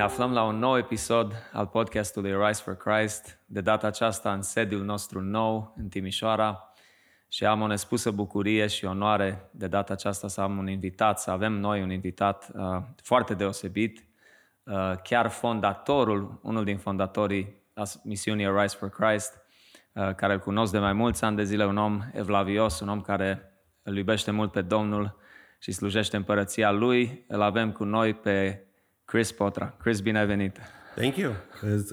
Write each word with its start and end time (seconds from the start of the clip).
Ne 0.00 0.06
aflăm 0.06 0.32
la 0.32 0.42
un 0.42 0.58
nou 0.58 0.76
episod 0.76 1.50
al 1.52 1.66
podcastului 1.66 2.46
Rise 2.46 2.62
for 2.62 2.76
Christ, 2.76 3.38
de 3.46 3.60
data 3.60 3.86
aceasta 3.86 4.32
în 4.32 4.42
sediul 4.42 4.84
nostru 4.84 5.20
nou, 5.20 5.74
în 5.76 5.88
Timișoara, 5.88 6.72
și 7.28 7.44
am 7.44 7.60
o 7.60 7.66
nespusă 7.66 8.10
bucurie 8.10 8.66
și 8.66 8.84
onoare 8.84 9.48
de 9.50 9.66
data 9.66 9.92
aceasta 9.92 10.28
să 10.28 10.40
am 10.40 10.58
un 10.58 10.68
invitat, 10.68 11.20
să 11.20 11.30
avem 11.30 11.52
noi 11.52 11.82
un 11.82 11.90
invitat 11.90 12.50
uh, 12.54 12.82
foarte 13.02 13.34
deosebit, 13.34 14.04
uh, 14.62 14.92
chiar 15.02 15.28
fondatorul, 15.28 16.40
unul 16.42 16.64
din 16.64 16.78
fondatorii 16.78 17.62
misiunii 18.02 18.52
Rise 18.60 18.76
for 18.76 18.88
Christ, 18.88 19.40
uh, 19.92 20.14
care 20.14 20.32
îl 20.32 20.38
cunosc 20.38 20.72
de 20.72 20.78
mai 20.78 20.92
mulți 20.92 21.24
ani 21.24 21.36
de 21.36 21.44
zile, 21.44 21.66
un 21.66 21.76
om 21.76 22.02
evlavios, 22.12 22.80
un 22.80 22.88
om 22.88 23.00
care 23.00 23.52
îl 23.82 23.96
iubește 23.96 24.30
mult 24.30 24.52
pe 24.52 24.62
Domnul 24.62 25.16
și 25.58 25.72
slujește 25.72 26.16
împărăția 26.16 26.70
lui. 26.70 27.24
Îl 27.28 27.42
avem 27.42 27.72
cu 27.72 27.84
noi 27.84 28.14
pe 28.14 28.64
Chris 29.10 29.32
Potra. 29.32 29.74
Chris, 29.78 30.00
bine 30.00 30.18
ai 30.18 30.26
venit! 30.26 30.60
Thank 30.94 31.16
you! 31.16 31.32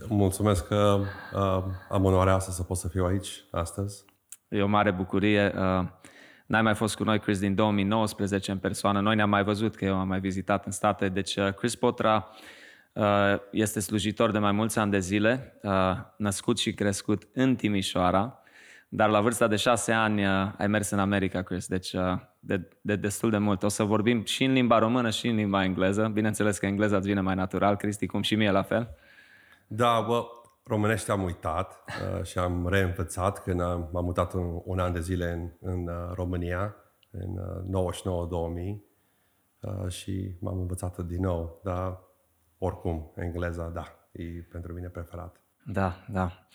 Mulțumesc 0.07 0.67
că 0.67 0.99
uh, 1.33 1.63
am 1.89 2.05
onoarea 2.05 2.33
asta 2.33 2.51
să 2.51 2.63
pot 2.63 2.77
să 2.77 2.87
fiu 2.87 3.05
aici 3.05 3.43
astăzi. 3.51 4.05
E 4.47 4.61
o 4.61 4.67
mare 4.67 4.91
bucurie. 4.91 5.53
Uh, 5.55 5.87
n-ai 6.45 6.61
mai 6.61 6.75
fost 6.75 6.95
cu 6.95 7.03
noi, 7.03 7.19
Chris, 7.19 7.39
din 7.39 7.55
2019 7.55 8.51
în 8.51 8.57
persoană. 8.57 8.99
Noi 8.99 9.15
ne-am 9.15 9.29
mai 9.29 9.43
văzut, 9.43 9.75
că 9.75 9.85
eu 9.85 9.95
am 9.95 10.07
mai 10.07 10.19
vizitat 10.19 10.65
în 10.65 10.71
state. 10.71 11.09
Deci 11.09 11.35
uh, 11.35 11.53
Chris 11.53 11.75
Potra 11.75 12.29
uh, 12.93 13.03
este 13.51 13.79
slujitor 13.79 14.31
de 14.31 14.39
mai 14.39 14.51
mulți 14.51 14.79
ani 14.79 14.91
de 14.91 14.99
zile, 14.99 15.59
uh, 15.61 15.71
născut 16.17 16.57
și 16.57 16.73
crescut 16.73 17.27
în 17.33 17.55
Timișoara, 17.55 18.39
dar 18.89 19.09
la 19.09 19.21
vârsta 19.21 19.47
de 19.47 19.55
șase 19.55 19.91
ani 19.91 20.25
uh, 20.25 20.51
ai 20.57 20.67
mers 20.67 20.89
în 20.89 20.99
America, 20.99 21.41
Chris, 21.41 21.67
deci 21.67 21.93
uh, 21.93 22.19
de, 22.39 22.69
de 22.81 22.95
destul 22.95 23.29
de 23.29 23.37
mult. 23.37 23.63
O 23.63 23.67
să 23.67 23.83
vorbim 23.83 24.23
și 24.23 24.43
în 24.43 24.53
limba 24.53 24.79
română 24.79 25.09
și 25.09 25.27
în 25.27 25.35
limba 25.35 25.63
engleză. 25.63 26.07
Bineînțeles 26.07 26.57
că 26.57 26.65
engleza 26.65 26.97
îți 26.97 27.07
vine 27.07 27.21
mai 27.21 27.35
natural, 27.35 27.75
Cristi, 27.75 28.05
cum 28.05 28.21
și 28.21 28.35
mie 28.35 28.51
la 28.51 28.61
fel. 28.61 28.95
Da, 29.67 30.03
bă, 30.07 30.25
românește 30.63 31.11
am 31.11 31.23
uitat 31.23 31.83
uh, 31.87 32.23
și 32.23 32.37
am 32.37 32.67
reînvățat 32.67 33.43
când 33.43 33.61
am, 33.61 33.89
m-am 33.91 34.05
mutat 34.05 34.33
un, 34.33 34.61
un 34.63 34.79
an 34.79 34.93
de 34.93 34.99
zile 34.99 35.31
în, 35.31 35.71
în 35.71 35.87
uh, 35.87 36.11
România, 36.13 36.75
în 37.11 37.37
uh, 37.71 37.93
99-2000 37.93 38.01
uh, 39.59 39.89
și 39.91 40.35
m-am 40.39 40.59
învățat 40.59 40.97
din 40.97 41.21
nou, 41.21 41.61
dar 41.63 41.99
oricum, 42.57 43.11
engleza, 43.15 43.69
da, 43.73 43.83
e 44.11 44.23
pentru 44.51 44.73
mine 44.73 44.87
preferat. 44.87 45.41
Da, 45.65 46.05
da. 46.09 46.47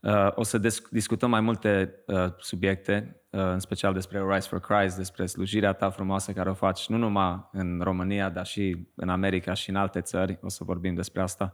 Uh, 0.00 0.28
o 0.34 0.42
să 0.42 0.60
discutăm 0.90 1.30
mai 1.30 1.40
multe 1.40 1.94
uh, 2.06 2.26
subiecte, 2.38 3.22
uh, 3.30 3.40
în 3.40 3.58
special 3.58 3.92
despre 3.92 4.22
Rise 4.28 4.48
for 4.48 4.60
Christ, 4.60 4.96
despre 4.96 5.26
slujirea 5.26 5.72
ta 5.72 5.90
frumoasă 5.90 6.32
care 6.32 6.50
o 6.50 6.54
faci 6.54 6.88
nu 6.88 6.96
numai 6.96 7.48
în 7.52 7.80
România, 7.82 8.28
dar 8.28 8.46
și 8.46 8.88
în 8.94 9.08
America 9.08 9.54
și 9.54 9.70
în 9.70 9.76
alte 9.76 10.00
țări. 10.00 10.38
O 10.42 10.48
să 10.48 10.64
vorbim 10.64 10.94
despre 10.94 11.22
asta. 11.22 11.52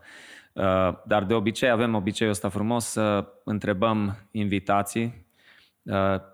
Dar 1.05 1.23
de 1.27 1.33
obicei 1.33 1.69
avem 1.69 1.95
obiceiul 1.95 2.33
ăsta 2.33 2.49
frumos 2.49 2.85
să 2.85 3.27
întrebăm 3.43 4.27
invitații 4.31 5.25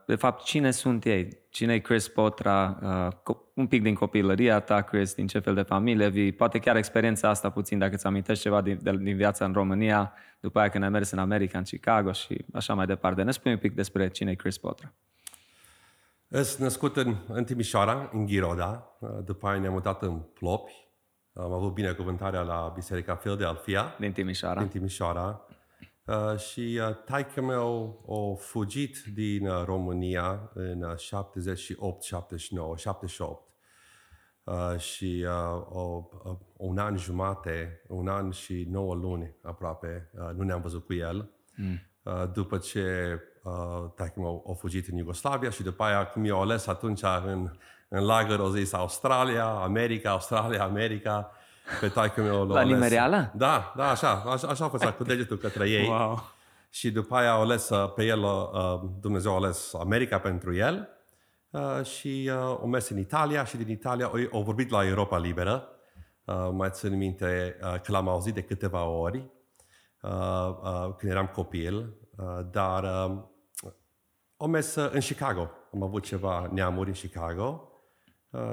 de 0.05 0.15
fapt, 0.15 0.43
cine 0.43 0.71
sunt 0.71 1.05
ei? 1.05 1.42
Cine 1.53 1.73
e 1.73 1.79
Chris 1.79 2.07
Potra? 2.07 2.77
Un 3.53 3.67
pic 3.67 3.81
din 3.81 3.93
copilăria 3.93 4.59
ta, 4.59 4.81
Chris, 4.81 5.13
din 5.13 5.27
ce 5.27 5.39
fel 5.39 5.53
de 5.53 5.61
familie 5.61 6.07
vii? 6.09 6.31
Poate 6.31 6.59
chiar 6.59 6.75
experiența 6.75 7.29
asta 7.29 7.49
puțin, 7.49 7.77
dacă 7.79 7.93
îți 7.93 8.05
amintești 8.05 8.43
ceva 8.43 8.61
din, 8.61 8.79
din 8.81 9.15
viața 9.15 9.45
în 9.45 9.53
România, 9.53 10.13
după 10.39 10.59
aia 10.59 10.69
când 10.69 10.83
ai 10.83 10.89
mers 10.89 11.11
în 11.11 11.19
America, 11.19 11.57
în 11.57 11.63
Chicago 11.63 12.11
și 12.11 12.45
așa 12.53 12.73
mai 12.73 12.85
departe. 12.85 13.23
Ne 13.23 13.31
spui 13.31 13.51
un 13.51 13.57
pic 13.57 13.75
despre 13.75 14.09
cine 14.09 14.31
e 14.31 14.35
Chris 14.35 14.57
Potra. 14.57 14.93
Sunt 16.27 16.57
născut 16.57 16.97
în, 16.97 17.15
în 17.27 17.43
Timișoara, 17.43 18.09
în 18.13 18.25
Ghiroda. 18.25 18.97
După 19.25 19.47
aia 19.47 19.59
ne-am 19.59 19.73
mutat 19.73 20.01
în 20.01 20.19
Plopi. 20.19 20.87
Am 21.33 21.51
avut 21.51 21.73
binecuvântarea 21.73 22.41
la 22.41 22.71
Biserica 22.75 23.15
Philadelphia. 23.15 23.95
Din 23.99 24.11
Timișoara. 24.11 24.59
Din 24.59 24.69
Timișoara. 24.69 25.45
Uh, 26.05 26.37
și 26.37 26.79
uh, 26.89 26.95
taică 27.05 27.41
meu 27.41 28.03
a 28.09 28.41
fugit 28.41 29.03
din 29.13 29.47
uh, 29.47 29.63
România 29.65 30.51
în 30.53 30.83
uh, 30.83 30.97
78, 30.97 32.01
79, 32.01 32.77
78. 32.77 33.47
Uh, 34.43 34.77
și 34.77 35.25
uh, 35.27 35.65
o, 35.69 36.09
uh, 36.23 36.37
un 36.57 36.77
an 36.77 36.97
jumate, 36.97 37.81
un 37.87 38.07
an 38.07 38.31
și 38.31 38.67
nouă 38.69 38.95
luni 38.95 39.35
aproape, 39.41 40.09
uh, 40.13 40.29
nu 40.35 40.43
ne-am 40.43 40.61
văzut 40.61 40.85
cu 40.85 40.93
el. 40.93 41.29
Mm. 41.55 41.79
Uh, 42.03 42.31
după 42.33 42.57
ce 42.57 43.19
uh, 43.43 43.91
taică 43.95 44.19
meu 44.19 44.45
a 44.49 44.53
fugit 44.53 44.87
în 44.87 44.97
Iugoslavia 44.97 45.49
și 45.49 45.63
după 45.63 45.83
aia, 45.83 46.05
cum 46.05 46.25
i-au 46.25 46.41
ales 46.41 46.67
atunci 46.67 47.01
în, 47.25 47.51
în 47.87 48.05
lagăr, 48.05 48.39
o 48.39 48.49
zis 48.49 48.73
Australia, 48.73 49.45
America, 49.45 50.09
Australia, 50.09 50.63
America 50.63 51.31
pe 51.79 51.87
taică 51.87 52.21
meu 52.21 52.45
La 52.45 52.61
nimereală? 52.61 53.31
Da, 53.35 53.73
da, 53.75 53.89
așa, 53.89 54.23
așa, 54.27 54.47
așa 54.47 54.69
făcea 54.69 54.93
cu 54.93 55.03
degetul 55.03 55.37
către 55.37 55.69
ei. 55.69 55.87
Wow. 55.87 56.21
Și 56.69 56.91
după 56.91 57.15
aia 57.15 57.31
au 57.31 57.41
ales 57.41 57.69
uh, 57.69 57.93
pe 57.93 58.05
el, 58.05 58.23
uh, 58.23 58.81
Dumnezeu 58.99 59.31
a 59.31 59.35
ales 59.35 59.73
America 59.73 60.19
pentru 60.19 60.55
el 60.55 60.89
uh, 61.49 61.85
și 61.85 62.31
o 62.61 62.67
mers 62.67 62.89
în 62.89 62.97
Italia 62.97 63.43
și 63.45 63.57
din 63.57 63.69
Italia 63.69 64.11
au 64.31 64.41
vorbit 64.41 64.69
la 64.69 64.85
Europa 64.85 65.17
Liberă. 65.17 65.67
Mai 66.51 66.69
țin 66.71 66.97
minte 66.97 67.57
că 67.59 67.91
l-am 67.91 68.07
auzit 68.07 68.33
de 68.33 68.41
câteva 68.41 68.83
ori 68.83 69.31
când 70.97 71.11
eram 71.11 71.27
copil, 71.27 71.93
dar 72.51 72.85
au 74.37 74.47
mers 74.47 74.75
în 74.75 74.99
Chicago. 74.99 75.49
Am 75.73 75.83
avut 75.83 76.03
ceva 76.03 76.49
neamuri 76.51 76.89
în 76.89 76.95
Chicago 76.95 77.67
Uh, 77.67 77.72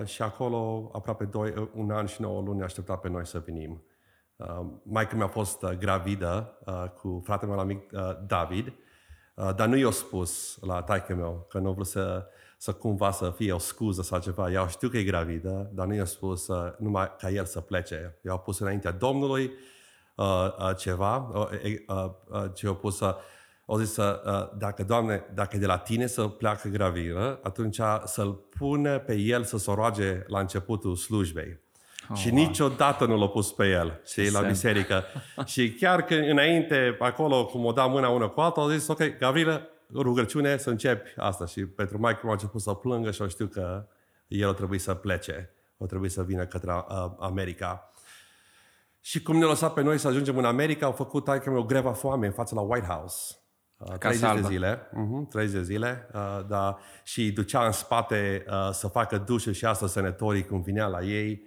și 0.04 0.22
acolo 0.22 0.90
aproape 0.92 1.24
doi, 1.24 1.50
uh, 1.56 1.68
un 1.74 1.90
an 1.90 2.06
și 2.06 2.20
nouă 2.20 2.42
luni 2.42 2.62
aștepta 2.62 2.96
pe 2.96 3.08
noi 3.08 3.26
să 3.26 3.42
venim. 3.46 3.82
Uh, 4.36 4.66
Maica 4.82 5.16
mi-a 5.16 5.26
fost 5.26 5.62
uh, 5.62 5.70
gravidă 5.70 6.58
uh, 6.66 6.84
cu 7.00 7.20
fratele 7.24 7.50
meu 7.50 7.60
amic 7.60 7.92
uh, 7.92 8.00
David, 8.26 8.72
uh, 9.34 9.54
dar 9.54 9.66
nu 9.66 9.76
i-a 9.76 9.90
spus 9.90 10.58
la 10.60 10.82
taică 10.82 11.14
meu 11.14 11.46
că 11.48 11.58
nu 11.58 11.70
vreau 11.70 11.84
să, 11.84 12.26
să 12.58 12.72
cumva 12.72 13.10
să 13.10 13.30
fie 13.30 13.52
o 13.52 13.58
scuză 13.58 14.02
sau 14.02 14.20
ceva. 14.20 14.50
Eu 14.50 14.68
știu 14.68 14.88
că 14.88 14.96
e 14.96 15.02
gravidă, 15.02 15.70
dar 15.72 15.86
nu 15.86 15.94
i-a 15.94 16.04
spus 16.04 16.46
uh, 16.46 16.72
numai 16.78 17.16
ca 17.18 17.30
el 17.30 17.44
să 17.44 17.60
plece. 17.60 18.18
Eu 18.22 18.32
au 18.32 18.38
pus 18.38 18.58
înaintea 18.58 18.90
Domnului 18.90 19.50
uh, 20.16 20.26
uh, 20.58 20.76
ceva, 20.76 21.16
uh, 21.16 21.48
uh, 21.86 22.10
uh, 22.28 22.44
ce 22.54 22.68
a 22.68 22.74
pus 22.74 23.00
uh, 23.70 23.76
au 23.76 23.78
zis 23.78 23.92
să, 23.92 24.22
uh, 24.24 24.58
dacă, 24.58 24.84
Doamne, 24.84 25.24
dacă 25.34 25.56
e 25.56 25.58
de 25.58 25.66
la 25.66 25.78
tine 25.78 26.06
să 26.06 26.22
pleacă 26.22 26.68
gravidă, 26.68 27.40
atunci 27.42 27.80
să-l 28.04 28.32
pune 28.58 28.98
pe 28.98 29.14
el 29.14 29.44
să 29.44 29.58
se 29.58 29.72
roage 29.74 30.22
la 30.26 30.40
începutul 30.40 30.96
slujbei. 30.96 31.58
Oh, 32.10 32.16
și 32.16 32.28
wow. 32.28 32.36
niciodată 32.36 33.06
nu 33.06 33.18
l-a 33.18 33.28
pus 33.28 33.52
pe 33.52 33.68
el, 33.68 34.00
și 34.06 34.32
la 34.32 34.40
biserică. 34.40 35.04
și 35.52 35.72
chiar 35.72 36.02
când 36.02 36.28
înainte, 36.28 36.96
acolo, 36.98 37.46
cum 37.46 37.64
o 37.64 37.72
da 37.72 37.86
mâna 37.86 38.08
una 38.08 38.28
cu 38.28 38.40
alta, 38.40 38.60
au 38.60 38.68
zis, 38.68 38.88
ok, 38.88 39.18
Gavrila, 39.18 39.62
rugăciune 39.94 40.56
să 40.56 40.70
începi 40.70 41.10
asta. 41.16 41.46
Și 41.46 41.66
pentru 41.66 41.98
Mike 41.98 42.20
a 42.24 42.30
început 42.30 42.60
să 42.60 42.72
plângă 42.72 43.10
și 43.10 43.22
o 43.22 43.26
știu 43.26 43.46
că 43.46 43.86
el 44.28 44.48
o 44.48 44.52
trebuie 44.52 44.78
să 44.78 44.94
plece, 44.94 45.50
o 45.78 45.86
trebuie 45.86 46.10
să 46.10 46.22
vină 46.22 46.46
către 46.46 46.72
uh, 46.72 47.10
America. 47.18 47.92
Și 49.00 49.22
cum 49.22 49.36
ne-a 49.36 49.46
lăsat 49.46 49.72
pe 49.72 49.82
noi 49.82 49.98
să 49.98 50.08
ajungem 50.08 50.38
în 50.38 50.44
America, 50.44 50.86
au 50.86 50.92
făcut 50.92 51.24
taică 51.24 51.50
o 51.50 51.64
greva 51.64 51.92
foame 51.92 52.26
în 52.26 52.32
fața 52.32 52.54
la 52.54 52.60
White 52.60 52.86
House. 52.86 53.39
30 53.98 54.22
uh, 54.22 54.34
de 54.34 54.46
zile, 54.46 54.76
uh-huh, 54.76 55.28
30 55.28 55.56
de 55.56 55.62
zile, 55.62 56.08
uh, 56.14 56.46
da, 56.48 56.78
și 57.04 57.32
ducea 57.32 57.64
în 57.66 57.72
spate 57.72 58.44
uh, 58.48 58.70
să 58.72 58.88
facă 58.88 59.18
dușă 59.18 59.52
și 59.52 59.64
asta 59.64 59.86
senatorii 59.86 60.44
cum 60.44 60.60
vinea 60.60 60.86
la 60.86 61.02
ei 61.02 61.42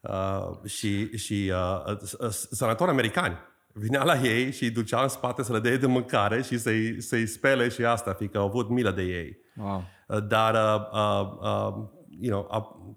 uh, 0.00 0.70
și, 0.70 1.16
și 1.16 1.52
uh, 1.86 1.96
uh, 2.18 2.28
senatori 2.30 2.90
americani 2.90 3.38
vinea 3.72 4.04
la 4.04 4.20
ei 4.20 4.52
și 4.52 4.70
ducea 4.70 5.02
în 5.02 5.08
spate 5.08 5.42
să 5.42 5.52
le 5.52 5.58
dea 5.58 5.76
de 5.76 5.86
mâncare 5.86 6.42
și 6.42 6.58
să-i, 6.58 7.00
să-i 7.00 7.26
spele 7.26 7.68
și 7.68 7.84
asta, 7.84 8.12
fiindcă 8.12 8.38
au 8.38 8.46
avut 8.46 8.68
milă 8.68 8.90
de 8.90 9.02
ei. 9.02 9.38
Wow. 9.56 9.84
Uh, 10.06 10.26
dar, 10.26 10.54
uh, 10.54 10.88
uh, 10.92 11.32
uh, 11.40 11.88
you 12.20 12.46
know, 12.46 12.48
uh, 12.50 12.94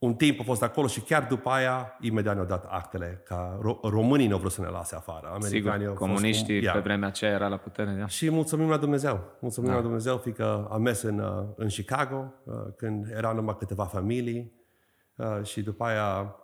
un 0.00 0.14
timp 0.14 0.40
a 0.40 0.42
fost 0.42 0.62
acolo 0.62 0.86
și 0.86 1.00
chiar 1.00 1.26
după 1.26 1.50
aia, 1.50 1.96
imediat 2.00 2.34
ne-au 2.34 2.46
dat 2.46 2.64
actele, 2.68 3.22
ca 3.24 3.58
ro- 3.58 3.90
românii 3.90 4.26
nu 4.26 4.32
au 4.32 4.38
vrut 4.38 4.52
să 4.52 4.60
ne 4.60 4.66
lase 4.66 4.94
afară. 4.94 5.30
Americanii 5.32 5.86
Sigur, 5.86 5.98
comuniștii 5.98 6.60
fost, 6.60 6.72
pe 6.72 6.78
vremea 6.78 7.08
aceea 7.08 7.30
era 7.30 7.48
la 7.48 7.56
putere. 7.56 7.96
Da. 7.98 8.06
Și 8.06 8.30
mulțumim 8.30 8.68
la 8.68 8.76
Dumnezeu. 8.76 9.20
Mulțumim 9.40 9.70
da. 9.70 9.76
la 9.76 9.82
Dumnezeu, 9.82 10.16
fiindcă 10.16 10.68
am 10.70 10.82
mers 10.82 11.02
în, 11.02 11.18
uh, 11.18 11.44
în 11.56 11.68
Chicago, 11.68 12.32
uh, 12.44 12.54
când 12.76 13.06
erau 13.10 13.34
numai 13.34 13.56
câteva 13.58 13.84
familii 13.84 14.52
uh, 15.14 15.26
și 15.42 15.62
după 15.62 15.84
aia... 15.84 16.34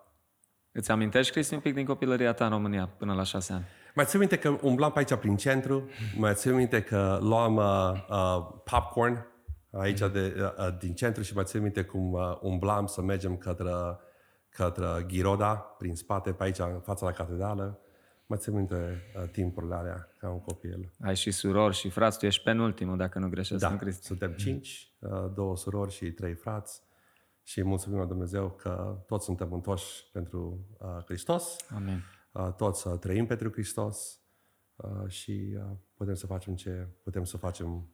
Îți 0.72 0.90
amintești, 0.90 1.32
Cristi, 1.32 1.54
un 1.54 1.60
pic 1.60 1.74
din 1.74 1.84
copilăria 1.84 2.32
ta 2.32 2.44
în 2.44 2.50
România 2.50 2.88
până 2.96 3.14
la 3.14 3.22
șase 3.22 3.52
ani? 3.52 3.64
Mai 3.94 4.04
țin 4.04 4.18
minte 4.18 4.36
că 4.38 4.56
umblam 4.62 4.92
pe 4.92 4.98
aici 4.98 5.14
prin 5.14 5.36
centru, 5.36 5.88
mai 6.16 6.34
țin 6.34 6.54
minte 6.54 6.82
că 6.82 7.18
luam 7.20 7.56
uh, 7.56 7.64
uh, 8.08 8.46
popcorn, 8.64 9.26
aici 9.78 9.98
de, 9.98 10.52
din 10.78 10.94
centru 10.94 11.22
și 11.22 11.34
mai 11.34 11.44
țin 11.44 11.62
minte 11.62 11.84
cum 11.84 12.18
umblam 12.40 12.86
să 12.86 13.02
mergem 13.02 13.36
către, 13.36 13.72
către 14.48 15.06
Ghiroda, 15.08 15.54
prin 15.54 15.94
spate, 15.94 16.32
pe 16.32 16.42
aici, 16.42 16.58
în 16.58 16.80
fața 16.80 17.06
la 17.06 17.12
catedrală. 17.12 17.80
Mă 18.26 18.36
țin 18.36 18.54
minte 18.54 19.02
timpurile 19.32 19.74
alea, 19.74 20.08
ca 20.18 20.30
un 20.30 20.40
copil. 20.40 20.92
Ai 21.00 21.16
și 21.16 21.30
surori 21.30 21.74
și 21.74 21.88
frați, 21.90 22.18
tu 22.18 22.26
ești 22.26 22.42
penultimul, 22.42 22.96
dacă 22.96 23.18
nu 23.18 23.28
greșesc, 23.28 23.60
da, 23.60 23.70
nu, 23.70 23.76
Cristi? 23.76 24.06
suntem 24.06 24.32
cinci, 24.32 24.92
două 25.34 25.56
surori 25.56 25.92
și 25.92 26.10
trei 26.10 26.34
frați. 26.34 26.82
Și 27.42 27.62
mulțumim 27.62 27.98
lui 27.98 28.06
Dumnezeu 28.06 28.50
că 28.50 29.02
toți 29.06 29.24
suntem 29.24 29.52
întoși 29.52 30.10
pentru 30.12 30.66
uh, 30.78 31.04
Hristos, 31.04 31.56
Amin. 31.74 32.02
uh, 32.32 32.52
toți 32.56 32.86
uh, 32.86 32.98
trăim 32.98 33.26
pentru 33.26 33.50
Hristos 33.50 34.20
uh, 34.76 35.08
și 35.08 35.56
uh, 35.56 35.76
putem 35.94 36.14
să 36.14 36.26
facem 36.26 36.54
ce 36.54 36.88
putem 37.02 37.24
să 37.24 37.36
facem 37.36 37.88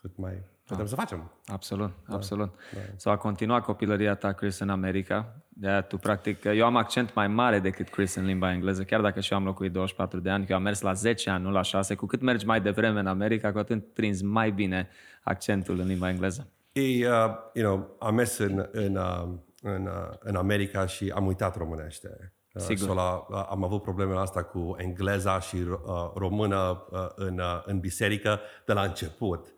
cât 0.00 0.16
mai 0.16 0.42
putem 0.68 0.86
să 0.86 0.94
facem. 0.94 1.30
Absolut, 1.46 1.90
absolut. 2.08 2.54
Da. 2.72 2.80
Sau 2.96 3.12
a 3.12 3.16
continuat 3.16 3.64
copilăria 3.64 4.14
ta, 4.14 4.32
Chris, 4.32 4.58
în 4.58 4.68
America. 4.68 5.42
de 5.48 5.84
tu, 5.88 5.96
practic, 5.96 6.44
eu 6.44 6.66
am 6.66 6.76
accent 6.76 7.14
mai 7.14 7.28
mare 7.28 7.58
decât 7.58 7.88
Chris 7.88 8.14
în 8.14 8.24
limba 8.24 8.52
engleză, 8.52 8.82
chiar 8.82 9.00
dacă 9.00 9.20
și 9.20 9.32
eu 9.32 9.38
am 9.38 9.44
locuit 9.44 9.72
24 9.72 10.20
de 10.20 10.30
ani, 10.30 10.44
că 10.44 10.52
eu 10.52 10.58
am 10.58 10.62
mers 10.62 10.80
la 10.80 10.92
10 10.92 11.30
ani, 11.30 11.44
nu 11.44 11.50
la 11.50 11.62
6. 11.62 11.94
Cu 11.94 12.06
cât 12.06 12.20
mergi 12.20 12.46
mai 12.46 12.60
devreme 12.60 13.00
în 13.00 13.06
America, 13.06 13.52
cu 13.52 13.58
atât 13.58 13.92
prinzi 13.92 14.24
mai 14.24 14.50
bine 14.50 14.88
accentul 15.22 15.78
în 15.78 15.86
limba 15.86 16.08
engleză. 16.08 16.48
E, 16.72 16.80
uh, 16.80 17.30
you 17.52 17.74
know, 17.74 17.96
am 17.98 18.14
mers 18.14 18.38
în, 18.38 18.68
în, 18.72 18.96
uh, 18.96 19.28
în, 19.62 19.86
uh, 19.86 20.16
în 20.18 20.36
America 20.36 20.86
și 20.86 21.12
am 21.14 21.26
uitat 21.26 21.56
românește. 21.56 22.32
Uh, 22.52 22.62
Sigur. 22.62 22.86
So 22.86 22.94
la, 22.94 23.26
uh, 23.28 23.46
am 23.50 23.64
avut 23.64 23.82
problemele 23.82 24.18
asta 24.18 24.42
cu 24.42 24.74
engleza 24.78 25.40
și 25.40 25.56
uh, 25.56 26.10
română 26.14 26.86
uh, 26.90 27.06
în, 27.14 27.38
uh, 27.38 27.62
în 27.64 27.78
biserică 27.78 28.40
de 28.66 28.72
la 28.72 28.82
început. 28.82 29.52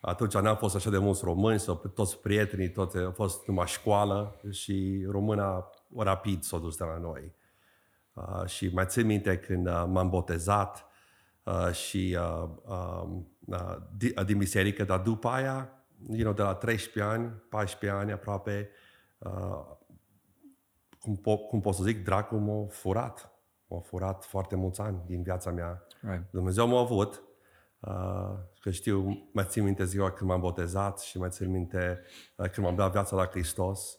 Atunci 0.00 0.34
n-am 0.34 0.56
fost 0.56 0.74
așa 0.74 0.90
de 0.90 0.98
mulți 0.98 1.24
români, 1.24 1.60
sau 1.60 1.74
toți 1.74 2.18
prietenii, 2.18 2.70
toți, 2.70 2.96
a 2.96 3.10
fost 3.10 3.46
numai 3.46 3.66
școală 3.66 4.40
și 4.50 5.06
româna 5.08 5.70
rapid 5.96 6.42
s-a 6.42 6.58
dus 6.58 6.76
de 6.76 6.84
la 6.84 6.98
noi. 6.98 7.34
Uh, 8.14 8.46
și 8.46 8.70
mai 8.74 8.86
țin 8.86 9.06
minte 9.06 9.38
când 9.38 9.66
uh, 9.66 9.84
m-am 9.88 10.08
botezat 10.08 10.86
uh, 11.42 11.72
și 11.72 12.18
uh, 12.20 12.48
um, 12.64 13.28
uh, 13.46 13.76
din, 13.96 14.12
uh, 14.18 14.24
din 14.24 14.38
biserică, 14.38 14.84
dar 14.84 14.98
după 15.00 15.28
aia, 15.28 15.70
you 16.08 16.20
know, 16.20 16.32
de 16.32 16.42
la 16.42 16.54
13 16.54 17.12
ani, 17.12 17.42
14 17.48 17.98
ani 18.00 18.12
aproape, 18.12 18.70
uh, 19.18 19.76
cum, 21.00 21.16
po- 21.18 21.48
cum 21.48 21.60
pot 21.60 21.74
să 21.74 21.82
zic, 21.82 22.04
dracul 22.04 22.38
m-a 22.38 22.66
furat. 22.68 23.30
M-a 23.66 23.80
furat 23.80 24.24
foarte 24.24 24.56
mulți 24.56 24.80
ani 24.80 25.02
din 25.06 25.22
viața 25.22 25.50
mea. 25.50 25.86
Right. 26.00 26.30
Dumnezeu 26.30 26.66
m-a 26.66 26.80
avut, 26.80 27.14
uh, 27.14 27.25
că 28.60 28.70
știu, 28.70 29.28
mai 29.32 29.44
țin 29.48 29.64
minte 29.64 29.84
ziua 29.84 30.10
când 30.10 30.30
m-am 30.30 30.40
botezat 30.40 31.00
și 31.00 31.18
mai 31.18 31.28
țin 31.30 31.50
minte 31.50 32.00
uh, 32.36 32.50
când 32.50 32.66
m-am 32.66 32.76
dat 32.76 32.92
viața 32.92 33.16
la 33.16 33.24
Hristos. 33.26 33.98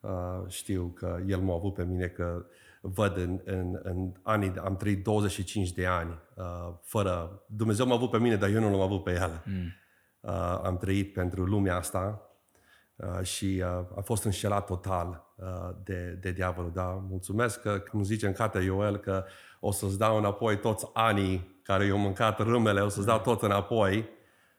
Uh, 0.00 0.42
știu 0.48 0.92
că 0.94 1.18
El 1.26 1.40
m-a 1.40 1.54
avut 1.54 1.74
pe 1.74 1.84
mine, 1.84 2.06
că 2.06 2.46
văd 2.80 3.16
în, 3.16 3.40
în, 3.44 3.80
în 3.82 4.12
anii, 4.22 4.52
am 4.56 4.76
trăit 4.76 5.02
25 5.02 5.72
de 5.72 5.86
ani 5.86 6.18
uh, 6.34 6.74
fără, 6.82 7.42
Dumnezeu 7.46 7.86
m-a 7.86 7.94
avut 7.94 8.10
pe 8.10 8.18
mine, 8.18 8.36
dar 8.36 8.48
eu 8.48 8.60
nu 8.60 8.70
l-am 8.70 8.80
avut 8.80 9.02
pe 9.02 9.12
El. 9.12 9.42
Mm. 9.44 9.72
Uh, 10.20 10.60
am 10.62 10.76
trăit 10.76 11.12
pentru 11.12 11.44
lumea 11.44 11.76
asta 11.76 12.30
uh, 12.96 13.22
și 13.22 13.62
uh, 13.64 13.96
a 13.96 14.00
fost 14.04 14.24
înșelat 14.24 14.66
total 14.66 15.32
uh, 15.36 15.76
de, 15.84 16.18
de 16.20 16.32
diavolul. 16.32 16.70
Da? 16.74 17.04
Mulțumesc 17.08 17.60
că, 17.60 17.78
cum 17.78 18.02
zice 18.02 18.26
în 18.26 18.32
cartea 18.32 18.60
Ioel, 18.60 18.96
că 18.96 19.24
o 19.60 19.70
să-ți 19.70 19.98
dau 19.98 20.16
înapoi 20.16 20.58
toți 20.58 20.86
anii 20.92 21.55
care 21.66 21.84
i-au 21.84 21.98
mâncat 21.98 22.38
râmele, 22.38 22.80
o 22.80 22.88
să-ți 22.88 23.06
dau 23.06 23.20
tot 23.20 23.42
înapoi. 23.42 24.08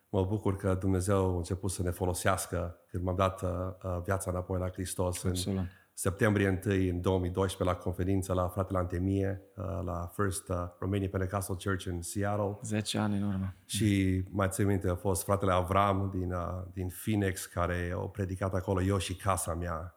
Mă 0.10 0.24
bucur 0.24 0.56
că 0.56 0.78
Dumnezeu 0.80 1.34
a 1.34 1.38
început 1.38 1.72
să 1.72 1.84
ne 1.84 1.90
folosească 1.90 2.80
când 2.90 3.04
m-am 3.04 3.16
dat 3.16 3.42
uh, 3.42 3.50
uh, 3.84 4.02
viața 4.04 4.32
înapoi 4.32 4.60
la 4.60 4.70
Hristos 4.70 5.24
în 5.24 5.30
Absolut. 5.30 5.66
septembrie 5.94 6.62
1 6.66 6.74
în 6.74 7.02
2012 7.02 7.76
la 7.76 7.84
conferință 7.84 8.34
la 8.34 8.48
fratele 8.48 8.78
Antemie, 8.78 9.42
uh, 9.56 9.66
la 9.86 10.12
First 10.16 10.50
uh, 10.50 10.56
Romanian 10.80 11.10
Pentecostal 11.10 11.58
Church 11.64 11.86
în 11.86 12.02
Seattle. 12.02 12.58
10 12.62 12.98
ani 12.98 13.18
în 13.18 13.24
urmă. 13.24 13.54
Și 13.66 14.24
mai 14.30 14.48
țin 14.50 14.66
minte, 14.66 14.90
a 14.90 14.96
fost 14.96 15.24
fratele 15.24 15.52
Avram 15.52 16.10
din, 16.14 16.32
uh, 16.32 16.64
din 16.74 16.88
Phoenix 17.04 17.46
care 17.46 17.94
a 17.96 18.00
predicat 18.00 18.54
acolo, 18.54 18.82
eu 18.82 18.98
și 18.98 19.16
casa 19.16 19.54
mea. 19.54 19.96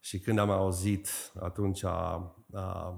Și 0.00 0.18
când 0.18 0.38
am 0.38 0.50
auzit 0.50 1.08
atunci 1.40 1.82
uh, 1.82 2.20
uh, 2.50 2.94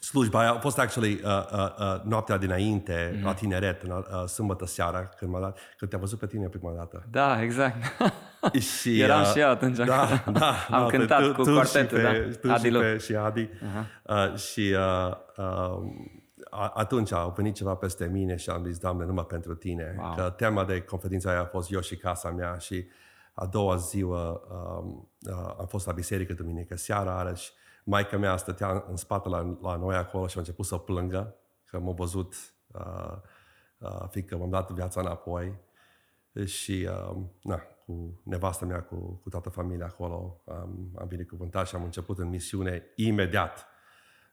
slujba 0.00 0.40
aia, 0.40 0.52
a 0.52 0.58
fost 0.58 0.78
actually 0.78 1.20
uh, 1.24 1.30
uh, 1.52 1.74
uh, 1.78 2.00
noaptea 2.04 2.36
dinainte, 2.36 3.10
mm-hmm. 3.12 3.22
la 3.22 3.34
tineret, 3.34 3.82
în, 3.82 3.90
uh, 3.90 4.24
sâmbătă 4.26 4.66
seara, 4.66 5.08
când, 5.16 5.30
m-a 5.30 5.40
dat, 5.40 5.58
când 5.76 5.90
te-am 5.90 6.02
văzut 6.02 6.18
pe 6.18 6.26
tine 6.26 6.46
prima 6.46 6.72
dată. 6.72 7.06
Da, 7.10 7.42
exact. 7.42 7.76
Și, 8.78 9.00
Eram 9.02 9.20
uh, 9.20 9.26
și 9.26 9.38
eu 9.38 9.48
atunci. 9.48 9.76
Da, 9.76 9.84
da. 10.32 10.54
Am 10.70 10.82
da, 10.82 10.86
cântat 10.86 11.22
tu, 11.22 11.32
cu 11.34 11.42
tu 11.42 11.52
quartetul, 11.52 11.98
și 11.98 12.04
da. 12.04 12.10
pe, 12.10 12.38
Tu 12.40 12.50
Adi 12.50 12.64
și, 12.64 12.70
Lu. 12.70 12.78
pe, 12.80 12.96
și 12.96 13.14
Adi. 13.14 13.48
Uh, 14.02 14.34
și 14.34 14.74
uh, 14.76 15.16
uh, 15.36 15.78
a- 16.50 16.72
atunci 16.74 17.12
a 17.12 17.26
venit 17.36 17.54
ceva 17.54 17.74
peste 17.74 18.08
mine 18.12 18.36
și 18.36 18.50
am 18.50 18.64
zis, 18.64 18.78
Doamne, 18.78 19.04
numai 19.04 19.24
pentru 19.24 19.54
Tine. 19.54 19.96
Wow. 19.98 20.14
Că 20.14 20.34
tema 20.36 20.64
de 20.64 20.80
conferința 20.80 21.30
aia 21.30 21.40
a 21.40 21.44
fost 21.44 21.72
eu 21.72 21.80
și 21.80 21.96
casa 21.96 22.30
mea 22.30 22.58
și 22.58 22.86
a 23.34 23.46
doua 23.46 23.76
zi 23.76 24.02
uh, 24.02 24.18
um, 24.78 25.10
uh, 25.20 25.54
am 25.58 25.66
fost 25.68 25.86
la 25.86 25.92
biserică 25.92 26.32
duminică 26.32 26.76
seara 26.76 27.18
are 27.18 27.34
și 27.34 27.50
maica 27.86 28.16
mea 28.16 28.36
stătea 28.36 28.84
în 28.88 28.96
spate 28.96 29.28
la, 29.28 29.58
la 29.62 29.76
noi 29.76 29.96
acolo 29.96 30.26
și 30.26 30.36
a 30.36 30.40
început 30.40 30.66
să 30.66 30.76
plângă 30.76 31.34
că 31.64 31.78
m-a 31.78 31.92
văzut 31.92 32.34
uh, 32.66 33.16
uh, 33.78 34.08
fiindcă 34.08 34.36
m-am 34.36 34.50
dat 34.50 34.70
viața 34.70 35.00
înapoi 35.00 35.54
și 36.44 36.88
uh, 36.90 37.16
na, 37.42 37.62
cu 37.86 38.20
nevastă 38.22 38.64
mea, 38.64 38.82
cu, 38.82 39.20
cu 39.22 39.28
toată 39.28 39.48
familia 39.48 39.86
acolo, 39.86 40.40
um, 40.44 40.90
am 40.98 41.06
binecuvântat 41.08 41.66
și 41.66 41.74
am 41.74 41.84
început 41.84 42.18
în 42.18 42.28
misiune 42.28 42.82
imediat. 42.96 43.66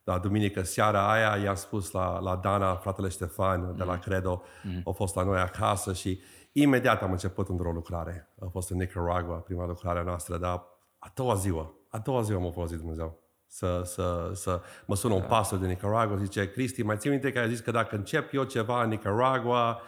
La 0.03 0.19
duminică 0.19 0.61
seara 0.61 1.11
aia 1.11 1.43
i-am 1.43 1.55
spus 1.55 1.91
la, 1.91 2.19
la 2.19 2.35
Dana, 2.35 2.75
fratele 2.75 3.07
Ștefan 3.07 3.75
de 3.75 3.83
la 3.83 3.99
Credo, 3.99 4.41
mm. 4.63 4.81
a 4.85 4.91
fost 4.91 5.15
la 5.15 5.23
noi 5.23 5.39
acasă 5.39 5.93
și 5.93 6.21
imediat 6.51 7.01
am 7.01 7.11
început 7.11 7.49
într-o 7.49 7.71
lucrare. 7.71 8.33
A 8.39 8.47
fost 8.51 8.69
în 8.69 8.77
Nicaragua, 8.77 9.35
prima 9.35 9.65
lucrare 9.65 10.03
noastră, 10.03 10.37
dar 10.37 10.63
a 10.97 11.11
doua 11.13 11.35
ziua, 11.35 11.73
a 11.89 11.97
doua 11.97 12.21
ziua 12.21 12.39
m-a 12.39 12.51
folosit 12.51 12.77
Dumnezeu. 12.77 13.22
Să, 13.55 13.81
să, 13.85 14.31
să 14.33 14.61
mă 14.85 14.95
sună 14.95 15.13
un 15.13 15.21
pastor 15.21 15.57
din 15.57 15.67
Nicaragua, 15.67 16.17
zice, 16.17 16.51
Cristi, 16.51 16.83
mai 16.83 16.97
ții 16.97 17.09
minte 17.09 17.31
că 17.31 17.39
ai 17.39 17.49
zis 17.49 17.59
că 17.59 17.71
dacă 17.71 17.95
încep 17.95 18.33
eu 18.33 18.43
ceva 18.43 18.83
în 18.83 18.89
Nicaragua, 18.89 19.81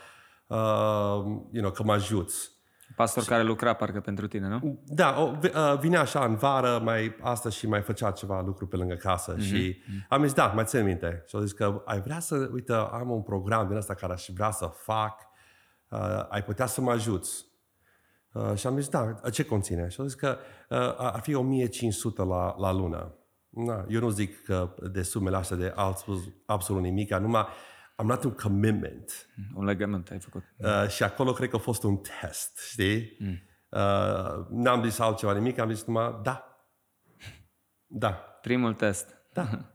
uh, 0.47 0.57
you 1.51 1.61
know, 1.61 1.71
că 1.71 1.83
mă 1.83 1.93
ajuți. 1.93 2.51
Pastor 2.95 3.23
care 3.23 3.43
lucra 3.43 3.73
parcă 3.73 3.99
pentru 3.99 4.27
tine, 4.27 4.47
nu? 4.47 4.83
Da, 4.85 5.21
o, 5.21 5.31
vi- 5.39 5.51
uh, 5.55 5.79
vinea 5.79 5.99
așa 5.99 6.25
în 6.25 6.35
vară, 6.35 6.79
mai 6.83 7.15
asta 7.21 7.49
și 7.49 7.67
mai 7.67 7.81
făcea 7.81 8.11
ceva 8.11 8.41
lucru 8.41 8.67
pe 8.67 8.75
lângă 8.75 8.93
casă 8.93 9.35
mm-hmm. 9.35 9.39
și 9.39 9.77
am 10.09 10.23
zis, 10.23 10.33
da, 10.33 10.45
mai 10.45 10.65
țin 10.65 10.83
minte. 10.83 11.23
Și 11.27 11.35
a 11.35 11.41
zis 11.41 11.51
că 11.51 11.81
ai 11.85 12.01
vrea 12.01 12.19
să, 12.19 12.49
uite, 12.53 12.73
am 12.73 13.09
un 13.09 13.21
program 13.21 13.67
din 13.67 13.77
ăsta 13.77 13.93
care 13.93 14.13
aș 14.13 14.29
vrea 14.33 14.51
să 14.51 14.65
fac, 14.65 15.21
uh, 15.89 16.25
ai 16.29 16.43
putea 16.43 16.65
să 16.65 16.81
mă 16.81 16.91
ajuți. 16.91 17.45
Uh, 18.31 18.55
și 18.55 18.67
am 18.67 18.79
zis, 18.79 18.89
da, 18.89 19.13
ce 19.31 19.45
conține? 19.45 19.87
Și 19.87 20.01
a 20.01 20.03
zis 20.03 20.13
că 20.13 20.37
uh, 20.69 20.95
ar 20.97 21.19
fi 21.19 21.33
1500 21.33 22.23
la, 22.23 22.55
la 22.57 22.71
lună. 22.71 23.13
Na, 23.55 23.85
eu 23.89 23.99
nu 23.99 24.09
zic 24.09 24.43
că 24.43 24.75
de 24.91 25.01
sumele 25.01 25.35
astea 25.35 25.57
de 25.57 25.73
absolut, 25.75 26.23
absolut 26.45 26.81
nimic, 26.81 27.13
numai 27.13 27.47
am 27.95 28.07
luat 28.07 28.23
un 28.23 28.31
commitment. 28.31 29.27
Un 29.53 29.65
legământ 29.65 30.09
ai 30.09 30.19
făcut. 30.19 30.43
Uh, 30.57 30.87
și 30.87 31.03
acolo 31.03 31.33
cred 31.33 31.49
că 31.49 31.55
a 31.55 31.59
fost 31.59 31.83
un 31.83 31.97
test, 31.97 32.59
știi? 32.69 33.17
Mm. 33.19 33.39
Uh, 33.69 34.45
n-am 34.49 34.83
zis 34.83 34.99
altceva 34.99 35.33
nimic, 35.33 35.57
am 35.57 35.69
zis 35.69 35.83
numai 35.83 36.19
da. 36.23 36.65
Da. 37.87 38.09
Primul 38.41 38.73
test. 38.73 39.17
Da. 39.33 39.47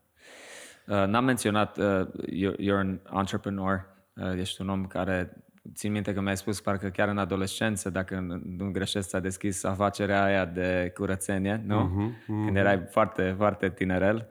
Uh, 0.87 1.05
N-am 1.07 1.25
menționat, 1.25 1.79
uh, 1.79 2.07
you're, 2.27 2.57
you're 2.57 2.79
an 2.79 3.01
entrepreneur, 3.13 3.87
uh, 4.15 4.39
ești 4.39 4.61
un 4.61 4.69
om 4.69 4.87
care, 4.87 5.45
țin 5.75 5.93
minte 5.93 6.15
că 6.15 6.21
mi-ai 6.21 6.37
spus 6.37 6.61
parcă 6.61 6.89
chiar 6.89 7.09
în 7.09 7.19
adolescență, 7.19 7.91
dacă 7.91 8.19
nu- 8.19 8.41
nu 8.45 8.71
greșesc, 8.71 9.09
ți-a 9.09 9.21
deschis 9.21 9.65
afacerea 9.65 10.25
aia 10.25 10.45
de 10.45 10.93
curățenie, 10.95 11.63
nu? 11.67 11.81
Mhm, 11.81 12.45
Când 12.45 12.57
erai 12.57 12.87
foarte, 12.91 13.35
foarte 13.37 13.71
tinerel. 13.71 14.29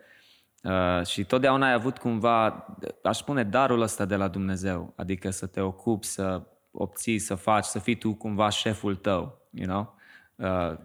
Uh, 0.63 1.05
și 1.05 1.23
totdeauna 1.23 1.65
ai 1.67 1.73
avut 1.73 1.97
cumva, 1.97 2.65
aș 3.03 3.17
spune, 3.17 3.43
darul 3.43 3.81
ăsta 3.81 4.05
de 4.05 4.15
la 4.15 4.27
Dumnezeu, 4.27 4.93
adică 4.95 5.29
să 5.29 5.45
te 5.45 5.61
ocupi, 5.61 6.05
să 6.05 6.43
obții, 6.71 7.19
să 7.19 7.35
faci, 7.35 7.63
să 7.63 7.79
fii 7.79 7.95
tu 7.95 8.13
cumva 8.13 8.49
șeful 8.49 8.95
tău, 8.95 9.47
you 9.51 9.67
know? 9.67 9.95
Uh, 10.35 10.77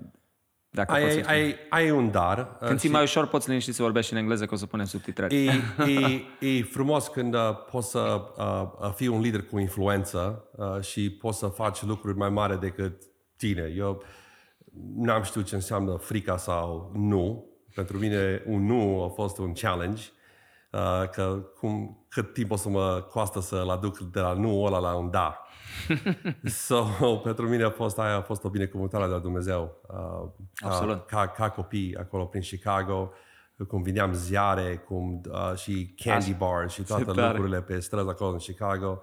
dacă 0.75 0.93
Ai, 0.93 1.03
poți 1.03 1.17
ai, 1.17 1.23
să 1.23 1.29
spui. 1.29 1.37
ai, 1.37 1.57
ai 1.69 1.91
un 1.91 2.11
dar. 2.11 2.39
uh, 2.39 2.67
Când 2.67 2.79
ții 2.79 2.89
și 2.89 2.95
mai 2.95 3.03
ușor, 3.03 3.27
poți 3.27 3.49
liniști 3.49 3.73
să 3.73 3.83
vorbești 3.83 4.13
în 4.13 4.19
engleză, 4.19 4.47
că 4.47 4.55
o 4.55 4.57
să 4.57 4.67
punem 4.67 4.87
subtitrări. 4.87 5.47
e, 5.47 5.53
e, 6.41 6.47
e 6.49 6.63
frumos 6.63 7.09
când 7.09 7.35
uh, 7.35 7.41
poți 7.71 7.91
să 7.91 8.23
uh, 8.37 8.63
uh, 8.81 8.93
fii 8.95 9.07
un 9.07 9.21
lider 9.21 9.43
cu 9.43 9.59
influență 9.59 10.49
uh, 10.57 10.81
și 10.81 11.11
poți 11.11 11.39
să 11.39 11.47
faci 11.47 11.83
lucruri 11.83 12.17
mai 12.17 12.29
mari 12.31 12.61
decât 12.61 13.03
tine. 13.37 13.73
Eu 13.77 14.03
n-am 14.97 15.23
știut 15.23 15.45
ce 15.47 15.55
înseamnă 15.55 15.97
frica 15.97 16.37
sau 16.37 16.91
nu. 16.95 17.47
Pentru 17.75 17.99
mine 17.99 18.43
un 18.47 18.67
nu 18.67 19.03
a 19.05 19.09
fost 19.09 19.39
un 19.39 19.53
challenge. 19.53 20.03
Uh, 20.73 21.09
că 21.11 21.43
cum, 21.59 22.05
cât 22.09 22.33
timp 22.33 22.51
o 22.51 22.57
să 22.57 22.69
mă 22.69 23.07
coastă 23.11 23.41
să-l 23.41 23.69
aduc 23.69 23.99
de 23.99 24.21
la 24.21 24.33
nu 24.33 24.63
ăla 24.63 24.79
la 24.79 24.95
un 24.95 25.11
da. 25.11 25.44
so, 26.67 26.85
pentru 27.23 27.49
mine 27.49 27.63
a 27.63 27.71
fost 27.71 27.99
aia 27.99 28.17
a 28.17 28.23
fost 28.23 28.45
o 28.45 28.49
binecuvântare 28.49 29.07
de 29.07 29.13
la 29.13 29.19
Dumnezeu. 29.19 29.77
Uh, 29.89 30.31
ca, 30.55 30.67
Absolut. 30.69 31.07
Ca, 31.07 31.27
ca 31.29 31.51
copii 31.51 31.97
acolo 31.97 32.25
prin 32.25 32.43
Chicago, 32.43 33.13
cum 33.69 33.83
vineam 33.83 34.13
ziare 34.13 34.77
cum, 34.77 35.21
uh, 35.31 35.57
și 35.57 35.95
candy 35.97 36.35
bars 36.35 36.73
și 36.73 36.83
toate 36.83 37.05
tare. 37.05 37.27
lucrurile 37.27 37.63
pe 37.63 37.81
străzi 37.81 38.09
acolo 38.09 38.31
în 38.31 38.39
Chicago. 38.39 39.03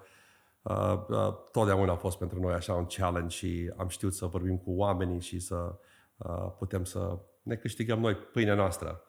Uh, 0.62 1.06
uh, 1.08 1.34
totdeauna 1.52 1.92
a 1.92 1.96
fost 1.96 2.18
pentru 2.18 2.40
noi 2.40 2.54
așa 2.54 2.74
un 2.74 2.86
challenge 2.86 3.36
și 3.36 3.74
am 3.78 3.88
știut 3.88 4.14
să 4.14 4.26
vorbim 4.26 4.58
cu 4.58 4.72
oamenii 4.72 5.20
și 5.20 5.40
să 5.40 5.76
uh, 6.18 6.52
putem 6.58 6.84
să 6.84 7.20
ne 7.44 7.56
câștigăm 7.56 8.00
noi 8.00 8.16
pâinea 8.16 8.56
noastră. 8.56 9.02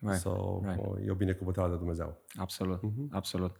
Right, 0.00 0.20
So, 0.20 0.60
right. 0.64 0.78
uh, 0.86 1.06
e 1.06 1.10
o 1.10 1.14
binecuvântare 1.14 1.70
de 1.70 1.76
Dumnezeu. 1.76 2.16
Absolut, 2.36 2.80
absolut. 3.10 3.56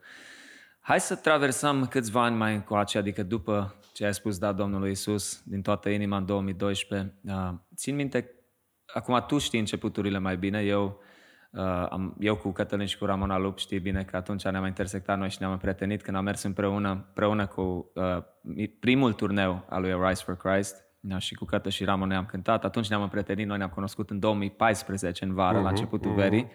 Hai 0.89 1.01
să 1.01 1.15
traversăm 1.15 1.87
câțiva 1.87 2.25
ani 2.25 2.37
mai 2.37 2.55
încoace, 2.55 2.99
adică 2.99 3.23
după 3.23 3.75
ce 3.93 4.05
ai 4.05 4.15
spus 4.15 4.39
da 4.39 4.53
Domnului 4.53 4.91
Isus 4.91 5.43
din 5.45 5.63
toată 5.63 5.89
inima 5.89 6.17
în 6.17 6.27
2012. 6.27 7.15
Uh, 7.25 7.51
țin 7.75 7.95
minte, 7.95 8.31
acum 8.95 9.25
tu 9.27 9.39
știi 9.39 9.59
începuturile 9.59 10.19
mai 10.19 10.37
bine, 10.37 10.61
eu, 10.61 11.01
uh, 11.51 11.87
am, 11.91 12.17
eu 12.19 12.37
cu 12.37 12.51
Cătălin 12.51 12.87
și 12.87 12.99
cu 12.99 13.05
Ramona 13.05 13.39
Lup 13.39 13.59
știi 13.59 13.79
bine 13.79 14.05
că 14.05 14.17
atunci 14.17 14.45
ne-am 14.45 14.65
intersectat 14.65 15.19
noi 15.19 15.31
și 15.31 15.37
ne-am 15.41 15.53
împrietenit 15.53 16.03
când 16.03 16.17
am 16.17 16.25
mers 16.25 16.43
împreună, 16.43 16.91
împreună 16.91 17.47
cu 17.47 17.93
uh, 17.95 18.67
primul 18.81 19.13
turneu 19.13 19.67
al 19.69 19.81
lui 19.81 19.95
Rise 20.09 20.23
for 20.25 20.37
Christ 20.37 20.85
da, 21.01 21.19
și 21.19 21.35
cu 21.35 21.45
Cătă 21.45 21.69
și 21.69 21.85
Ramon 21.85 22.09
ne-am 22.09 22.27
cântat. 22.27 22.65
Atunci 22.65 22.89
ne-am 22.89 23.03
împrietenit, 23.03 23.47
noi 23.47 23.57
ne-am 23.57 23.71
cunoscut 23.71 24.11
în 24.11 24.19
2014, 24.19 25.25
în 25.25 25.35
vară, 25.35 25.61
la 25.61 25.69
începutul 25.69 26.15
verii. 26.15 26.47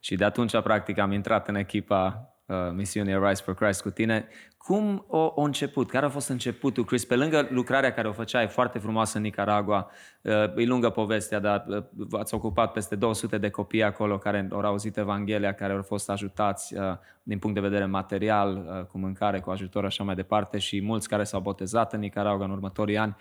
Și 0.00 0.16
de 0.16 0.24
atunci, 0.24 0.60
practic, 0.60 0.98
am 0.98 1.12
intrat 1.12 1.48
în 1.48 1.54
echipa 1.54 2.30
uh, 2.50 2.72
misiunii 2.72 3.18
Rise 3.18 3.42
for 3.42 3.54
Christ 3.54 3.82
cu 3.82 3.90
tine. 3.90 4.28
Cum 4.56 5.04
o, 5.08 5.32
o 5.34 5.42
început? 5.42 5.90
Care 5.90 6.06
a 6.06 6.08
fost 6.08 6.28
începutul, 6.28 6.84
Chris? 6.84 7.04
Pe 7.04 7.16
lângă 7.16 7.48
lucrarea 7.50 7.92
care 7.92 8.08
o 8.08 8.12
făceai 8.12 8.48
foarte 8.48 8.78
frumoasă 8.78 9.16
în 9.16 9.22
Nicaragua, 9.22 9.90
uh, 10.22 10.32
e 10.32 10.64
lungă 10.64 10.90
povestea, 10.90 11.38
dar 11.38 11.64
uh, 11.68 11.82
ați 12.12 12.34
ocupat 12.34 12.72
peste 12.72 12.96
200 12.96 13.38
de 13.38 13.50
copii 13.50 13.82
acolo 13.82 14.18
care 14.18 14.48
au 14.52 14.60
auzit 14.60 14.96
Evanghelia, 14.96 15.54
care 15.54 15.72
au 15.72 15.82
fost 15.82 16.10
ajutați 16.10 16.76
uh, 16.76 16.82
din 17.22 17.38
punct 17.38 17.54
de 17.54 17.68
vedere 17.68 17.84
material, 17.84 18.56
uh, 18.56 18.84
cu 18.84 18.98
mâncare, 18.98 19.40
cu 19.40 19.50
ajutor, 19.50 19.84
așa 19.84 20.04
mai 20.04 20.14
departe, 20.14 20.58
și 20.58 20.82
mulți 20.82 21.08
care 21.08 21.24
s-au 21.24 21.40
botezat 21.40 21.92
în 21.92 22.00
Nicaragua 22.00 22.44
în 22.44 22.50
următorii 22.50 22.98
ani. 22.98 23.16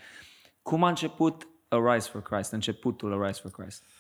Cum 0.62 0.84
a 0.84 0.88
început 0.90 1.48
Arise 1.68 2.10
for 2.10 2.22
Christ, 2.22 2.52
începutul 2.52 3.22
Arise 3.22 3.40
for 3.42 3.52
Christ? 3.52 3.84
Uh, 3.86 3.99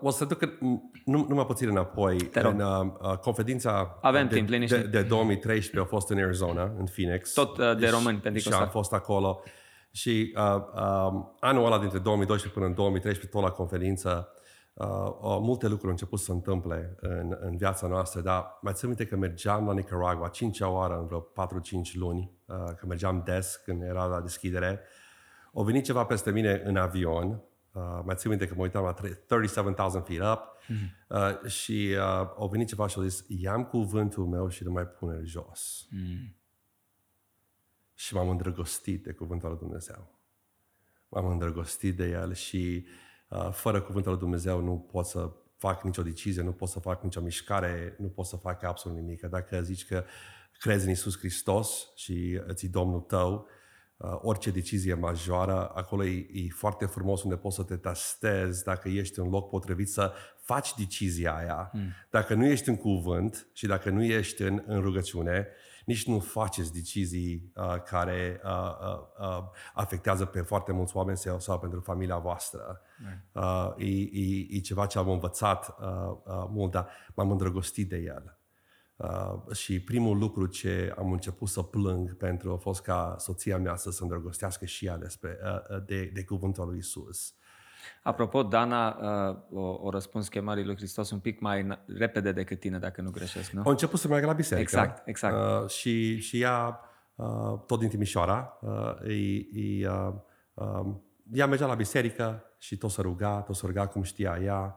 o 0.00 0.10
să 0.10 0.24
duc 0.24 0.42
în- 0.42 0.80
nu, 1.04 1.26
numai 1.28 1.46
puțin 1.46 1.68
înapoi. 1.68 2.30
rog. 2.34 2.52
În 2.52 2.60
uh, 2.60 2.86
uh, 3.10 3.16
conferința 3.18 3.98
Avem 4.02 4.28
de, 4.28 4.34
timp, 4.34 4.48
liniște. 4.48 4.76
de, 4.78 4.86
de 4.86 5.02
2013 5.02 5.80
a 5.80 5.84
fost 5.96 6.10
în 6.10 6.18
Arizona, 6.18 6.62
în 6.78 6.84
Phoenix. 6.84 7.32
Tot, 7.32 7.58
uh, 7.58 7.76
de 7.78 7.86
Și- 7.86 7.92
români, 7.92 8.16
Și 8.16 8.22
pentecostali. 8.22 8.62
am 8.62 8.68
fost 8.70 8.92
acolo. 8.92 9.40
Și 9.90 10.34
uh, 10.36 10.56
uh, 10.74 11.24
anul 11.40 11.64
ăla 11.64 11.78
dintre 11.78 11.98
2012 11.98 12.58
până 12.60 12.66
în 12.66 12.74
2013, 12.74 13.36
tot 13.36 13.42
la 13.44 13.50
conferință, 13.50 14.28
uh, 14.74 14.86
uh, 14.86 15.38
multe 15.40 15.64
lucruri 15.66 15.84
au 15.86 15.90
început 15.90 16.18
să 16.18 16.24
se 16.24 16.32
întâmple 16.32 16.96
în, 17.00 17.36
în 17.40 17.56
viața 17.56 17.86
noastră, 17.86 18.20
dar 18.20 18.58
mai 18.62 18.72
țin 18.72 18.88
minte 18.88 19.06
că 19.06 19.16
mergeam 19.16 19.66
la 19.66 19.72
Nicaragua, 19.72 20.28
cincea 20.28 20.68
oară 20.70 20.94
în 20.98 21.06
vreo 21.06 21.20
4-5 21.20 21.94
luni, 21.94 22.30
uh, 22.46 22.54
că 22.78 22.86
mergeam 22.86 23.22
des 23.24 23.60
când 23.64 23.82
era 23.82 24.04
la 24.04 24.20
deschidere. 24.20 24.80
O 25.52 25.62
venit 25.62 25.84
ceva 25.84 26.04
peste 26.04 26.30
mine 26.30 26.62
în 26.64 26.76
avion, 26.76 27.40
uh, 27.78 28.02
mai 28.04 28.14
țin 28.14 28.30
minte 28.30 28.46
că 28.46 28.54
mă 28.54 28.62
uitam 28.62 28.84
la 28.84 28.92
tre- 28.92 29.22
37,000 29.26 30.02
feet 30.06 30.22
up 30.22 30.56
uh, 31.08 31.50
și 31.50 31.94
uh, 31.96 32.30
au 32.36 32.48
venit 32.48 32.68
ceva 32.68 32.86
și 32.86 32.98
au 32.98 33.04
zis, 33.04 33.24
i-am 33.28 33.64
cuvântul 33.64 34.26
meu 34.26 34.48
și 34.48 34.64
nu 34.64 34.70
mai 34.70 34.86
pune 34.86 35.20
jos. 35.22 35.86
Și 37.94 38.14
m-am 38.14 38.28
îndrăgostit 38.28 39.02
de 39.02 39.12
cuvântul 39.12 39.48
lui 39.48 39.58
Dumnezeu. 39.58 40.18
M-am 41.08 41.26
îndrăgostit 41.26 41.96
de 41.96 42.08
el 42.08 42.34
și 42.34 42.86
uh, 43.28 43.50
fără 43.52 43.80
cuvântul 43.80 44.10
lui 44.10 44.20
Dumnezeu 44.20 44.60
nu 44.60 44.78
pot 44.78 45.06
să 45.06 45.32
fac 45.56 45.82
nicio 45.82 46.02
decizie, 46.02 46.42
nu 46.42 46.52
pot 46.52 46.68
să 46.68 46.80
fac 46.80 47.02
nicio 47.02 47.20
mișcare, 47.20 47.96
nu 47.98 48.08
pot 48.08 48.26
să 48.26 48.36
fac 48.36 48.62
absolut 48.62 48.98
nimic. 48.98 49.20
Dacă 49.20 49.62
zici 49.62 49.86
că 49.86 50.04
crezi 50.58 50.84
în 50.84 50.90
Isus 50.90 51.18
Hristos 51.18 51.92
și 51.94 52.40
îți 52.46 52.66
Domnul 52.66 53.00
tău, 53.00 53.32
uh, 53.34 53.57
orice 53.98 54.50
decizie 54.50 54.94
majoră, 54.94 55.70
acolo 55.74 56.04
e, 56.04 56.26
e 56.32 56.48
foarte 56.50 56.86
frumos 56.86 57.22
unde 57.22 57.36
poți 57.36 57.56
să 57.56 57.62
te 57.62 57.76
testezi 57.76 58.64
dacă 58.64 58.88
ești 58.88 59.18
în 59.18 59.28
loc 59.28 59.48
potrivit 59.48 59.88
să 59.88 60.12
faci 60.40 60.74
decizia 60.74 61.36
aia. 61.36 61.70
Mm. 61.72 61.92
Dacă 62.10 62.34
nu 62.34 62.46
ești 62.46 62.68
în 62.68 62.76
cuvânt 62.76 63.48
și 63.52 63.66
dacă 63.66 63.90
nu 63.90 64.04
ești 64.04 64.42
în, 64.42 64.62
în 64.66 64.80
rugăciune, 64.80 65.46
nici 65.84 66.06
nu 66.06 66.18
faceți 66.18 66.72
decizii 66.72 67.52
uh, 67.54 67.82
care 67.82 68.40
uh, 68.44 68.50
uh, 68.50 69.28
uh, 69.28 69.44
afectează 69.74 70.24
pe 70.24 70.40
foarte 70.40 70.72
mulți 70.72 70.96
oameni 70.96 71.16
sau, 71.16 71.40
sau 71.40 71.58
pentru 71.58 71.80
familia 71.80 72.18
voastră. 72.18 72.80
Uh, 73.32 73.72
e, 73.76 74.00
e, 74.12 74.46
e 74.50 74.60
ceva 74.60 74.86
ce 74.86 74.98
am 74.98 75.08
învățat 75.08 75.76
uh, 75.80 75.86
uh, 76.24 76.46
mult, 76.50 76.70
dar 76.70 76.88
m-am 77.14 77.30
îndrăgostit 77.30 77.88
de 77.88 77.96
el. 77.96 78.37
Uh, 78.98 79.54
și 79.54 79.80
primul 79.80 80.18
lucru 80.18 80.46
ce 80.46 80.94
am 80.98 81.12
început 81.12 81.48
să 81.48 81.62
plâng 81.62 82.16
pentru 82.16 82.52
a 82.52 82.56
fost 82.56 82.82
ca 82.82 83.14
soția 83.18 83.58
mea 83.58 83.76
să 83.76 83.90
se 83.90 84.02
îndrăgostească 84.02 84.64
și 84.64 84.86
ea 84.86 84.96
despre, 84.96 85.38
uh, 85.42 85.76
uh, 85.76 85.84
de, 85.86 86.10
de 86.14 86.24
cuvântul 86.24 86.66
lui 86.66 86.78
Isus. 86.78 87.34
Apropo, 88.02 88.42
Dana 88.42 88.88
uh, 88.88 89.36
o, 89.50 89.78
o 89.82 89.90
răspuns 89.90 90.28
chemării 90.28 90.64
lui 90.64 90.76
Hristos 90.76 91.10
un 91.10 91.18
pic 91.18 91.40
mai 91.40 91.66
na- 91.66 91.84
repede 91.86 92.32
decât 92.32 92.60
tine, 92.60 92.78
dacă 92.78 93.00
nu 93.00 93.10
greșesc, 93.10 93.50
nu? 93.50 93.62
Au 93.64 93.70
început 93.70 93.98
să 93.98 94.08
meargă 94.08 94.26
la 94.26 94.32
biserică. 94.32 94.78
Exact, 94.78 95.08
exact. 95.08 95.62
Uh, 95.62 95.68
și, 95.68 96.18
și 96.20 96.40
ea, 96.40 96.80
uh, 97.14 97.58
tot 97.66 97.78
din 97.78 97.88
Timișoara, 97.88 98.58
uh, 98.60 98.94
e, 99.06 99.12
e, 99.60 99.88
uh, 99.88 100.12
uh, 100.54 100.86
ea 101.32 101.46
mergea 101.46 101.66
la 101.66 101.74
biserică 101.74 102.42
și 102.58 102.76
tot 102.76 102.90
să 102.90 103.00
ruga, 103.02 103.40
tot 103.40 103.56
să 103.56 103.66
ruga 103.66 103.86
cum 103.86 104.02
știa 104.02 104.38
ea. 104.42 104.76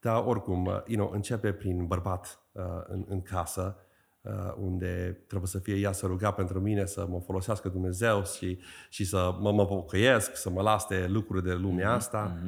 Dar 0.00 0.22
oricum, 0.26 0.64
uh, 0.64 0.82
you 0.86 1.04
know, 1.04 1.10
începe 1.14 1.52
prin 1.52 1.86
bărbat 1.86 2.24
uh, 2.26 2.39
în, 2.86 3.04
în 3.08 3.22
casă, 3.22 3.76
uh, 4.20 4.54
unde 4.58 5.24
trebuie 5.26 5.48
să 5.48 5.58
fie 5.58 5.74
ea 5.74 5.92
să 5.92 6.06
ruga 6.06 6.30
pentru 6.30 6.60
mine, 6.60 6.86
să 6.86 7.06
mă 7.06 7.20
folosească 7.20 7.68
Dumnezeu 7.68 8.24
și, 8.24 8.58
și 8.88 9.04
să 9.04 9.36
mă, 9.40 9.52
mă 9.52 9.66
pocăiesc, 9.66 10.36
să 10.36 10.50
mă 10.50 10.62
las 10.62 10.86
de 10.86 11.06
lucruri 11.06 11.44
de 11.44 11.54
lumea 11.54 11.92
asta. 11.92 12.38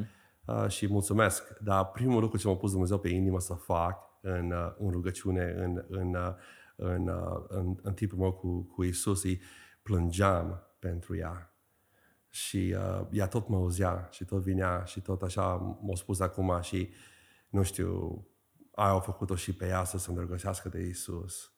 Uh, 0.44 0.68
și 0.68 0.86
mulțumesc. 0.86 1.58
Dar 1.58 1.90
primul 1.90 2.20
lucru 2.20 2.38
ce 2.38 2.46
m-a 2.46 2.56
pus 2.56 2.70
Dumnezeu 2.70 2.98
pe 2.98 3.08
inimă 3.08 3.40
să 3.40 3.54
fac 3.54 3.98
în, 4.20 4.50
uh, 4.50 4.74
în 4.78 4.90
rugăciune, 4.90 5.54
în, 5.56 5.84
în, 5.88 6.14
uh, 6.14 6.34
în, 6.76 7.08
uh, 7.08 7.44
în, 7.48 7.76
în 7.82 7.94
timpul 7.94 8.18
meu 8.18 8.32
cu, 8.32 8.62
cu 8.62 8.82
Isus, 8.82 9.22
îi 9.22 9.40
plângeam 9.82 10.62
pentru 10.78 11.16
ea. 11.16 11.56
Și 12.28 12.76
uh, 12.78 13.06
ea 13.10 13.28
tot 13.28 13.48
mă 13.48 13.56
auzea 13.56 14.08
și 14.10 14.24
tot 14.24 14.42
vinea 14.42 14.84
și 14.84 15.00
tot 15.00 15.22
așa 15.22 15.54
m-a 15.82 15.94
spus 15.94 16.20
acum 16.20 16.58
și 16.60 16.92
nu 17.48 17.62
știu, 17.62 18.26
aia 18.74 18.90
au 18.90 19.00
făcut-o 19.00 19.34
și 19.34 19.54
pe 19.54 19.66
ea 19.66 19.84
să 19.84 19.98
se 19.98 20.10
îndrăgostească 20.10 20.68
de 20.68 20.80
Isus. 20.80 21.52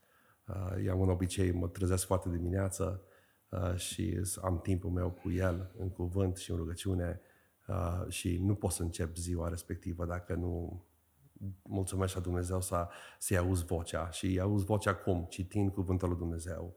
Uh, 0.46 0.84
eu 0.84 0.92
am 0.92 1.00
un 1.00 1.10
obicei, 1.10 1.50
mă 1.50 1.68
trezesc 1.68 2.06
foarte 2.06 2.28
dimineață 2.28 3.02
uh, 3.48 3.76
și 3.76 4.20
am 4.42 4.60
timpul 4.60 4.90
meu 4.90 5.10
cu 5.10 5.30
El 5.30 5.70
în 5.78 5.90
cuvânt 5.90 6.36
și 6.36 6.50
în 6.50 6.56
rugăciune 6.56 7.20
uh, 7.66 8.04
și 8.08 8.38
nu 8.42 8.54
pot 8.54 8.70
să 8.70 8.82
încep 8.82 9.16
ziua 9.16 9.48
respectivă 9.48 10.04
dacă 10.04 10.34
nu 10.34 10.84
mulțumesc 11.62 12.14
la 12.14 12.20
Dumnezeu 12.20 12.60
să, 12.60 12.88
să-i 13.18 13.36
auzi 13.36 13.64
vocea. 13.64 14.10
Și 14.10 14.38
auzi 14.40 14.64
vocea 14.64 14.94
cum? 14.94 15.26
Citind 15.28 15.72
cuvântul 15.72 16.08
lui 16.08 16.18
Dumnezeu. 16.18 16.76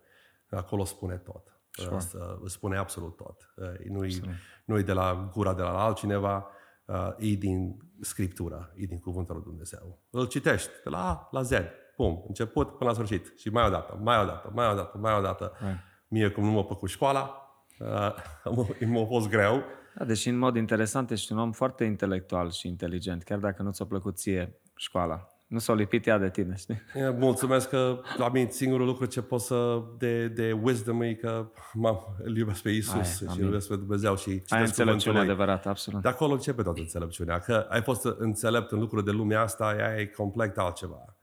Acolo 0.49 0.85
spune 0.85 1.17
tot. 1.17 1.59
Sure. 1.69 1.99
Sure. 1.99 2.23
Spune 2.45 2.77
absolut 2.77 3.15
tot. 3.15 3.53
Uh, 3.55 3.85
Nu-i, 3.89 4.21
nu-i 4.65 4.83
de 4.83 4.93
la 4.93 5.29
gura 5.33 5.53
de 5.53 5.61
la 5.61 5.83
altcineva, 5.83 6.47
uh, 6.87 7.09
e 7.17 7.35
din 7.35 7.77
Scriptură, 8.01 8.73
e 8.75 8.85
din 8.85 8.99
cuvântul 8.99 9.35
lui 9.35 9.43
Dumnezeu. 9.43 9.99
Îl 10.09 10.27
citești 10.27 10.69
de 10.83 10.89
la 10.89 11.09
A 11.09 11.27
la 11.31 11.41
Z. 11.41 11.51
Pum, 11.95 12.23
început 12.27 12.77
până 12.77 12.89
la 12.89 12.95
sfârșit. 12.95 13.33
Și 13.37 13.49
mai 13.49 13.67
o 13.67 13.69
dată, 13.69 13.99
mai 14.01 14.21
o 14.21 14.25
dată, 14.25 14.51
mai 14.53 14.71
o 14.71 14.75
dată, 14.75 14.97
mai 14.97 15.17
o 15.17 15.21
dată. 15.21 15.51
Right. 15.59 15.77
Mie, 16.07 16.29
cum 16.29 16.43
nu 16.43 16.51
m-a 16.51 16.63
plăcut 16.63 16.89
școala, 16.89 17.51
uh, 17.79 18.85
m-a 18.93 19.05
fost 19.05 19.29
greu. 19.29 19.63
Da, 19.97 20.05
deși 20.05 20.29
în 20.29 20.37
mod 20.37 20.55
interesant 20.55 21.11
ești 21.11 21.31
un 21.31 21.37
om 21.37 21.51
foarte 21.51 21.83
intelectual 21.83 22.51
și 22.51 22.67
inteligent, 22.67 23.23
chiar 23.23 23.39
dacă 23.39 23.63
nu 23.63 23.71
ți-a 23.71 23.85
plăcut 23.85 24.17
ție 24.17 24.59
școala. 24.75 25.27
Nu 25.47 25.59
s-a 25.59 25.73
lipit 25.73 26.07
ea 26.07 26.17
de 26.17 26.29
tine, 26.29 26.55
știi? 26.55 26.81
E, 26.93 27.09
Mulțumesc 27.09 27.69
că 27.69 27.99
la 28.17 28.29
mine 28.29 28.49
singurul 28.49 28.85
lucru 28.85 29.05
ce 29.05 29.21
pot 29.21 29.41
să 29.41 29.81
de, 29.97 30.27
de 30.27 30.51
wisdom 30.51 31.01
e 31.01 31.13
că 31.13 31.49
mă, 31.73 31.99
îl 32.23 32.37
iubesc 32.37 32.61
pe 32.61 32.69
Isus 32.69 32.93
Aia, 32.93 33.03
și 33.03 33.23
amin. 33.27 33.39
îl 33.39 33.45
iubesc 33.45 33.67
pe 33.67 33.75
Dumnezeu 33.75 34.15
și 34.15 34.29
Ai 34.29 34.35
citesc 34.35 34.49
cuvântul 34.49 34.83
înțelepciune 34.83 35.17
lui. 35.17 35.27
adevărată, 35.27 35.69
absolut. 35.69 36.01
De 36.01 36.07
acolo 36.07 36.33
începe 36.33 36.61
toată 36.61 36.79
înțelepciunea. 36.79 37.39
Că 37.39 37.65
ai 37.69 37.81
fost 37.81 38.05
înțelept 38.17 38.71
în 38.71 38.79
lucruri 38.79 39.05
de 39.05 39.11
lumea 39.11 39.41
asta, 39.41 39.75
ea 39.77 39.99
e 39.99 40.05
complet 40.05 40.57
altceva. 40.57 41.15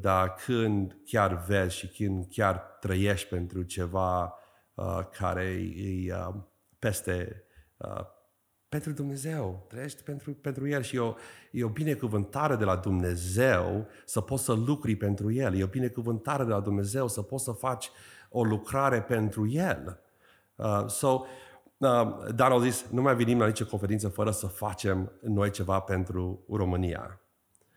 Dar 0.00 0.34
când 0.44 0.96
chiar 1.04 1.44
vezi 1.46 1.76
și 1.76 1.88
când 1.88 2.26
chiar 2.30 2.76
trăiești 2.80 3.28
pentru 3.28 3.62
ceva 3.62 4.34
uh, 4.74 5.00
care 5.18 5.44
e 5.76 6.14
uh, 6.14 6.34
peste 6.78 7.44
uh, 7.76 8.00
pentru 8.76 9.02
Dumnezeu, 9.02 9.64
trăiești 9.68 10.02
pentru, 10.02 10.32
pentru 10.32 10.68
El 10.68 10.82
și 10.82 10.96
e 10.96 10.98
o, 10.98 11.14
e 11.50 11.64
o 11.64 11.68
binecuvântare 11.68 12.56
de 12.56 12.64
la 12.64 12.76
Dumnezeu 12.76 13.86
să 14.04 14.20
poți 14.20 14.44
să 14.44 14.52
lucri 14.52 14.96
pentru 14.96 15.32
El. 15.32 15.54
E 15.54 15.62
o 15.62 15.66
binecuvântare 15.66 16.44
de 16.44 16.50
la 16.50 16.60
Dumnezeu 16.60 17.08
să 17.08 17.22
poți 17.22 17.44
să 17.44 17.52
faci 17.52 17.90
o 18.30 18.44
lucrare 18.44 19.02
pentru 19.02 19.48
El. 19.48 20.00
Uh, 20.54 20.84
so, 20.86 21.24
uh, 21.76 22.16
dar 22.34 22.50
au 22.50 22.60
zis, 22.60 22.86
nu 22.90 23.02
mai 23.02 23.16
venim 23.16 23.38
la 23.38 23.46
nicio 23.46 23.66
conferință 23.66 24.08
fără 24.08 24.30
să 24.30 24.46
facem 24.46 25.12
noi 25.20 25.50
ceva 25.50 25.80
pentru 25.80 26.44
România. 26.50 27.20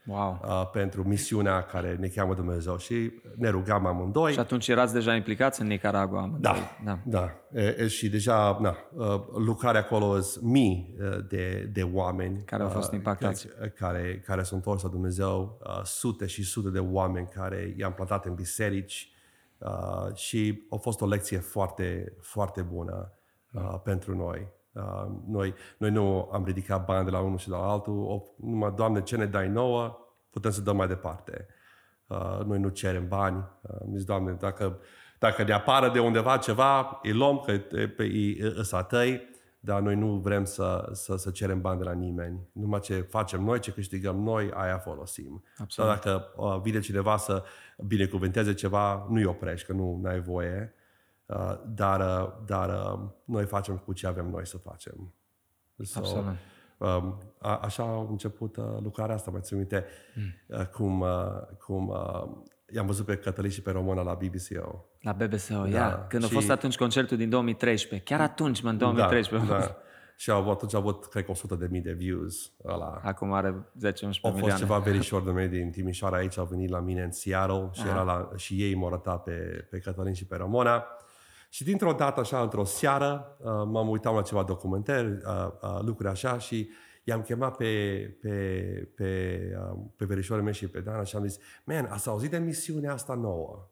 Wow. 0.10 0.40
uh, 0.44 0.70
pentru 0.72 1.08
misiunea 1.08 1.64
care 1.64 1.96
ne 2.00 2.08
cheamă 2.08 2.34
Dumnezeu 2.34 2.78
și 2.78 3.12
ne 3.36 3.50
rugam 3.50 3.86
amândoi. 3.86 4.34
Și 4.34 4.40
atunci 4.40 4.68
erați 4.68 4.94
deja 4.94 5.16
implicați 5.16 5.62
în 5.62 5.68
Nicaragua? 5.68 6.22
amândoi? 6.22 6.40
Da, 6.42 6.56
da. 6.86 7.00
da. 7.06 7.32
E, 7.62 7.76
e, 7.80 7.88
și 7.88 8.10
deja 8.10 8.58
na, 8.62 8.76
uh, 8.94 9.22
lucrarea 9.38 9.82
acolo 9.82 10.20
sunt 10.20 10.44
mii 10.44 10.96
uh, 11.00 11.18
de, 11.30 11.70
de 11.74 11.84
oameni 11.84 12.44
Care 12.46 12.64
au 12.64 12.70
fost 12.70 12.92
uh, 12.92 12.98
impactați. 12.98 13.48
Care, 13.48 13.70
care, 13.70 14.24
care 14.26 14.44
sunt 14.44 14.66
întors 14.66 14.84
la 14.84 14.90
Dumnezeu, 14.90 15.60
uh, 15.64 15.82
sute 15.84 16.26
și 16.26 16.44
sute 16.44 16.70
de 16.70 16.80
oameni 16.80 17.28
care 17.28 17.74
i-am 17.78 17.94
plantat 17.94 18.26
în 18.26 18.34
biserici 18.34 19.12
uh, 19.58 20.16
și 20.16 20.68
a 20.70 20.76
fost 20.76 21.02
o 21.02 21.08
lecție 21.08 21.38
foarte, 21.38 22.14
foarte 22.22 22.62
bună 22.62 23.14
uh, 23.52 23.80
pentru 23.84 24.16
noi. 24.16 24.48
Uh, 24.72 25.06
noi, 25.28 25.54
noi 25.78 25.92
nu 25.92 26.30
am 26.32 26.44
ridicat 26.46 26.86
bani 26.86 27.06
de 27.06 27.12
la 27.12 27.20
unul 27.20 27.38
și 27.38 27.50
de 27.50 27.56
la 27.56 27.72
altul, 27.72 28.04
o, 28.04 28.24
numai, 28.36 28.74
Doamne, 28.76 29.02
ce 29.02 29.18
ne 29.18 29.26
dai 29.26 29.50
nouă, 29.50 29.98
putem 30.30 30.52
să 30.52 30.62
dăm 30.62 30.76
mai 30.76 30.88
departe. 30.88 31.48
Uh, 32.08 32.40
noi 32.46 32.60
nu 32.60 32.70
cerem 32.70 33.08
bani. 33.08 33.44
Uh, 33.62 33.78
zic, 33.96 34.06
Doamne, 34.06 34.32
dacă, 34.32 34.80
dacă 35.20 35.44
ne 35.44 35.54
apară 35.54 35.90
de 35.90 36.00
undeva 36.00 36.38
ceva, 36.38 37.00
îi 37.04 37.14
luăm, 37.14 37.40
că 37.46 37.52
e, 37.52 37.88
pe- 37.88 38.04
e 38.04 38.54
ăsta 38.60 38.84
tăi, 38.84 39.28
dar 39.60 39.82
noi 39.82 39.96
nu 39.96 40.16
vrem 40.16 40.46
să, 40.46 40.90
să, 40.92 41.16
să 41.16 41.30
cerem 41.30 41.62
bani 41.62 41.78
de 41.78 41.84
la 41.84 41.92
nimeni. 41.92 42.48
Numai 42.52 42.80
ce 42.80 43.02
facem 43.02 43.44
noi, 43.44 43.60
ce 43.60 43.72
câștigăm 43.72 44.16
noi, 44.24 44.52
aia 44.54 44.78
folosim. 44.78 45.44
Absolut. 45.58 45.90
Dar 45.90 46.00
dacă 46.00 46.34
uh, 46.36 46.60
vine 46.62 46.80
cineva 46.80 47.18
să 47.18 47.44
binecuvânteze 47.88 48.54
ceva, 48.54 49.08
nu-i 49.10 49.26
oprești, 49.26 49.68
că 49.68 49.74
nu 49.74 50.02
ai 50.06 50.22
voie. 50.22 50.74
Uh, 51.30 51.54
dar 51.68 52.00
uh, 52.00 52.32
dar 52.46 52.70
uh, 52.70 53.00
noi 53.26 53.46
facem 53.46 53.78
cu 53.78 53.94
ce 53.94 54.08
avem 54.08 54.30
noi 54.30 54.46
să 54.48 54.58
facem. 54.58 55.14
So, 55.84 56.00
Absolut. 56.00 56.26
Um, 56.78 57.18
a, 57.40 57.56
așa 57.58 57.84
a 57.84 58.06
început 58.10 58.56
uh, 58.58 58.64
lucrarea 58.84 59.16
asta, 59.16 59.32
mai 59.32 59.40
țin 59.44 59.58
minte 59.58 59.86
uh, 60.48 60.66
cum, 60.66 61.00
uh, 61.00 61.10
cum 61.66 61.88
uh, 61.88 62.24
i-am 62.74 62.86
văzut 62.86 63.06
pe 63.06 63.16
Cătălin 63.18 63.52
și 63.52 63.62
pe 63.62 63.72
Româna 63.72 64.02
la 64.02 64.14
BBCO. 64.14 64.86
La 65.02 65.12
BBSO, 65.12 65.54
Da, 65.62 65.68
ia. 65.68 66.06
Când 66.08 66.24
a 66.24 66.28
și- 66.28 66.34
fost 66.34 66.50
atunci 66.50 66.78
concertul 66.78 67.18
din 67.18 67.30
2013. 67.30 68.08
Chiar 68.14 68.22
atunci, 68.22 68.62
mă, 68.62 68.70
în 68.70 68.78
2013. 68.78 69.52
Da, 69.52 69.60
da. 69.60 69.76
Și 70.18 70.30
au 70.32 70.38
avut, 70.40 70.52
atunci 70.52 70.74
au 70.74 70.80
avut, 70.80 71.06
cred 71.06 71.26
că 71.26 71.32
100 71.32 71.56
de 71.56 71.68
mii 71.72 71.82
de 71.82 71.92
views 71.92 72.52
ăla. 72.66 73.02
Acum 73.04 73.34
are 73.34 73.50
10-11 73.52 73.52
Au 73.52 73.92
fost 74.22 74.34
milioane. 74.34 74.60
ceva 74.60 74.78
verișori 74.78 75.26
de 75.26 75.32
mei 75.32 75.48
din 75.48 75.72
Timișoara 75.72 76.18
aici, 76.18 76.38
au 76.38 76.46
venit 76.46 76.70
la 76.70 76.80
mine 76.80 77.02
în 77.04 77.12
Seattle 77.12 77.70
și, 77.72 77.88
era 77.88 78.02
la, 78.02 78.30
și 78.36 78.64
ei 78.64 78.76
m-au 78.76 78.88
arătat 78.88 79.24
pe, 79.24 79.68
pe 79.70 79.78
Cătălin 79.80 80.14
și 80.14 80.26
pe 80.26 80.36
Ramona. 80.36 80.84
Și 81.50 81.64
dintr-o 81.64 81.94
dată, 81.94 82.20
așa, 82.20 82.42
într-o 82.42 82.64
seară, 82.64 83.38
uh, 83.40 83.46
m-am 83.46 83.90
uitat 83.90 84.14
la 84.14 84.22
ceva 84.22 84.44
documentari, 84.44 85.08
uh, 85.08 85.48
uh, 85.62 85.80
lucruri 85.82 86.10
așa 86.10 86.38
și 86.38 86.70
i-am 87.04 87.22
chemat 87.22 87.56
pe, 87.56 87.66
pe, 88.22 88.32
pe, 88.96 89.40
uh, 89.72 89.80
pe 89.96 90.06
verișorii 90.06 90.44
mei 90.44 90.54
și 90.54 90.68
pe 90.68 90.80
Dana 90.80 91.04
și 91.04 91.16
am 91.16 91.28
zis, 91.28 91.40
man, 91.64 91.86
ați 91.86 92.08
auzit 92.08 92.30
de 92.30 92.38
misiunea 92.38 92.94
asta 92.94 93.14
nouă? 93.14 93.68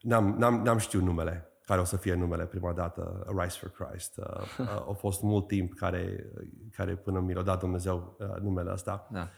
N-am, 0.00 0.34
n-am, 0.38 0.62
n-am 0.62 0.78
știut 0.78 1.02
numele, 1.02 1.48
care 1.66 1.80
o 1.80 1.84
să 1.84 1.96
fie 1.96 2.14
numele 2.14 2.46
prima 2.46 2.72
dată, 2.72 3.26
Rise 3.38 3.58
for 3.58 3.70
Christ. 3.70 4.16
Uh, 4.16 4.24
uh, 4.58 4.88
a 4.88 4.92
fost 4.98 5.22
mult 5.22 5.46
timp 5.46 5.74
care, 5.74 6.26
care 6.76 6.96
până 6.96 7.20
mi 7.20 7.34
l-a 7.34 7.42
dat 7.42 7.58
Dumnezeu 7.58 8.16
uh, 8.18 8.40
numele 8.40 8.72
ăsta. 8.72 9.08
Da. 9.12 9.28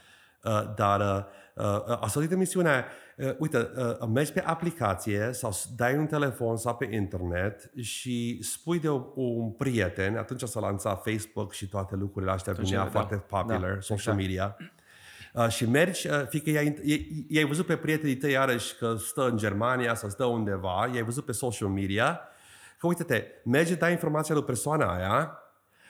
Uh, 0.44 0.62
dar 0.76 1.00
uh, 1.00 1.64
uh, 1.64 2.02
a 2.02 2.06
sosit 2.08 2.30
emisiunea, 2.32 2.84
uh, 3.16 3.30
uite, 3.38 3.70
uh, 3.76 4.08
mergi 4.14 4.32
pe 4.32 4.40
aplicație 4.42 5.28
sau 5.32 5.52
s- 5.52 5.68
dai 5.76 5.96
un 5.96 6.06
telefon 6.06 6.56
sau 6.56 6.76
pe 6.76 6.88
internet 6.90 7.70
și 7.80 8.38
spui 8.42 8.78
de 8.78 8.88
o, 8.88 9.02
un 9.14 9.50
prieten, 9.50 10.16
atunci 10.16 10.42
s-a 10.42 10.60
lansat 10.60 11.02
Facebook 11.04 11.52
și 11.52 11.68
toate 11.68 11.96
lucrurile 11.96 12.30
astea 12.32 12.52
venea 12.52 12.82
da, 12.82 12.90
foarte 12.90 13.14
popular, 13.16 13.60
da, 13.74 13.80
social 13.80 13.96
exact. 13.96 14.16
media. 14.16 14.56
Uh, 15.32 15.48
și 15.48 15.68
mergi, 15.68 16.08
uh, 16.08 16.26
fiindcă 16.28 16.50
i-ai, 16.50 16.78
i- 16.84 17.26
i-ai 17.28 17.44
văzut 17.44 17.66
pe 17.66 17.76
prietenii 17.76 18.16
tăi 18.16 18.30
iarăși 18.32 18.76
că 18.76 18.94
stă 18.98 19.26
în 19.28 19.36
Germania 19.36 19.94
sau 19.94 20.08
stă 20.08 20.24
undeva, 20.24 20.90
i-ai 20.92 21.02
văzut 21.02 21.24
pe 21.24 21.32
social 21.32 21.68
media, 21.68 22.20
că 22.78 22.86
uite-te, 22.86 23.24
merge, 23.44 23.74
dai 23.74 23.90
informația 23.90 24.34
lui 24.34 24.44
persoana 24.44 24.94
aia 24.94 25.38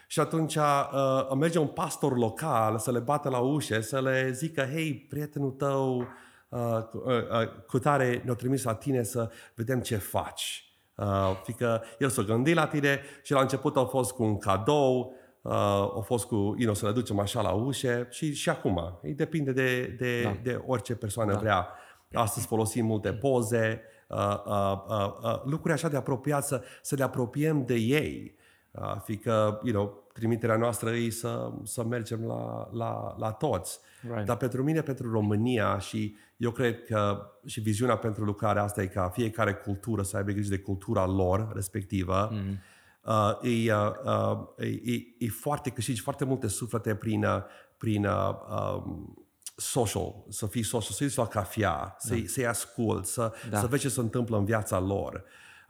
și 0.06 0.20
atunci 0.20 0.54
uh, 0.54 1.30
merge 1.38 1.58
un 1.58 1.66
pastor 1.66 2.18
local 2.18 2.78
să 2.78 2.90
le 2.90 2.99
bată 2.99 3.28
la 3.28 3.38
ușe, 3.38 3.80
să 3.80 4.00
le 4.00 4.30
zică, 4.32 4.69
hei, 4.73 5.06
prietenul 5.08 5.50
tău 5.50 6.06
uh, 6.49 6.78
cu- 6.90 7.02
uh, 7.06 7.40
uh, 7.40 7.49
cu 7.66 7.78
tare 7.78 8.23
ne-a 8.25 8.34
trimis 8.34 8.62
la 8.62 8.75
tine 8.75 9.02
să 9.02 9.30
vedem 9.54 9.80
ce 9.80 9.97
faci. 9.97 10.60
Uh, 10.95 11.40
fiindcă 11.42 11.82
el 11.99 12.08
s-a 12.08 12.23
gândit 12.23 12.54
la 12.54 12.66
tine 12.66 13.00
și 13.23 13.32
la 13.32 13.40
început 13.40 13.76
a 13.76 13.84
fost 13.84 14.12
cu 14.12 14.23
un 14.23 14.38
cadou, 14.38 15.14
uh, 15.42 15.52
a 15.97 16.00
fost 16.04 16.25
cu, 16.26 16.34
you 16.34 16.54
know, 16.56 16.75
să 16.75 16.86
le 16.86 16.92
ducem 16.92 17.19
așa 17.19 17.40
la 17.40 17.50
ușe 17.50 18.06
și, 18.10 18.34
și 18.34 18.49
acum. 18.49 18.99
E 19.02 19.12
depinde 19.12 19.52
de, 19.52 19.97
de, 19.99 20.23
Da. 20.23 20.28
da. 20.28 20.36
de 20.42 20.62
orice 20.66 20.95
persoană 20.95 21.32
da. 21.32 21.38
vrea. 21.38 21.69
Astăzi 22.12 22.47
folosim 22.47 22.86
multe 22.86 23.12
poze, 23.12 23.82
uh, 24.08 24.16
uh, 24.47 24.73
uh, 24.88 25.12
uh, 25.23 25.42
lucruri 25.45 25.73
așa 25.73 25.88
de 25.88 25.97
apropiat, 25.97 26.45
să, 26.45 26.62
să 26.82 26.95
ne 26.97 27.02
apropiem 27.02 27.64
de 27.64 27.75
ei. 27.75 28.36
Uh, 28.80 28.97
fiindcă, 29.04 29.60
you 29.62 29.75
know, 29.75 30.08
trimiterea 30.12 30.56
noastră 30.56 30.91
e 30.91 31.10
să, 31.10 31.52
să 31.62 31.84
mergem 31.84 32.25
la, 32.26 32.69
la, 32.73 33.15
la 33.19 33.30
toți. 33.32 33.78
Right. 34.12 34.25
Dar 34.25 34.36
pentru 34.36 34.62
mine, 34.62 34.80
pentru 34.80 35.10
România 35.10 35.78
și 35.78 36.17
eu 36.36 36.50
cred 36.50 36.84
că 36.84 37.30
și 37.47 37.60
viziunea 37.60 37.97
pentru 37.97 38.25
lucrarea 38.25 38.62
asta 38.62 38.82
e 38.82 38.86
ca 38.86 39.08
fiecare 39.08 39.54
cultură 39.54 40.02
să 40.02 40.17
aibă 40.17 40.30
grijă 40.30 40.49
de 40.49 40.58
cultura 40.58 41.06
lor 41.06 41.50
respectivă. 41.54 42.28
Mm. 42.32 42.58
Uh, 43.02 43.67
e, 43.67 43.73
uh, 43.75 43.91
uh, 44.04 44.67
e, 44.67 44.93
e, 44.93 45.06
e 45.19 45.28
foarte 45.28 45.71
câștigi 45.71 46.00
foarte 46.00 46.25
multe 46.25 46.47
suflete 46.49 46.95
prin, 46.95 47.25
uh, 47.25 47.43
prin 47.76 48.04
uh, 48.06 48.30
um, 48.76 49.26
social, 49.56 50.15
să 50.28 50.47
fii 50.47 50.62
social, 50.62 50.93
să 50.97 51.02
ieși 51.04 51.19
la 51.19 51.26
cafea, 51.26 51.97
să-i, 51.99 52.26
să-i 52.26 52.47
ascult, 52.47 53.06
să, 53.06 53.32
Da. 53.45 53.49
da. 53.50 53.58
să 53.60 53.67
vezi 53.67 53.82
ce 53.82 53.89
se 53.89 54.00
întâmplă 54.00 54.36
în 54.36 54.45
viața 54.45 54.80
lor. 54.80 55.25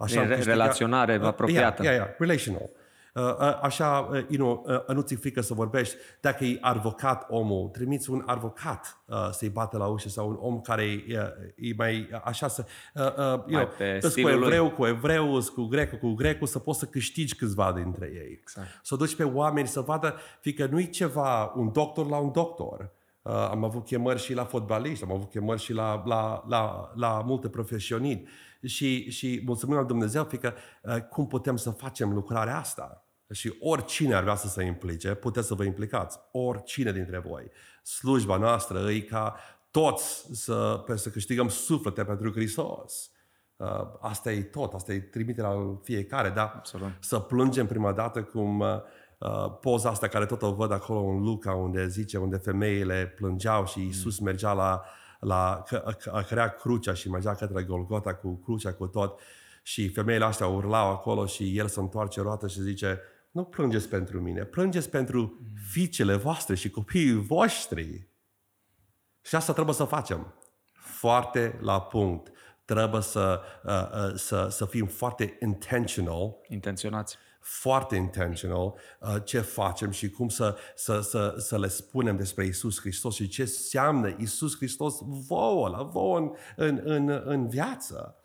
E 0.09 0.19
am 0.19 0.27
re- 0.27 0.35
câștigat- 0.37 0.45
relaționare 0.45 1.17
Uh, 1.17 1.25
apropiată. 1.27 1.83
Yeah, 1.83 1.95
yeah, 1.95 2.07
yeah, 2.07 2.19
relational. 2.19 2.63
Uh, 2.63 2.69
uh, 2.71 2.85
așa, 3.63 4.09
uh, 4.11 4.25
you 4.29 4.37
know, 4.37 4.65
uh, 4.89 4.95
nu 4.95 5.01
ți 5.01 5.15
frică 5.15 5.41
să 5.41 5.55
vorbești. 5.55 5.97
Dacă 6.21 6.45
e 6.45 6.59
avocat 6.61 7.27
omul, 7.29 7.69
trimiți 7.69 8.11
un 8.11 8.23
avocat 8.27 9.03
uh, 9.07 9.29
să-i 9.31 9.49
bată 9.49 9.79
la 9.79 9.87
ușă 9.87 10.09
sau 10.09 10.29
un 10.29 10.37
om 10.41 10.61
care 10.61 10.83
e, 10.83 11.05
uh, 11.09 11.71
e 11.71 11.75
mai 11.77 12.09
uh, 12.13 12.21
așa 12.25 12.49
să... 12.49 12.65
Uh, 12.95 13.03
uh, 13.03 13.43
you 13.47 13.61
know, 13.61 13.69
pe 13.79 13.93
îs 13.95 14.03
cu 14.03 14.09
stilul 14.09 14.39
lui. 14.39 14.47
evreu, 14.47 14.71
cu 14.71 14.87
evreu, 14.87 15.35
îs 15.35 15.49
cu 15.49 15.65
grecul, 15.65 15.99
cu 15.99 16.15
grecul, 16.15 16.47
să 16.47 16.59
poți 16.59 16.79
să 16.79 16.85
câștigi 16.85 17.35
câțiva 17.35 17.73
dintre 17.73 18.11
ei. 18.15 18.39
Exact. 18.41 18.69
Să 18.83 18.97
duci 18.97 19.17
pe 19.17 19.25
oameni 19.25 19.69
să 19.69 19.81
vadă, 19.81 20.15
fiindcă 20.41 20.67
nu 20.67 20.81
e 20.81 20.85
ceva 20.85 21.53
un 21.57 21.73
doctor 21.73 22.09
la 22.09 22.17
un 22.17 22.33
doctor. 22.33 22.91
Uh, 23.23 23.33
am 23.33 23.65
avut 23.65 23.85
chemări 23.85 24.21
și 24.21 24.35
la 24.35 24.45
fotbaliști, 24.45 25.05
am 25.05 25.13
avut 25.13 25.31
chemări 25.31 25.61
și 25.61 25.73
la, 25.73 26.03
la, 26.05 26.45
la, 26.49 26.93
la 26.95 27.23
multe 27.25 27.49
profesioniști. 27.49 28.25
Și, 28.63 29.11
și 29.11 29.43
mulțumim 29.45 29.77
lui 29.77 29.87
Dumnezeu, 29.87 30.25
fiindcă 30.25 30.55
uh, 30.83 31.01
cum 31.01 31.27
putem 31.27 31.57
să 31.57 31.71
facem 31.71 32.13
lucrarea 32.13 32.59
asta? 32.59 33.06
Și 33.33 33.57
oricine 33.61 34.15
ar 34.15 34.23
vrea 34.23 34.35
să 34.35 34.49
se 34.49 34.65
implice, 34.65 35.15
puteți 35.15 35.47
să 35.47 35.55
vă 35.55 35.65
implicați. 35.65 36.19
Oricine 36.33 36.93
dintre 36.93 37.19
voi. 37.19 37.51
Slujba 37.83 38.37
noastră 38.37 38.91
e 38.91 39.01
ca 39.01 39.37
toți 39.71 40.27
să, 40.33 40.83
pe- 40.87 40.97
să 40.97 41.11
câștigăm 41.11 41.49
suflete 41.49 42.05
pentru 42.05 42.33
Hristos. 42.33 43.11
Uh, 43.57 43.69
asta 44.01 44.33
e 44.33 44.43
tot, 44.43 44.73
asta 44.73 44.93
e 44.93 45.01
trimiterea 45.01 45.51
la 45.51 45.79
fiecare, 45.83 46.31
dar 46.31 46.53
Absolut. 46.57 46.91
să 47.01 47.19
plângem 47.19 47.67
prima 47.67 47.93
dată 47.93 48.23
cum 48.23 48.61
uh, 48.61 48.69
uh, 49.19 49.59
poza 49.61 49.89
asta 49.91 50.09
care 50.09 50.27
tot 50.27 50.43
o 50.43 50.53
văd 50.53 50.73
acolo 50.73 51.01
în 51.01 51.23
Luca, 51.23 51.55
unde 51.55 51.89
zice, 51.89 52.19
unde 52.19 52.37
femeile 52.37 53.13
plângeau 53.17 53.67
și 53.67 53.81
Iisus 53.81 54.19
mergea 54.19 54.53
la, 54.53 54.83
la 55.21 55.63
că, 55.67 55.95
că, 55.99 56.23
crea 56.29 56.49
crucea 56.49 56.95
și 56.95 57.11
mergea 57.11 57.35
către 57.35 57.63
Golgota 57.63 58.15
cu 58.15 58.41
crucea, 58.45 58.73
cu 58.73 58.87
tot. 58.87 59.21
Și 59.63 59.89
femeile 59.89 60.25
astea 60.25 60.47
urlau 60.47 60.91
acolo 60.91 61.27
și 61.27 61.59
el 61.59 61.67
se 61.67 61.81
întoarce 61.81 62.21
roată 62.21 62.47
și 62.49 62.61
zice, 62.61 63.01
nu 63.37 63.45
plângeți 63.45 63.89
pentru 63.89 64.21
mine, 64.21 64.45
plângeți 64.45 64.91
pentru 64.91 65.41
fiicele 65.71 66.15
voastre 66.15 66.55
și 66.55 66.71
copiii 66.71 67.13
voștri. 67.13 68.09
Și 69.23 69.35
asta 69.35 69.53
trebuie 69.53 69.75
să 69.75 69.85
facem. 69.85 70.35
Foarte 70.73 71.59
la 71.61 71.81
punct. 71.81 72.33
Trebuie 72.65 73.03
să, 73.03 73.41
uh, 73.65 73.73
uh, 73.73 74.15
să, 74.15 74.49
să 74.51 74.65
fim 74.65 74.87
foarte 74.87 75.39
intentional 75.43 76.37
Intenționați. 76.49 77.17
foarte 77.41 77.97
intentional 77.97 78.75
uh, 79.01 79.17
ce 79.25 79.41
facem 79.41 79.91
și 79.91 80.11
cum 80.11 80.29
să, 80.29 80.57
să, 80.75 81.01
să, 81.01 81.35
să 81.39 81.59
le 81.59 81.69
spunem 81.69 82.17
despre 82.17 82.45
Isus 82.45 82.81
Hristos 82.81 83.15
și 83.15 83.29
ce 83.29 83.43
înseamnă 83.43 84.17
Isus 84.19 84.57
Hristos 84.57 84.95
vouă, 85.03 85.69
la 85.69 85.83
vouă 85.83 86.19
în, 86.19 86.33
în, 86.57 86.81
în, 86.85 87.23
în 87.25 87.49
viață. 87.49 88.17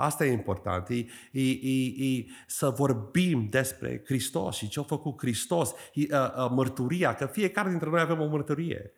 Asta 0.00 0.26
e 0.26 0.32
important, 0.32 0.88
e, 0.88 1.06
e, 1.32 1.50
e, 1.50 2.04
e 2.04 2.26
să 2.46 2.68
vorbim 2.68 3.48
despre 3.50 4.02
Hristos 4.04 4.56
și 4.56 4.68
ce 4.68 4.80
a 4.80 4.82
făcut 4.82 5.18
Hristos, 5.18 5.74
e, 5.94 6.16
uh, 6.16 6.34
uh, 6.36 6.50
mărturia, 6.50 7.14
că 7.14 7.26
fiecare 7.26 7.68
dintre 7.68 7.88
noi 7.88 8.00
avem 8.00 8.20
o 8.20 8.26
mărturie. 8.26 8.92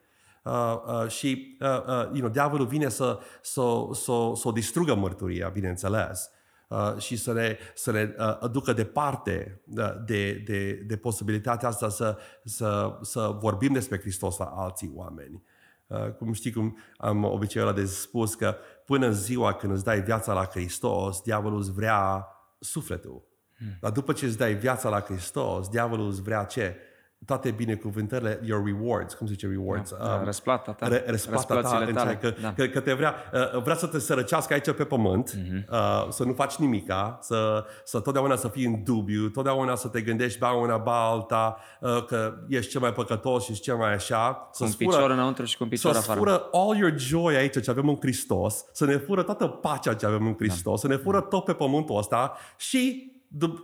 Uh, 0.45 0.53
uh, 0.87 1.09
și 1.09 1.57
uh, 1.61 1.69
uh, 1.69 1.87
you 1.87 2.19
know, 2.19 2.29
diavolul 2.29 2.67
vine 2.67 2.89
să, 2.89 3.19
să, 3.41 3.63
să, 3.93 4.33
să 4.35 4.49
o 4.49 4.53
distrugă 4.53 4.95
mărturia, 4.95 5.49
bineînțeles, 5.49 6.31
uh, 6.69 6.97
și 6.99 7.17
să 7.17 7.33
ne, 7.33 7.57
să 7.75 7.91
ne 7.93 8.15
uh, 8.19 8.37
aducă 8.41 8.73
departe 8.73 9.63
uh, 9.77 9.91
de, 10.07 10.33
de, 10.33 10.73
de 10.73 10.97
posibilitatea 10.97 11.69
asta 11.69 11.89
să, 11.89 12.19
să, 12.45 12.99
să 13.01 13.37
vorbim 13.41 13.73
despre 13.73 14.01
Hristos 14.01 14.37
la 14.37 14.45
alții 14.45 14.93
oameni. 14.95 15.43
Uh, 15.87 16.11
cum 16.11 16.33
știi 16.33 16.53
cum 16.53 16.77
am 16.97 17.25
obiceiul 17.25 17.69
ăla 17.69 17.77
de 17.77 17.85
spus 17.85 18.35
că 18.35 18.57
până 18.87 19.07
în 19.07 19.13
ziua 19.13 19.53
când 19.55 19.73
îți 19.73 19.85
dai 19.85 20.01
viața 20.01 20.33
la 20.33 20.45
Hristos, 20.45 21.21
diavolul 21.21 21.59
îți 21.59 21.73
vrea 21.73 22.27
sufletul. 22.59 23.25
Hmm. 23.57 23.77
Dar 23.81 23.91
după 23.91 24.13
ce 24.13 24.25
îți 24.25 24.39
dai 24.39 24.55
viața 24.55 24.89
la 24.89 25.01
Hristos, 25.01 25.69
diavolul 25.69 26.09
îți 26.09 26.23
vrea 26.23 26.45
ce? 26.45 26.77
Toate 27.27 27.51
binecuvântările, 27.51 28.41
your 28.45 28.65
rewards, 28.65 29.15
cum 29.15 29.27
se 29.27 29.33
zice 29.33 29.47
rewards? 29.47 29.95
Da, 29.99 30.15
um, 30.15 30.25
răsplata 30.25 30.73
ta. 30.73 30.89
Re, 30.89 31.05
răsplata 31.07 31.61
ta, 31.61 31.91
tale. 31.95 32.17
Că, 32.17 32.35
da. 32.43 32.53
că, 32.53 32.67
că 32.67 32.81
te 32.81 32.93
vrea, 32.93 33.15
uh, 33.55 33.63
vrea 33.63 33.75
să 33.75 33.87
te 33.87 33.99
sărăcească 33.99 34.53
aici 34.53 34.71
pe 34.71 34.85
pământ, 34.85 35.37
mm-hmm. 35.37 35.69
uh, 35.71 36.07
să 36.11 36.25
nu 36.25 36.33
faci 36.33 36.57
nimica, 36.57 37.19
să, 37.21 37.65
să 37.85 38.01
totdeauna 38.01 38.37
să 38.37 38.49
fii 38.49 38.65
în 38.65 38.85
dubiu, 38.85 39.29
totdeauna 39.29 39.75
să 39.75 39.89
te 39.89 40.01
gândești 40.01 40.39
ba 40.39 40.51
una, 40.51 40.77
ba 40.77 41.11
alta, 41.11 41.57
uh, 41.81 42.05
că 42.05 42.35
ești 42.49 42.71
cel 42.71 42.81
mai 42.81 42.93
păcătos 42.93 43.45
și 43.45 43.61
cel 43.61 43.77
mai 43.77 43.95
așa. 43.95 44.51
Cu 44.59 44.65
un 44.65 44.73
picior 44.73 45.11
înăuntru 45.11 45.45
și 45.45 45.57
cu 45.57 45.63
un 45.63 45.69
picior 45.69 45.97
afară. 45.97 46.13
Să 46.13 46.19
fură 46.19 46.49
all 46.53 46.77
your 46.77 46.99
joy 46.99 47.37
aici 47.37 47.63
ce 47.63 47.71
avem 47.71 47.89
în 47.89 47.97
Hristos, 48.01 48.65
să 48.73 48.85
ne 48.85 48.97
fură 48.97 49.23
toată 49.23 49.47
pacea 49.47 49.95
ce 49.95 50.07
avem 50.07 50.27
în 50.27 50.35
Hristos, 50.39 50.81
da. 50.81 50.89
să 50.89 50.95
ne 50.95 51.03
fură 51.03 51.21
tot 51.21 51.45
pe 51.45 51.53
pământul 51.53 51.97
ăsta 51.99 52.37
și 52.57 53.11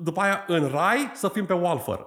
după 0.02 0.20
aia 0.20 0.44
în 0.46 0.68
rai 0.68 1.10
să 1.14 1.28
fim 1.28 1.46
pe 1.46 1.52
Walford. 1.52 2.06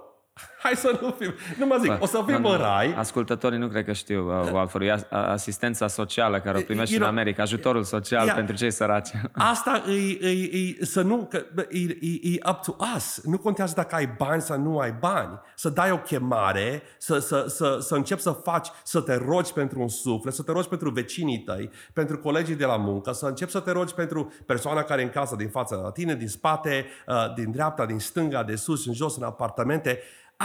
Hai 0.62 0.72
să 0.76 0.98
nu 1.00 1.10
fim. 1.18 1.34
Nu 1.58 1.66
mă 1.66 1.76
zic, 1.80 1.88
Bă, 1.88 1.98
o 2.00 2.06
să 2.06 2.22
fim 2.26 2.44
în 2.44 2.56
rai. 2.56 2.94
Ascultătorii 2.94 3.58
nu 3.58 3.68
cred 3.68 3.84
că 3.84 3.92
știu 3.92 4.40
uh, 4.40 4.50
Walford. 4.52 4.84
E 4.84 5.06
asistența 5.10 5.86
socială 5.86 6.40
care 6.40 6.58
o 6.58 6.60
primești 6.60 6.96
în 6.96 7.02
America, 7.02 7.42
ajutorul 7.42 7.82
social 7.82 8.24
yeah, 8.24 8.36
pentru 8.36 8.56
cei 8.56 8.70
săraci. 8.70 9.08
Asta 9.32 9.82
e, 9.88 10.28
e, 10.28 10.56
e 10.80 10.84
să 10.84 11.02
nu, 11.02 11.26
că, 11.30 11.44
e, 11.68 11.78
e, 11.78 12.34
e 12.34 12.38
up 12.50 12.60
to 12.62 12.76
us. 12.96 13.20
Nu 13.24 13.38
contează 13.38 13.72
dacă 13.76 13.94
ai 13.94 14.14
bani 14.18 14.42
sau 14.42 14.58
nu 14.60 14.78
ai 14.78 14.92
bani. 14.92 15.40
Să 15.54 15.68
dai 15.68 15.90
o 15.90 15.98
chemare, 15.98 16.82
să, 16.98 17.18
să, 17.18 17.44
să, 17.48 17.78
să 17.80 17.94
începi 17.94 18.20
să 18.20 18.30
faci, 18.30 18.68
să 18.84 19.00
te 19.00 19.14
rogi 19.14 19.52
pentru 19.52 19.80
un 19.80 19.88
suflet, 19.88 20.34
să 20.34 20.42
te 20.42 20.52
rogi 20.52 20.68
pentru 20.68 20.90
vecinii 20.90 21.38
tăi, 21.38 21.70
pentru 21.92 22.18
colegii 22.18 22.54
de 22.54 22.64
la 22.64 22.76
muncă, 22.76 23.12
să 23.12 23.26
începi 23.26 23.50
să 23.50 23.60
te 23.60 23.70
rogi 23.70 23.94
pentru 23.94 24.32
persoana 24.46 24.82
care 24.82 25.00
e 25.00 25.04
în 25.04 25.10
casă 25.10 25.36
din 25.36 25.48
fața 25.48 25.76
la 25.76 25.90
tine, 25.90 26.14
din 26.14 26.28
spate, 26.28 26.86
uh, 27.06 27.34
din 27.34 27.50
dreapta, 27.50 27.86
din 27.86 27.98
stânga, 27.98 28.42
de 28.42 28.54
sus, 28.54 28.86
în 28.86 28.92
jos, 28.92 29.16
în 29.16 29.22
apartamente 29.22 29.98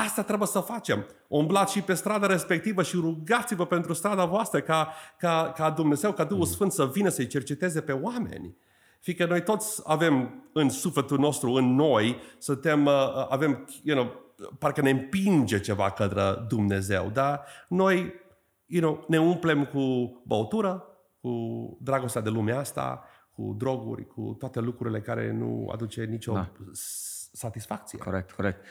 Asta 0.06 0.24
trebuie 0.24 0.48
să 0.48 0.60
facem. 0.60 1.06
Umblați 1.28 1.74
și 1.74 1.82
pe 1.82 1.94
strada 1.94 2.28
respectivă 2.28 2.84
și 2.84 2.96
rugați-vă 2.96 3.66
pentru 3.66 3.94
strada 3.94 4.26
voastră 4.26 4.62
ca, 4.62 4.94
ca, 5.18 5.54
ca 5.56 5.70
Dumnezeu, 5.70 6.12
ca 6.12 6.24
Duhul 6.24 6.46
mm. 6.46 6.52
Sfânt 6.52 6.72
să 6.72 6.86
vină 6.86 7.10
să-i 7.10 7.28
cerceteze 7.28 7.82
pe 7.82 7.92
oameni. 7.92 8.56
Fiindcă 9.00 9.26
noi 9.26 9.44
toți 9.44 9.82
avem 9.84 10.44
în 10.54 10.70
sufletul 10.70 11.20
nostru, 11.20 11.52
în 11.52 11.76
noi, 11.76 12.20
suntem, 12.38 12.86
uh, 12.86 13.26
avem, 13.30 13.68
you 13.84 13.98
know, 13.98 14.26
parcă 14.60 14.82
ne 14.82 14.90
împinge 14.90 15.60
ceva 15.60 15.92
către 15.92 16.22
Dumnezeu, 16.48 17.10
dar 17.14 17.42
noi 17.68 18.14
you 18.68 18.82
know, 18.82 19.06
ne 19.08 19.20
umplem 19.20 19.66
cu 19.66 20.16
băutură, 20.26 20.86
cu 21.22 21.30
dragostea 21.82 22.22
de 22.22 22.30
lumea 22.30 22.60
asta, 22.60 23.04
cu 23.32 23.56
droguri, 23.58 24.08
cu 24.08 24.36
toate 24.40 24.60
lucrurile 24.60 25.02
care 25.02 25.32
nu 25.32 25.70
aduce 25.74 26.04
nicio 26.04 26.34
da. 26.34 26.52
satisfacție. 27.32 28.00
Corect, 28.00 28.32
corect. 28.32 28.66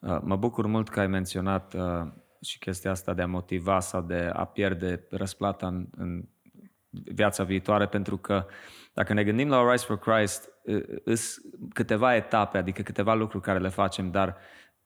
Uh, 0.00 0.18
mă 0.22 0.36
bucur 0.36 0.66
mult 0.66 0.88
că 0.88 1.00
ai 1.00 1.06
menționat 1.06 1.74
uh, 1.74 2.12
și 2.40 2.58
chestia 2.58 2.90
asta 2.90 3.14
de 3.14 3.22
a 3.22 3.26
motiva 3.26 3.80
sau 3.80 4.00
de 4.02 4.30
a 4.32 4.44
pierde 4.44 5.06
răsplata 5.10 5.66
în, 5.66 5.86
în 5.96 6.28
viața 6.90 7.44
viitoare, 7.44 7.86
pentru 7.86 8.16
că 8.16 8.46
dacă 8.94 9.12
ne 9.12 9.24
gândim 9.24 9.48
la 9.48 9.70
Rise 9.70 9.84
for 9.84 9.98
Christ, 9.98 10.48
sunt 11.04 11.74
câteva 11.74 12.14
etape, 12.14 12.58
adică 12.58 12.82
câteva 12.82 13.14
lucruri 13.14 13.44
care 13.44 13.58
le 13.58 13.68
facem, 13.68 14.10
dar 14.10 14.36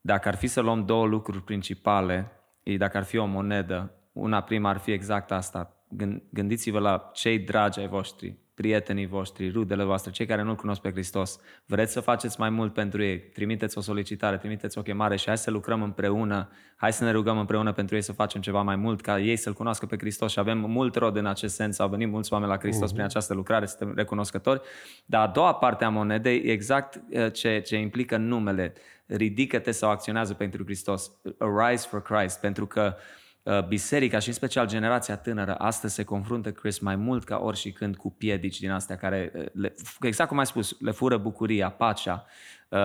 dacă 0.00 0.29
ar 0.29 0.35
fi 0.35 0.46
să 0.46 0.61
luăm 0.61 0.85
două 0.85 1.07
lucruri 1.07 1.42
principale, 1.42 2.31
dacă 2.79 2.96
ar 2.96 3.03
fi 3.03 3.16
o 3.16 3.24
monedă, 3.24 3.94
una 4.12 4.40
prima 4.40 4.68
ar 4.68 4.79
fi 4.79 4.90
exact 4.90 5.31
asta. 5.31 5.87
Gândiți-vă 6.31 6.79
la 6.79 7.11
cei 7.12 7.38
dragi 7.38 7.81
ai 7.81 7.88
voștri, 7.88 8.38
prietenii 8.54 9.06
voștri, 9.06 9.50
rudele 9.50 9.84
voastre, 9.84 10.10
cei 10.10 10.26
care 10.26 10.42
nu-L 10.42 10.54
cunosc 10.54 10.80
pe 10.80 10.90
Hristos, 10.90 11.40
vreți 11.66 11.92
să 11.92 12.00
faceți 12.00 12.40
mai 12.40 12.50
mult 12.50 12.72
pentru 12.72 13.02
ei, 13.02 13.18
trimiteți 13.18 13.78
o 13.78 13.80
solicitare, 13.80 14.36
trimiteți 14.36 14.78
o 14.78 14.82
chemare 14.82 15.16
și 15.16 15.26
hai 15.26 15.38
să 15.38 15.50
lucrăm 15.50 15.82
împreună, 15.82 16.50
hai 16.76 16.92
să 16.92 17.04
ne 17.04 17.10
rugăm 17.10 17.38
împreună 17.38 17.72
pentru 17.72 17.94
ei 17.94 18.02
să 18.02 18.12
facem 18.12 18.40
ceva 18.40 18.62
mai 18.62 18.76
mult, 18.76 19.00
ca 19.00 19.20
ei 19.20 19.36
să-L 19.36 19.52
cunoască 19.52 19.86
pe 19.86 19.96
Hristos. 19.98 20.32
Și 20.32 20.38
avem 20.38 20.58
mult 20.58 20.94
rod 20.94 21.16
în 21.16 21.26
acest 21.26 21.54
sens, 21.54 21.78
au 21.78 21.88
venit 21.88 22.08
mulți 22.08 22.32
oameni 22.32 22.50
la 22.50 22.58
Hristos 22.58 22.88
uh-huh. 22.88 22.92
prin 22.92 23.04
această 23.04 23.34
lucrare, 23.34 23.66
suntem 23.66 23.92
recunoscători, 23.96 24.60
dar 25.06 25.26
a 25.26 25.30
doua 25.30 25.54
parte 25.54 25.84
a 25.84 25.88
monedei 25.88 26.42
e 26.44 26.52
exact 26.52 27.00
uh, 27.10 27.32
ce, 27.32 27.60
ce 27.60 27.76
implică 27.76 28.16
numele, 28.16 28.72
ridică-te 29.06 29.70
sau 29.70 29.90
acționează 29.90 30.34
pentru 30.34 30.64
Hristos, 30.64 31.10
arise 31.38 31.86
for 31.88 32.02
Christ, 32.02 32.40
pentru 32.40 32.66
că 32.66 32.94
uh, 32.96 33.02
Uh, 33.02 33.23
biserica 33.68 34.18
și 34.18 34.28
în 34.28 34.35
special 34.35 34.66
generația 34.66 35.16
tânără 35.16 35.54
astăzi 35.54 35.94
se 35.94 36.04
confruntă, 36.04 36.52
Chris, 36.52 36.78
mai 36.78 36.96
mult 36.96 37.24
ca 37.24 37.38
ori 37.38 37.57
și 37.57 37.72
când 37.72 37.96
cu 37.96 38.11
piedici 38.11 38.61
din 38.61 38.70
astea 38.70 38.96
care, 38.96 39.33
uh, 39.35 39.44
le, 39.52 39.74
exact 40.00 40.28
cum 40.28 40.38
ai 40.38 40.46
spus, 40.46 40.76
le 40.80 40.90
fură 40.90 41.16
bucuria, 41.16 41.70
pacea, 41.70 42.26
uh, 42.68 42.78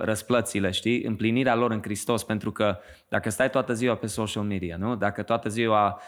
răsplățile, 0.00 0.70
știi? 0.70 1.02
Împlinirea 1.02 1.54
lor 1.54 1.70
în 1.70 1.82
Hristos, 1.82 2.24
pentru 2.24 2.52
că 2.52 2.78
dacă 3.08 3.30
stai 3.30 3.50
toată 3.50 3.72
ziua 3.72 3.94
pe 3.94 4.06
social 4.06 4.42
media, 4.42 4.76
nu? 4.76 4.96
Dacă 4.96 5.22
toată 5.22 5.48
ziua 5.48 6.00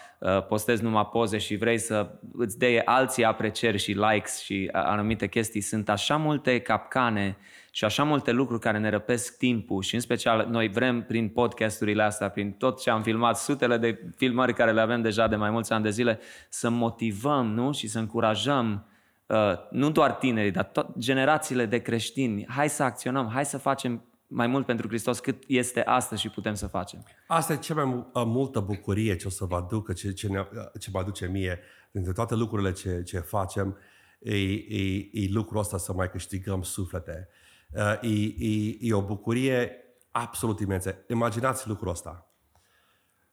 postezi 0.49 0.83
numai 0.83 1.09
poze 1.13 1.39
și 1.39 1.57
vrei 1.57 1.79
să 1.79 2.11
îți 2.33 2.59
dea 2.59 2.83
alții 2.85 3.25
aprecieri 3.25 3.79
și 3.79 3.93
likes 3.93 4.41
și 4.41 4.69
anumite 4.73 5.27
chestii, 5.27 5.61
sunt 5.61 5.89
așa 5.89 6.17
multe 6.17 6.61
capcane 6.61 7.37
uh, 7.39 7.58
și 7.79 7.85
așa 7.85 8.05
multe 8.05 8.33
lucruri 8.33 8.61
care 8.61 8.79
ne 8.79 8.89
răpesc 8.89 9.37
timpul 9.37 9.83
și 9.83 9.95
în 9.95 10.01
special 10.01 10.47
noi 10.51 10.69
vrem 10.69 11.03
prin 11.03 11.29
podcasturile 11.29 12.03
astea, 12.03 12.31
prin 12.31 12.53
tot 12.53 12.81
ce 12.81 12.91
am 12.91 13.03
filmat, 13.03 13.37
sutele 13.37 13.77
de 13.77 14.13
filmări 14.17 14.55
care 14.55 14.73
le 14.73 14.81
avem 14.81 15.03
deja 15.03 15.29
de 15.29 15.37
mai 15.37 15.51
mulți 15.51 15.73
ani 15.73 15.83
de 15.83 15.91
zile, 15.91 16.19
să 16.49 16.69
motivăm 16.69 17.47
nu? 17.47 17.73
și 17.73 17.89
să 17.89 17.99
încurajăm 17.99 18.87
uh, 19.27 19.53
nu 19.71 19.91
doar 19.91 20.13
tinerii, 20.13 20.51
dar 20.51 20.65
tot 20.65 20.99
generațiile 20.99 21.67
de 21.67 21.79
creștini. 21.79 22.47
Hai 22.49 22.69
să 22.69 22.83
acționăm, 22.83 23.29
hai 23.29 23.45
să 23.45 23.59
facem 23.59 24.05
mai 24.27 24.47
mult 24.47 24.67
pentru 24.67 24.89
Hristos 24.89 25.19
cât 25.19 25.43
este 25.47 25.83
astăzi 25.83 26.21
și 26.21 26.29
putem 26.29 26.55
să 26.55 26.67
facem. 26.67 27.05
Asta 27.27 27.53
e 27.53 27.57
cea 27.57 27.75
mai 27.75 27.85
uh, 27.85 28.23
multă 28.27 28.61
bucurie 28.61 29.17
ce 29.17 29.27
o 29.27 29.31
să 29.31 29.45
vă 29.45 29.57
aducă, 29.57 29.93
ce, 29.93 30.13
ce, 30.13 30.29
ne, 30.29 30.39
uh, 30.39 30.81
ce 30.81 30.91
mă 30.93 30.99
aduce 30.99 31.27
mie 31.27 31.61
dintre 31.91 32.13
toate 32.13 32.35
lucrurile 32.35 32.73
ce, 32.73 33.03
ce 33.03 33.19
facem, 33.19 33.79
e, 34.19 34.35
e, 34.35 35.09
e 35.13 35.29
lucrul 35.31 35.61
ăsta 35.61 35.79
să 35.79 35.93
mai 35.93 36.11
câștigăm 36.11 36.63
suflete. 36.63 37.29
Uh, 37.73 37.99
e, 38.03 38.35
e, 38.39 38.77
e 38.81 38.95
o 38.95 39.03
bucurie 39.03 39.85
absolut 40.11 40.61
imensă. 40.61 41.05
Imaginați 41.09 41.69
lucrul 41.69 41.91
ăsta. 41.91 42.33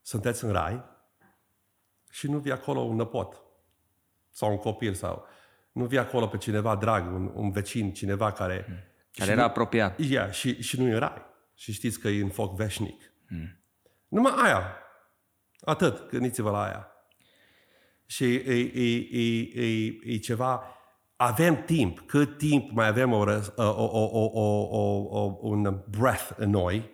Sunteți 0.02 0.43
în 0.43 0.52
rai 0.52 0.84
și 2.10 2.30
nu 2.30 2.39
vii 2.39 2.52
acolo 2.52 2.80
un 2.80 2.95
năpot 2.95 3.41
sau 4.30 4.52
un 4.52 4.58
copil 4.58 4.93
sau 4.93 5.26
nu 5.71 5.86
vii 5.86 5.98
acolo 5.98 6.28
pe 6.28 6.38
cineva 6.38 6.76
drag, 6.76 7.13
un, 7.13 7.32
un 7.34 7.52
vecin, 7.52 7.93
cineva 7.93 8.32
care... 8.32 8.63
Hmm. 8.65 8.93
Care 9.12 9.32
era 9.32 9.41
nu, 9.41 9.48
apropiat. 9.48 10.00
Yeah, 10.00 10.32
și, 10.32 10.62
și 10.62 10.80
nu 10.80 10.88
e 10.88 10.98
rai. 10.98 11.26
Și 11.54 11.71
știți 11.71 12.00
că 12.00 12.08
e 12.08 12.21
în 12.21 12.30
foc 12.30 12.56
veșnic. 12.56 13.13
Hmm. 13.28 13.60
Numai 14.08 14.34
aia. 14.36 14.78
Atât. 15.60 16.10
Gândiți-vă 16.10 16.50
la 16.50 16.63
aia. 16.63 16.88
Și 18.06 18.36
e, 18.36 18.54
e, 18.54 18.95
e, 19.12 19.38
e, 19.62 19.98
e 20.04 20.17
ceva 20.17 20.74
avem 21.15 21.63
timp, 21.65 21.99
cât 21.99 22.38
timp 22.38 22.71
mai 22.71 22.88
avem 22.88 23.12
o, 23.12 23.25
o, 23.56 23.63
o, 23.63 24.10
o, 24.12 24.67
o, 24.69 25.19
o, 25.19 25.38
un 25.41 25.80
breath 25.89 26.30
în 26.38 26.49
noi, 26.49 26.93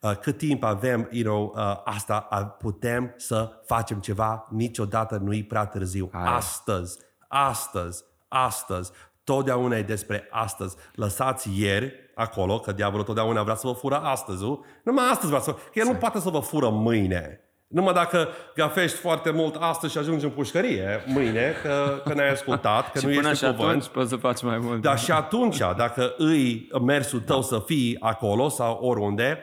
da. 0.00 0.14
cât 0.14 0.38
timp 0.38 0.64
avem 0.64 1.08
you 1.10 1.24
know, 1.24 1.54
asta, 1.84 2.18
putem 2.58 3.14
să 3.16 3.50
facem 3.66 3.98
ceva, 3.98 4.46
niciodată 4.50 5.16
nu 5.16 5.34
e 5.34 5.44
prea 5.48 5.66
târziu. 5.66 6.08
Aia. 6.12 6.34
Astăzi, 6.34 6.98
astăzi, 7.28 8.04
astăzi, 8.28 8.92
totdeauna 9.24 9.76
e 9.76 9.82
despre 9.82 10.28
astăzi. 10.30 10.76
Lăsați 10.94 11.60
ieri 11.60 11.92
acolo, 12.14 12.58
că 12.60 12.72
diavolul 12.72 13.04
totdeauna 13.04 13.42
vrea 13.42 13.54
să 13.54 13.66
vă 13.66 13.72
fură 13.72 14.00
astăzi, 14.00 14.42
nu? 14.42 14.64
Numai 14.82 15.04
astăzi 15.10 15.28
vrea 15.28 15.40
să 15.40 15.52
Că 15.52 15.58
el 15.78 15.86
nu 15.86 15.94
poate 15.94 16.20
să 16.20 16.30
vă 16.30 16.38
fură 16.38 16.68
mâine. 16.70 17.40
Numai 17.68 17.92
dacă 17.92 18.28
gafești 18.54 18.96
foarte 18.96 19.30
mult 19.30 19.56
astăzi 19.60 19.92
și 19.92 19.98
ajungi 19.98 20.24
în 20.24 20.30
pușcărie 20.30 21.04
mâine, 21.06 21.52
că, 21.62 22.02
că 22.04 22.14
n-ai 22.14 22.30
ascultat, 22.30 22.92
că 22.92 22.98
și 23.00 23.06
nu 23.06 23.12
până 23.12 23.30
ești 23.30 23.44
și 23.44 23.50
cuvânt. 23.50 23.68
atunci 23.68 23.86
poți 23.86 24.08
să 24.08 24.16
faci 24.16 24.42
mai 24.42 24.58
mult. 24.58 24.82
Dar 24.82 24.98
și 24.98 25.10
atunci, 25.10 25.58
dacă 25.58 26.14
îi 26.16 26.68
mersul 26.82 27.20
tău 27.20 27.42
să 27.42 27.62
fii 27.66 27.96
acolo 28.00 28.48
sau 28.48 28.78
oriunde, 28.80 29.38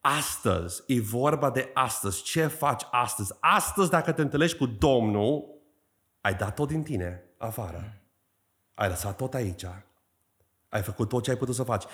astăzi, 0.00 0.82
e 0.86 1.00
vorba 1.00 1.50
de 1.50 1.70
astăzi. 1.74 2.22
Ce 2.22 2.46
faci 2.46 2.82
astăzi? 2.90 3.32
Astăzi, 3.40 3.90
dacă 3.90 4.12
te 4.12 4.22
întâlnești 4.22 4.56
cu 4.56 4.66
Domnul, 4.66 5.44
ai 6.20 6.34
dat 6.34 6.54
tot 6.54 6.68
din 6.68 6.82
tine 6.82 7.22
afară. 7.38 8.02
Ai 8.74 8.88
lăsat 8.88 9.16
tot 9.16 9.34
aici. 9.34 9.64
Ai 10.72 10.82
făcut 10.82 11.08
tot 11.08 11.22
ce 11.22 11.30
ai 11.30 11.36
putut 11.36 11.54
să 11.54 11.62
faci. 11.62 11.84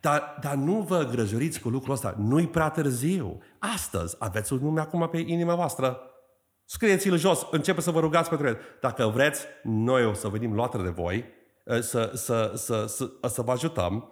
Dar, 0.00 0.38
dar 0.40 0.54
nu 0.54 0.80
vă 0.80 1.04
grăjuriți 1.04 1.60
cu 1.60 1.68
lucrul 1.68 1.92
ăsta. 1.92 2.14
Nu-i 2.18 2.46
prea 2.46 2.68
târziu. 2.68 3.38
Astăzi 3.58 4.16
aveți 4.18 4.52
un 4.52 4.58
nume 4.62 4.80
acum 4.80 5.08
pe 5.08 5.18
inima 5.18 5.54
voastră. 5.54 6.00
Scrieți-l 6.64 7.16
jos, 7.16 7.46
începeți 7.50 7.84
să 7.84 7.90
vă 7.90 8.00
rugați 8.00 8.28
pentru 8.28 8.46
el. 8.46 8.58
Dacă 8.80 9.06
vreți, 9.06 9.44
noi 9.62 10.04
o 10.04 10.12
să 10.12 10.28
venim 10.28 10.54
luată 10.54 10.78
de 10.78 10.88
voi, 10.88 11.24
să, 11.80 12.10
să, 12.14 12.52
să, 12.54 12.84
să, 12.86 13.10
să 13.28 13.42
vă 13.42 13.52
ajutăm. 13.52 14.10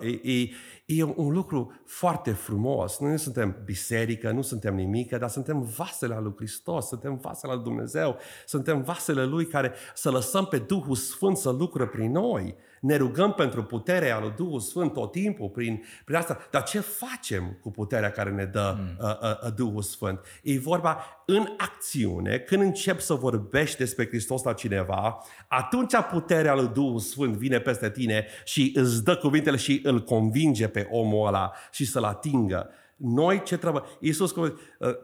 E, 0.00 0.32
e, 0.32 0.48
E 0.86 1.02
un 1.02 1.32
lucru 1.32 1.72
foarte 1.84 2.30
frumos. 2.30 2.98
Noi 2.98 3.10
nu 3.10 3.16
suntem 3.16 3.62
biserică, 3.64 4.30
nu 4.30 4.42
suntem 4.42 4.74
nimic, 4.74 5.16
dar 5.16 5.28
suntem 5.28 5.60
vasele 5.76 6.14
al 6.14 6.22
lui 6.22 6.32
Hristos, 6.36 6.86
suntem 6.86 7.16
vasele 7.16 7.52
al 7.52 7.58
lui 7.58 7.66
Dumnezeu, 7.66 8.18
suntem 8.46 8.82
vasele 8.82 9.24
Lui 9.24 9.46
care 9.46 9.72
să 9.94 10.10
lăsăm 10.10 10.44
pe 10.44 10.58
Duhul 10.58 10.94
Sfânt 10.94 11.36
să 11.36 11.50
lucre 11.50 11.86
prin 11.86 12.10
noi. 12.10 12.54
Ne 12.80 12.96
rugăm 12.96 13.32
pentru 13.32 13.62
puterea 13.62 14.20
lui 14.20 14.32
Duhul 14.36 14.60
Sfânt 14.60 14.92
tot 14.92 15.12
timpul 15.12 15.48
prin, 15.48 15.82
prin 16.04 16.16
asta. 16.16 16.38
Dar 16.50 16.62
ce 16.62 16.80
facem 16.80 17.58
cu 17.60 17.70
puterea 17.70 18.10
care 18.10 18.30
ne 18.30 18.44
dă 18.44 18.76
mm. 18.78 18.96
uh, 19.00 19.18
uh, 19.22 19.46
uh, 19.46 19.52
Duhul 19.56 19.82
Sfânt? 19.82 20.20
E 20.42 20.58
vorba 20.58 20.98
în 21.26 21.46
acțiune, 21.56 22.38
când 22.38 22.62
încep 22.62 23.00
să 23.00 23.14
vorbești 23.14 23.76
despre 23.76 24.06
Hristos 24.06 24.42
la 24.42 24.52
cineva, 24.52 25.18
atunci 25.48 25.94
puterea 26.10 26.54
lui 26.54 26.70
Duhul 26.74 26.98
Sfânt 26.98 27.34
vine 27.34 27.58
peste 27.58 27.90
tine 27.90 28.26
și 28.44 28.72
îți 28.74 29.04
dă 29.04 29.16
cuvintele 29.16 29.56
și 29.56 29.80
îl 29.82 30.02
convinge 30.02 30.68
pe 30.76 30.88
omul 30.90 31.26
ăla 31.26 31.52
și 31.70 31.84
să-l 31.84 32.04
atingă. 32.04 32.70
Noi 32.96 33.42
ce 33.42 33.56
trebuie? 33.56 33.82
Iisus, 34.00 34.34
uh, 34.34 34.52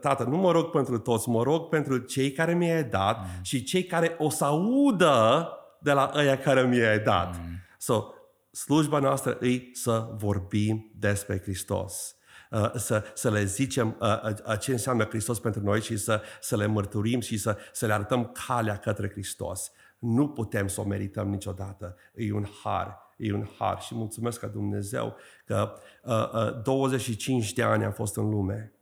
Tată, 0.01 0.23
nu 0.23 0.37
mă 0.37 0.51
rog 0.51 0.69
pentru 0.69 0.97
toți, 0.97 1.29
mă 1.29 1.43
rog 1.43 1.69
pentru 1.69 1.97
cei 1.97 2.31
care 2.31 2.53
mi-ai 2.53 2.83
dat 2.83 3.19
mm. 3.19 3.25
și 3.41 3.63
cei 3.63 3.83
care 3.83 4.15
o 4.19 4.29
să 4.29 4.45
audă 4.45 5.47
de 5.79 5.91
la 5.91 6.11
ăia 6.15 6.37
care 6.37 6.61
mi-ai 6.61 6.99
dat. 6.99 7.35
Mm. 7.35 7.59
So, 7.77 8.03
slujba 8.51 8.99
noastră 8.99 9.37
e 9.41 9.61
să 9.73 10.09
vorbim 10.15 10.91
despre 10.99 11.41
Hristos. 11.41 12.15
Uh, 12.51 12.71
să, 12.75 13.03
să 13.13 13.29
le 13.29 13.43
zicem 13.43 13.95
uh, 13.99 14.23
uh, 14.47 14.59
ce 14.59 14.71
înseamnă 14.71 15.03
Hristos 15.03 15.39
pentru 15.39 15.61
noi 15.61 15.81
și 15.81 15.97
să, 15.97 16.21
să 16.41 16.55
le 16.55 16.65
mărturim 16.65 17.19
și 17.19 17.37
să, 17.37 17.57
să 17.71 17.85
le 17.85 17.93
arătăm 17.93 18.31
calea 18.47 18.77
către 18.77 19.09
Hristos. 19.09 19.71
Nu 19.99 20.29
putem 20.29 20.67
să 20.67 20.81
o 20.81 20.83
merităm 20.83 21.29
niciodată. 21.29 21.95
E 22.15 22.33
un 22.33 22.45
har. 22.63 23.02
E 23.23 23.33
un 23.33 23.47
har. 23.57 23.81
Și 23.81 23.95
mulțumesc 23.95 24.39
ca 24.39 24.47
Dumnezeu 24.47 25.15
că 25.45 25.73
uh, 26.03 26.31
uh, 26.33 26.61
25 26.63 27.53
de 27.53 27.63
ani 27.63 27.85
am 27.85 27.91
fost 27.91 28.17
în 28.17 28.29
lume 28.29 28.73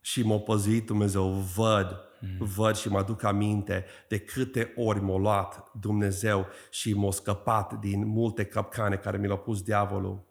și 0.00 0.22
m-a 0.22 0.38
păzit 0.38 0.86
Dumnezeu. 0.86 1.30
Văd 1.30 2.06
Mm. 2.22 2.46
Văd 2.46 2.76
și 2.76 2.88
mă 2.88 2.98
aduc 2.98 3.22
aminte 3.22 3.84
de 4.08 4.18
câte 4.18 4.72
ori 4.76 5.00
m-a 5.00 5.16
luat 5.16 5.70
Dumnezeu 5.80 6.46
și 6.70 6.94
m-a 6.94 7.10
scăpat 7.10 7.72
din 7.72 8.06
multe 8.06 8.44
capcane 8.44 8.96
care 8.96 9.18
mi 9.18 9.26
l-a 9.26 9.36
pus 9.36 9.62
diavolul 9.62 10.24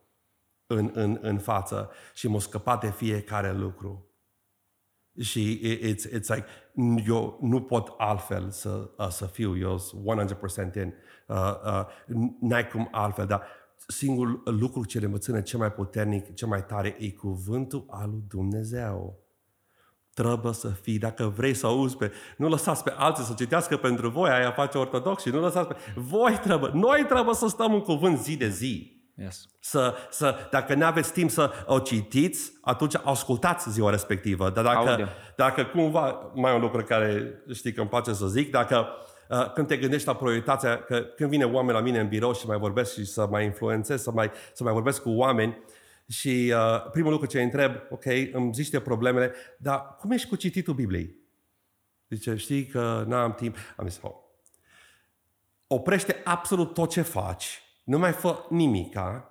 în, 0.68 0.92
în, 0.94 1.18
în 1.22 1.38
față 1.38 1.92
și 2.14 2.28
m-a 2.28 2.40
scăpat 2.40 2.82
de 2.82 2.92
fiecare 2.92 3.54
lucru. 3.54 4.11
Și 5.20 5.60
it's, 5.84 6.20
it's 6.20 6.28
like, 6.28 6.46
eu 7.08 7.38
nu 7.42 7.62
pot 7.62 7.94
altfel 7.98 8.50
să, 8.50 8.90
uh, 8.98 9.08
să 9.08 9.26
fiu, 9.26 9.58
eu 9.58 9.78
sunt 9.78 10.02
100% 10.02 10.76
in. 10.76 10.94
Uh, 11.28 11.38
uh, 11.66 11.86
n-ai 12.40 12.68
cum 12.68 12.88
altfel, 12.92 13.26
dar 13.26 13.44
singurul 13.88 14.42
lucru 14.46 14.86
ce 14.86 15.08
mă 15.08 15.18
ține 15.18 15.42
cel 15.42 15.60
mai 15.60 15.72
puternic, 15.72 16.34
cel 16.34 16.48
mai 16.48 16.66
tare, 16.66 16.96
e 17.00 17.12
cuvântul 17.12 17.86
al 17.90 18.10
lui 18.10 18.24
Dumnezeu 18.28 19.22
trebuie 20.14 20.54
să 20.54 20.68
fii, 20.68 20.98
dacă 20.98 21.34
vrei 21.36 21.54
să 21.54 21.68
auzi 21.68 21.98
pe, 21.98 22.12
nu 22.38 22.50
lăsați 22.50 22.84
pe 22.84 22.94
alții 22.98 23.24
să 23.24 23.34
citească 23.38 23.78
pentru 23.78 24.10
voi, 24.10 24.30
aia 24.30 24.52
face 24.52 24.78
ortodox 24.78 25.22
și 25.22 25.30
nu 25.30 25.40
lăsați 25.40 25.68
pe, 25.68 25.76
voi 25.96 26.40
trebuie, 26.42 26.72
noi 26.74 27.06
trebuie 27.08 27.36
să 27.36 27.48
stăm 27.48 27.74
în 27.74 27.82
cuvânt 27.82 28.20
zi 28.20 28.38
de 28.38 28.50
zi. 28.50 29.01
Yes. 29.24 29.46
Să, 29.60 29.96
să, 30.10 30.36
dacă 30.52 30.74
nu 30.74 30.86
aveți 30.86 31.14
timp 31.14 31.30
să 31.30 31.52
o 31.66 31.80
citiți, 31.80 32.52
atunci 32.62 32.96
ascultați 33.04 33.72
ziua 33.72 33.90
respectivă. 33.90 34.50
Dar 34.50 34.64
dacă, 34.64 35.10
dacă 35.36 35.64
cumva, 35.64 36.32
mai 36.34 36.56
un 36.56 36.62
lucru 36.62 36.84
care 36.84 37.42
știi 37.54 37.74
că 37.74 37.80
îmi 37.80 37.90
place 37.90 38.14
să 38.14 38.28
zic, 38.28 38.52
dacă 38.52 38.88
uh, 39.30 39.52
când 39.54 39.68
te 39.68 39.78
gândești 39.78 40.08
la 40.08 40.16
prioritatea, 40.16 40.84
că 40.84 41.00
când 41.00 41.30
vine 41.30 41.44
oameni 41.44 41.78
la 41.78 41.84
mine 41.84 42.00
în 42.00 42.08
birou 42.08 42.34
și 42.34 42.48
mai 42.48 42.58
vorbesc 42.58 42.94
și 42.94 43.06
să 43.06 43.28
mai 43.28 43.46
influențez, 43.46 44.02
să 44.02 44.12
mai, 44.12 44.32
să 44.54 44.64
mai 44.64 44.74
vorbesc 44.74 45.02
cu 45.02 45.10
oameni, 45.10 45.58
și 46.12 46.54
uh, 46.56 46.90
primul 46.92 47.12
lucru 47.12 47.28
ce 47.28 47.38
îi 47.38 47.44
întreb, 47.44 47.76
ok, 47.90 48.06
îmi 48.32 48.54
zici 48.54 48.70
de 48.70 48.80
problemele, 48.80 49.34
dar 49.58 49.96
cum 50.00 50.12
ești 50.12 50.28
cu 50.28 50.36
cititul 50.36 50.74
Bibliei? 50.74 51.16
Zice, 52.10 52.36
știi 52.36 52.66
că 52.66 53.04
n-am 53.08 53.34
timp. 53.34 53.58
Am 53.78 53.88
zis, 53.88 54.00
oh. 54.02 54.12
oprește 55.68 56.22
absolut 56.24 56.74
tot 56.74 56.90
ce 56.90 57.02
faci, 57.02 57.61
nu 57.84 57.98
mai 57.98 58.12
fă 58.12 58.46
nimica. 58.50 59.26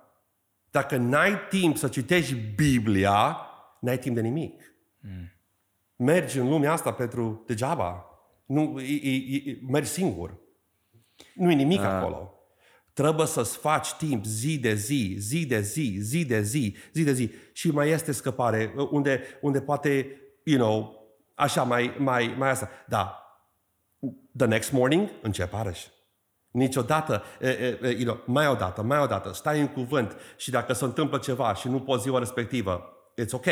Dacă 0.71 0.97
n-ai 0.97 1.37
timp 1.49 1.77
să 1.77 1.87
citești 1.87 2.33
Biblia, 2.55 3.37
n-ai 3.79 3.99
timp 3.99 4.15
de 4.15 4.21
nimic. 4.21 4.75
Mm. 4.99 5.31
Mergi 5.95 6.39
în 6.39 6.49
lumea 6.49 6.71
asta 6.71 6.93
pentru 6.93 7.43
degeaba. 7.47 8.05
Nu, 8.45 8.79
e, 8.79 9.09
e, 9.09 9.35
e, 9.35 9.59
mergi 9.67 9.89
singur. 9.89 10.37
Nu 11.35 11.51
e 11.51 11.55
nimic 11.55 11.79
uh. 11.79 11.85
acolo. 11.85 12.33
Trebuie 12.93 13.27
să-ți 13.27 13.57
faci 13.57 13.93
timp 13.93 14.25
zi 14.25 14.59
de 14.59 14.73
zi, 14.73 15.15
zi 15.19 15.45
de 15.45 15.61
zi, 15.61 15.97
zi 15.99 16.25
de 16.25 16.41
zi, 16.41 16.75
zi 16.93 17.03
de 17.03 17.13
zi. 17.13 17.31
Și 17.53 17.71
mai 17.71 17.89
este 17.89 18.11
scăpare, 18.11 18.73
uh, 18.75 18.87
unde, 18.91 19.21
unde 19.41 19.61
poate, 19.61 20.21
you 20.43 20.59
know, 20.59 21.05
așa 21.35 21.63
mai, 21.63 21.95
mai, 21.99 22.35
mai 22.37 22.49
asta. 22.49 22.69
Da, 22.87 23.21
the 24.37 24.45
next 24.45 24.71
morning 24.71 25.09
începe 25.21 25.55
arăși. 25.55 25.87
Niciodată, 26.51 27.23
you 27.81 28.03
know, 28.03 28.23
mai 28.25 28.47
o 28.47 28.53
dată, 28.53 28.81
mai 28.81 28.99
o 28.99 29.05
dată, 29.05 29.33
stai 29.33 29.59
în 29.59 29.67
cuvânt 29.67 30.15
și 30.37 30.51
dacă 30.51 30.73
se 30.73 30.83
întâmplă 30.83 31.17
ceva 31.17 31.53
și 31.53 31.67
nu 31.67 31.81
poți 31.81 32.01
ziua 32.01 32.19
respectivă, 32.19 32.93
it's 33.21 33.31
ok. 33.31 33.45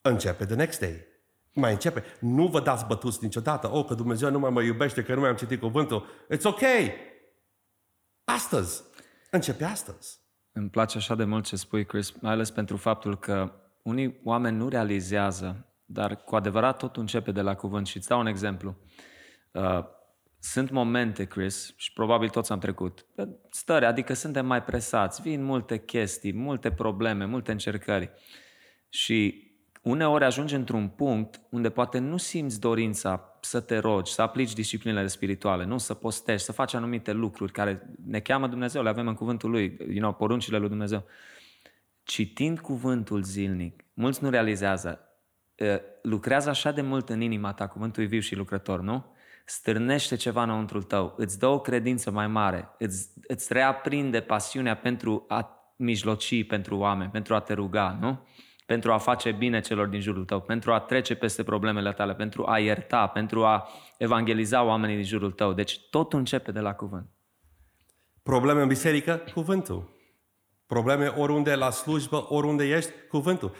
Începe 0.00 0.44
the 0.44 0.54
next 0.54 0.80
day. 0.80 1.04
Mai 1.52 1.72
începe. 1.72 2.04
Nu 2.20 2.46
vă 2.46 2.60
dați 2.60 2.86
bătuți 2.86 3.24
niciodată. 3.24 3.72
Oh, 3.72 3.84
că 3.84 3.94
Dumnezeu 3.94 4.30
nu 4.30 4.38
mai 4.38 4.50
mă 4.50 4.62
iubește, 4.62 5.02
că 5.02 5.14
nu 5.14 5.20
mai 5.20 5.28
am 5.28 5.36
citit 5.36 5.60
cuvântul. 5.60 6.06
It's 6.34 6.42
ok. 6.42 6.60
Astăzi. 8.24 8.82
Începe 9.30 9.64
astăzi. 9.64 10.18
Îmi 10.52 10.68
place 10.68 10.98
așa 10.98 11.14
de 11.14 11.24
mult 11.24 11.44
ce 11.44 11.56
spui, 11.56 11.84
Chris, 11.84 12.12
mai 12.20 12.32
ales 12.32 12.50
pentru 12.50 12.76
faptul 12.76 13.18
că 13.18 13.52
unii 13.82 14.20
oameni 14.24 14.56
nu 14.56 14.68
realizează, 14.68 15.66
dar 15.84 16.16
cu 16.16 16.36
adevărat 16.36 16.76
totul 16.76 17.02
începe 17.02 17.32
de 17.32 17.40
la 17.40 17.54
cuvânt. 17.54 17.86
Și 17.86 17.96
îți 17.96 18.08
dau 18.08 18.20
un 18.20 18.26
exemplu. 18.26 18.76
Uh, 19.52 19.84
sunt 20.50 20.70
momente, 20.70 21.24
Chris, 21.24 21.74
și 21.76 21.92
probabil 21.92 22.28
toți 22.28 22.52
am 22.52 22.58
trecut, 22.58 23.06
stări, 23.50 23.84
adică 23.84 24.12
suntem 24.12 24.46
mai 24.46 24.62
presați, 24.62 25.22
vin 25.22 25.42
multe 25.42 25.78
chestii, 25.78 26.32
multe 26.32 26.70
probleme, 26.70 27.24
multe 27.24 27.52
încercări. 27.52 28.10
Și 28.88 29.50
uneori 29.82 30.24
ajungi 30.24 30.54
într-un 30.54 30.88
punct 30.88 31.40
unde 31.50 31.70
poate 31.70 31.98
nu 31.98 32.16
simți 32.16 32.60
dorința 32.60 33.38
să 33.40 33.60
te 33.60 33.78
rogi, 33.78 34.12
să 34.12 34.22
aplici 34.22 34.52
disciplinele 34.52 35.06
spirituale, 35.06 35.64
nu 35.64 35.78
să 35.78 35.94
postești, 35.94 36.46
să 36.46 36.52
faci 36.52 36.74
anumite 36.74 37.12
lucruri 37.12 37.52
care 37.52 37.90
ne 38.06 38.20
cheamă 38.20 38.46
Dumnezeu, 38.48 38.82
le 38.82 38.88
avem 38.88 39.08
în 39.08 39.14
cuvântul 39.14 39.50
Lui, 39.50 39.76
you 39.78 39.98
know, 39.98 40.12
poruncile 40.12 40.58
lui 40.58 40.68
Dumnezeu. 40.68 41.04
Citind 42.02 42.60
cuvântul 42.60 43.22
zilnic, 43.22 43.84
mulți 43.94 44.22
nu 44.22 44.30
realizează, 44.30 45.00
lucrează 46.02 46.48
așa 46.48 46.72
de 46.72 46.82
mult 46.82 47.08
în 47.08 47.20
inima 47.20 47.52
ta, 47.52 47.66
cuvântul 47.66 48.02
e 48.02 48.06
viu 48.06 48.20
și 48.20 48.36
lucrător, 48.36 48.80
nu? 48.80 49.14
Stârnește 49.48 50.16
ceva 50.16 50.42
înăuntru 50.42 50.82
tău, 50.82 51.14
îți 51.16 51.38
dă 51.38 51.46
o 51.46 51.60
credință 51.60 52.10
mai 52.10 52.26
mare, 52.26 52.68
îți, 52.78 53.08
îți 53.26 53.52
reaprinde 53.52 54.20
pasiunea 54.20 54.76
pentru 54.76 55.24
a 55.28 55.50
mijloci 55.76 56.46
pentru 56.46 56.76
oameni, 56.76 57.10
pentru 57.10 57.34
a 57.34 57.40
te 57.40 57.52
ruga, 57.52 57.98
nu? 58.00 58.26
pentru 58.66 58.92
a 58.92 58.98
face 58.98 59.32
bine 59.32 59.60
celor 59.60 59.86
din 59.86 60.00
jurul 60.00 60.24
tău, 60.24 60.40
pentru 60.40 60.72
a 60.72 60.80
trece 60.80 61.14
peste 61.14 61.42
problemele 61.42 61.92
tale, 61.92 62.14
pentru 62.14 62.46
a 62.46 62.58
ierta, 62.58 63.06
pentru 63.06 63.44
a 63.44 63.68
evangeliza 63.98 64.62
oamenii 64.62 64.96
din 64.96 65.04
jurul 65.04 65.32
tău. 65.32 65.52
Deci 65.52 65.80
totul 65.90 66.18
începe 66.18 66.52
de 66.52 66.60
la 66.60 66.74
cuvânt. 66.74 67.08
Probleme 68.22 68.60
în 68.60 68.68
biserică? 68.68 69.22
Cuvântul. 69.34 69.94
Probleme 70.66 71.06
oriunde 71.06 71.54
la 71.54 71.70
slujbă, 71.70 72.26
oriunde 72.28 72.64
ești? 72.64 72.90
Cuvântul. 73.08 73.54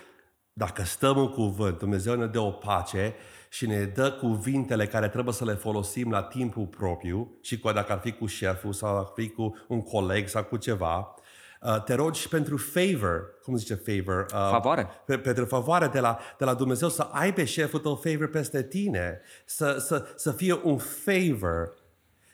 Dacă 0.59 0.83
stăm 0.83 1.19
în 1.19 1.29
cuvânt, 1.29 1.79
Dumnezeu 1.79 2.15
ne 2.15 2.27
dă 2.27 2.39
o 2.39 2.51
pace 2.51 3.15
și 3.49 3.67
ne 3.67 3.85
dă 3.85 4.13
cuvintele 4.13 4.87
care 4.87 5.09
trebuie 5.09 5.35
să 5.35 5.45
le 5.45 5.55
folosim 5.55 6.11
la 6.11 6.23
timpul 6.23 6.67
propriu 6.67 7.39
și 7.41 7.59
cu, 7.59 7.73
dacă 7.73 7.93
ar 7.93 7.99
fi 7.99 8.13
cu 8.13 8.27
șeful 8.27 8.73
sau 8.73 8.99
ar 8.99 9.13
fi 9.15 9.29
cu 9.29 9.57
un 9.69 9.83
coleg 9.83 10.29
sau 10.29 10.45
cu 10.45 10.57
ceva, 10.57 11.15
Uh, 11.61 11.83
te 11.83 11.95
rogi 11.95 12.29
pentru 12.29 12.57
favor, 12.57 13.39
cum 13.43 13.57
zice 13.57 13.75
favor? 13.75 14.23
Uh, 14.23 14.31
favoare. 14.31 14.89
Pe, 15.07 15.19
pentru 15.19 15.45
favoare 15.45 15.87
de 15.87 16.01
la, 16.01 16.19
de 16.39 16.45
la 16.45 16.55
Dumnezeu, 16.55 16.89
să 16.89 17.03
aibă 17.03 17.45
șeful 17.45 17.79
tău 17.79 17.95
favor 17.95 18.29
peste 18.29 18.63
tine, 18.63 19.21
să, 19.45 19.77
să, 19.79 20.07
să 20.17 20.33
fie 20.33 20.61
un 20.63 20.79
favor. 20.79 21.75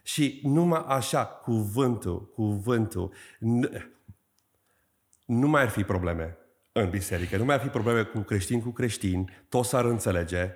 Și 0.02 0.40
numai 0.42 0.85
așa, 0.88 1.24
cuvântul, 1.24 2.30
cuvântul, 2.35 3.12
nu, 3.38 3.68
nu 5.24 5.48
mai 5.48 5.62
ar 5.62 5.68
fi 5.68 5.85
probleme 5.85 6.37
în 6.72 6.90
biserică, 6.90 7.37
nu 7.37 7.44
mai 7.44 7.54
ar 7.54 7.61
fi 7.61 7.68
probleme 7.68 8.02
cu 8.02 8.18
creștini 8.18 8.62
cu 8.62 8.70
creștini, 8.70 9.44
toți 9.48 9.68
s-ar 9.68 9.85
înțelege 9.85 10.50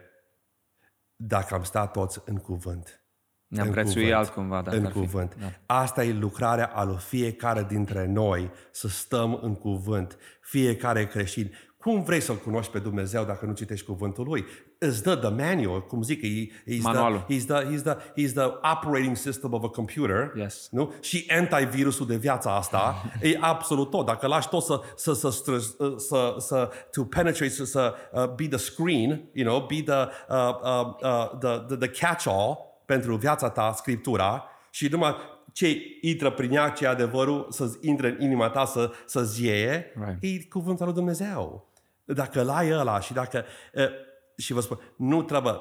dacă 1.17 1.55
am 1.55 1.63
stat 1.63 1.93
toți 1.93 2.23
în 2.25 2.37
cuvânt. 2.37 3.01
Ne-am 3.47 3.71
prețuit 3.71 4.13
altcumva. 4.13 4.63
Dacă 4.63 4.77
în 4.77 4.91
cuvânt. 4.91 5.33
Fi. 5.33 5.39
Da. 5.39 5.53
Asta 5.67 6.05
e 6.05 6.13
lucrarea 6.13 6.67
a 6.67 6.85
lui 6.85 6.99
fiecare 6.99 7.63
dintre 7.63 8.07
noi, 8.07 8.51
să 8.71 8.89
stăm 8.89 9.39
în 9.43 9.55
cuvânt. 9.55 10.19
Fiecare 10.41 11.07
creștin. 11.07 11.53
Cum 11.79 12.03
vrei 12.03 12.21
să-L 12.21 12.37
cunoști 12.37 12.73
pe 12.73 12.79
Dumnezeu 12.79 13.25
dacă 13.25 13.47
nu 13.47 13.53
citești 13.53 13.87
cuvântul 13.87 14.25
Lui? 14.25 14.45
Îți 14.79 15.03
dă 15.03 15.17
the 15.17 15.29
manual, 15.29 15.87
cum 15.87 16.03
zic, 16.03 16.21
he, 16.23 16.47
he's, 16.75 16.83
Manualul. 16.83 17.19
the, 17.19 17.37
he's, 17.37 17.47
the, 17.47 17.65
he's, 17.65 17.83
the, 17.83 17.95
he's 17.95 18.33
the 18.33 18.45
operating 18.73 19.17
system 19.17 19.53
of 19.53 19.63
a 19.65 19.69
computer. 19.69 20.33
Yes. 20.37 20.69
Nu? 20.71 20.93
Și 21.01 21.27
antivirusul 21.31 22.07
de 22.07 22.17
viața 22.17 22.57
asta 22.57 23.03
e 23.23 23.39
absolut 23.41 23.91
tot. 23.91 24.07
Dacă 24.07 24.27
lași 24.27 24.49
tot 24.49 24.63
să, 24.63 24.81
să, 24.97 25.13
să, 25.13 25.31
să, 25.31 25.95
să, 25.97 26.35
să 26.39 26.71
to 26.93 27.05
penetrate, 27.05 27.53
să, 27.53 27.65
să 27.65 27.95
uh, 28.13 28.29
be 28.29 28.49
the 28.49 28.59
screen, 28.59 29.29
you 29.33 29.47
know, 29.49 29.67
be 29.67 29.83
the, 29.83 30.09
uh, 30.29 30.55
uh, 30.63 30.95
uh, 31.03 31.39
the, 31.39 31.59
the, 31.67 31.77
the 31.77 32.07
catch-all 32.07 32.59
pentru 32.85 33.17
viața 33.17 33.49
ta, 33.49 33.73
Scriptura, 33.77 34.45
și 34.71 34.89
numai 34.89 35.17
ce 35.57 35.99
intră 36.01 36.31
prin 36.31 36.53
ea, 36.53 36.71
ce 36.71 36.85
e 36.85 36.89
adevărul, 36.89 37.47
să 37.51 37.79
intre 37.81 38.09
în 38.09 38.21
inima 38.21 38.51
ta, 38.51 38.65
să, 38.65 38.93
să 39.07 39.25
zieie, 39.25 39.93
Right. 39.95 40.23
e 40.23 40.45
cuvântul 40.49 40.85
lui 40.85 40.95
Dumnezeu. 40.95 41.73
Dacă 42.05 42.41
îl 42.41 42.49
ai 42.49 42.73
ăla 42.73 43.01
și 43.01 43.13
dacă... 43.13 43.45
Uh, 43.75 43.89
și 44.37 44.53
vă 44.53 44.61
spun, 44.61 44.81
nu 44.97 45.23
trebuie 45.23 45.55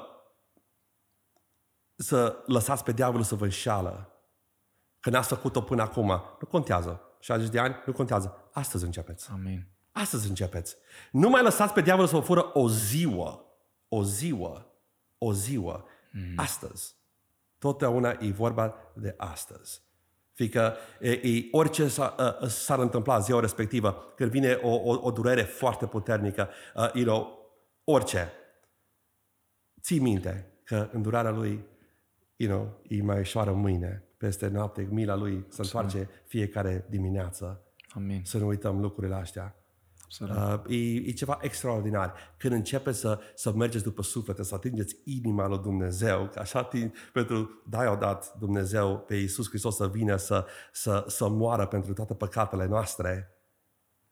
să 1.94 2.42
lăsați 2.46 2.84
pe 2.84 2.92
diavolul 2.92 3.24
să 3.24 3.34
vă 3.34 3.44
înșală. 3.44 4.20
Că 5.00 5.10
n-ați 5.10 5.28
făcut-o 5.28 5.62
până 5.62 5.82
acum. 5.82 6.06
Nu 6.40 6.46
contează. 6.50 7.00
60 7.20 7.48
de 7.48 7.58
ani, 7.58 7.76
nu 7.86 7.92
contează. 7.92 8.50
Astăzi 8.52 8.84
începeți. 8.84 9.30
Amin. 9.30 9.66
Astăzi 9.92 10.28
începeți. 10.28 10.76
Nu 11.10 11.28
mai 11.28 11.42
lăsați 11.42 11.72
pe 11.72 11.80
diavolul 11.80 12.08
să 12.08 12.16
vă 12.16 12.22
fură 12.22 12.50
o 12.52 12.68
ziua. 12.68 13.44
O 13.88 14.02
ziua. 14.02 14.66
O 15.18 15.32
ziua. 15.32 15.84
Mm. 16.12 16.32
Astăzi. 16.36 16.94
Totdeauna 17.58 18.16
e 18.20 18.30
vorba 18.30 18.74
de 18.94 19.14
astăzi. 19.16 19.84
Fiindcă 20.36 20.76
e, 21.00 21.10
e, 21.10 21.48
orice 21.50 21.88
s-a, 21.88 22.06
a, 22.06 22.46
s-ar 22.46 22.78
întâmpla 22.78 23.18
ziua 23.18 23.40
respectivă, 23.40 24.12
când 24.16 24.30
vine 24.30 24.52
o, 24.62 24.74
o, 24.74 24.98
o 25.02 25.10
durere 25.10 25.42
foarte 25.42 25.86
puternică, 25.86 26.48
uh, 26.74 26.90
you 26.92 27.04
know, 27.04 27.38
orice, 27.84 28.32
ții 29.80 29.98
minte 29.98 30.52
că 30.64 30.88
îndurarea 30.92 31.30
lui 31.30 31.64
you 32.36 32.50
know, 32.50 32.80
e 32.88 33.02
mai 33.02 33.20
ușoară 33.20 33.52
mâine, 33.52 34.02
peste 34.16 34.48
noapte, 34.48 34.88
mila 34.90 35.14
lui 35.14 35.44
se 35.48 35.62
întoarce 35.62 36.08
fiecare 36.26 36.86
dimineață. 36.90 37.62
Amin. 37.88 38.20
Să 38.24 38.38
nu 38.38 38.46
uităm 38.46 38.80
lucrurile 38.80 39.14
astea. 39.14 39.56
Absolut. 40.06 40.36
Uh, 40.36 40.76
e, 40.76 41.08
e 41.08 41.10
ceva 41.10 41.38
extraordinar. 41.40 42.14
Când 42.36 42.52
începeți 42.52 42.98
să, 42.98 43.18
să 43.34 43.52
mergeți 43.52 43.84
după 43.84 44.02
suflete, 44.02 44.42
să 44.42 44.54
atingeți 44.54 44.96
inima 45.04 45.46
lui 45.46 45.58
Dumnezeu, 45.58 46.28
că 46.32 46.38
așa 46.38 46.58
ating, 46.58 46.92
pentru 47.12 47.62
da 47.68 47.78
a 47.78 47.96
dat 47.96 48.34
Dumnezeu 48.38 48.98
pe 48.98 49.14
Iisus 49.14 49.48
Hristos 49.48 49.76
să 49.76 49.88
vină 49.88 50.16
să, 50.16 50.46
să, 50.72 51.04
să 51.06 51.28
moară 51.28 51.66
pentru 51.66 51.92
toate 51.92 52.14
păcatele 52.14 52.66
noastre, 52.66 53.30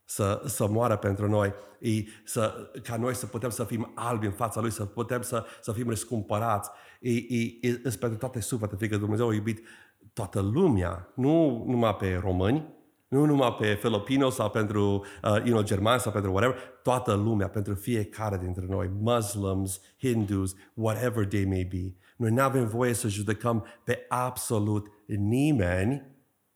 să, 0.05 0.43
să 0.47 0.67
moară 0.67 0.97
pentru 0.97 1.29
noi, 1.29 1.55
e, 1.81 1.91
să, 2.25 2.71
ca 2.83 2.97
noi 2.97 3.15
să 3.15 3.27
putem 3.27 3.51
să 3.51 3.65
fim 3.65 3.93
albi 3.95 4.27
în 4.27 4.33
fața 4.33 4.61
Lui, 4.61 4.71
să 4.71 4.85
putem 4.85 5.23
să, 5.23 5.45
să 5.61 5.73
fim 5.73 5.89
răscumpărați. 5.89 6.71
E, 7.01 7.11
e, 7.11 7.59
e, 7.61 7.69
e 7.85 7.91
pentru 8.01 8.19
toate 8.19 8.41
suflete, 8.41 8.77
fiindcă 8.77 8.99
Dumnezeu 8.99 9.29
a 9.29 9.35
iubit 9.35 9.67
toată 10.13 10.41
lumea, 10.41 11.13
nu 11.15 11.65
numai 11.67 11.97
pe 11.97 12.15
români, 12.15 12.75
nu 13.15 13.25
numai 13.25 13.57
pe 13.61 13.75
filipino 13.75 14.31
sau 14.31 14.51
pentru 14.51 15.05
uh, 15.23 15.31
you 15.31 15.45
know, 15.45 15.63
germani 15.63 16.01
sau 16.01 16.13
pentru 16.13 16.31
whatever, 16.31 16.59
toată 16.83 17.13
lumea, 17.13 17.49
pentru 17.49 17.75
fiecare 17.75 18.39
dintre 18.39 18.65
noi, 18.69 18.91
Muslims, 19.01 19.81
Hindus, 19.99 20.55
whatever 20.75 21.27
they 21.27 21.45
may 21.45 21.69
be. 21.71 21.95
Noi 22.17 22.31
nu 22.31 22.43
avem 22.43 22.69
voie 22.69 22.93
să 22.93 23.09
judecăm 23.09 23.67
pe 23.85 24.05
absolut 24.09 24.87
nimeni 25.07 26.03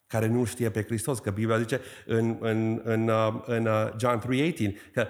care 0.07 0.27
nu 0.27 0.44
știe 0.44 0.71
pe 0.71 0.83
Hristos. 0.83 1.18
Că 1.18 1.31
Biblia 1.31 1.59
zice 1.59 1.81
în, 2.07 2.37
în, 2.40 2.81
în, 2.85 3.09
uh, 3.09 3.42
în 3.47 3.66
uh, 3.66 3.88
John 3.99 4.18
3.18 4.18 4.92
că 4.92 5.07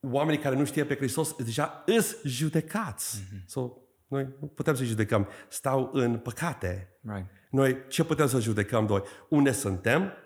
oamenii 0.00 0.40
care 0.40 0.56
nu 0.56 0.64
știe 0.64 0.84
pe 0.84 0.96
Hristos 0.96 1.34
deja 1.34 1.82
îs 1.86 2.22
judecați. 2.24 3.20
Mm-hmm. 3.20 3.44
So, 3.46 3.70
noi 4.08 4.28
nu 4.40 4.46
putem 4.46 4.74
să 4.74 4.84
judecăm. 4.84 5.28
Stau 5.48 5.90
în 5.92 6.18
păcate. 6.18 6.96
Right. 7.02 7.26
Noi 7.50 7.76
ce 7.88 8.04
putem 8.04 8.26
să 8.26 8.40
judecăm 8.40 8.84
noi? 8.84 9.02
Unde 9.28 9.52
suntem, 9.52 10.02
uh, 10.02 10.21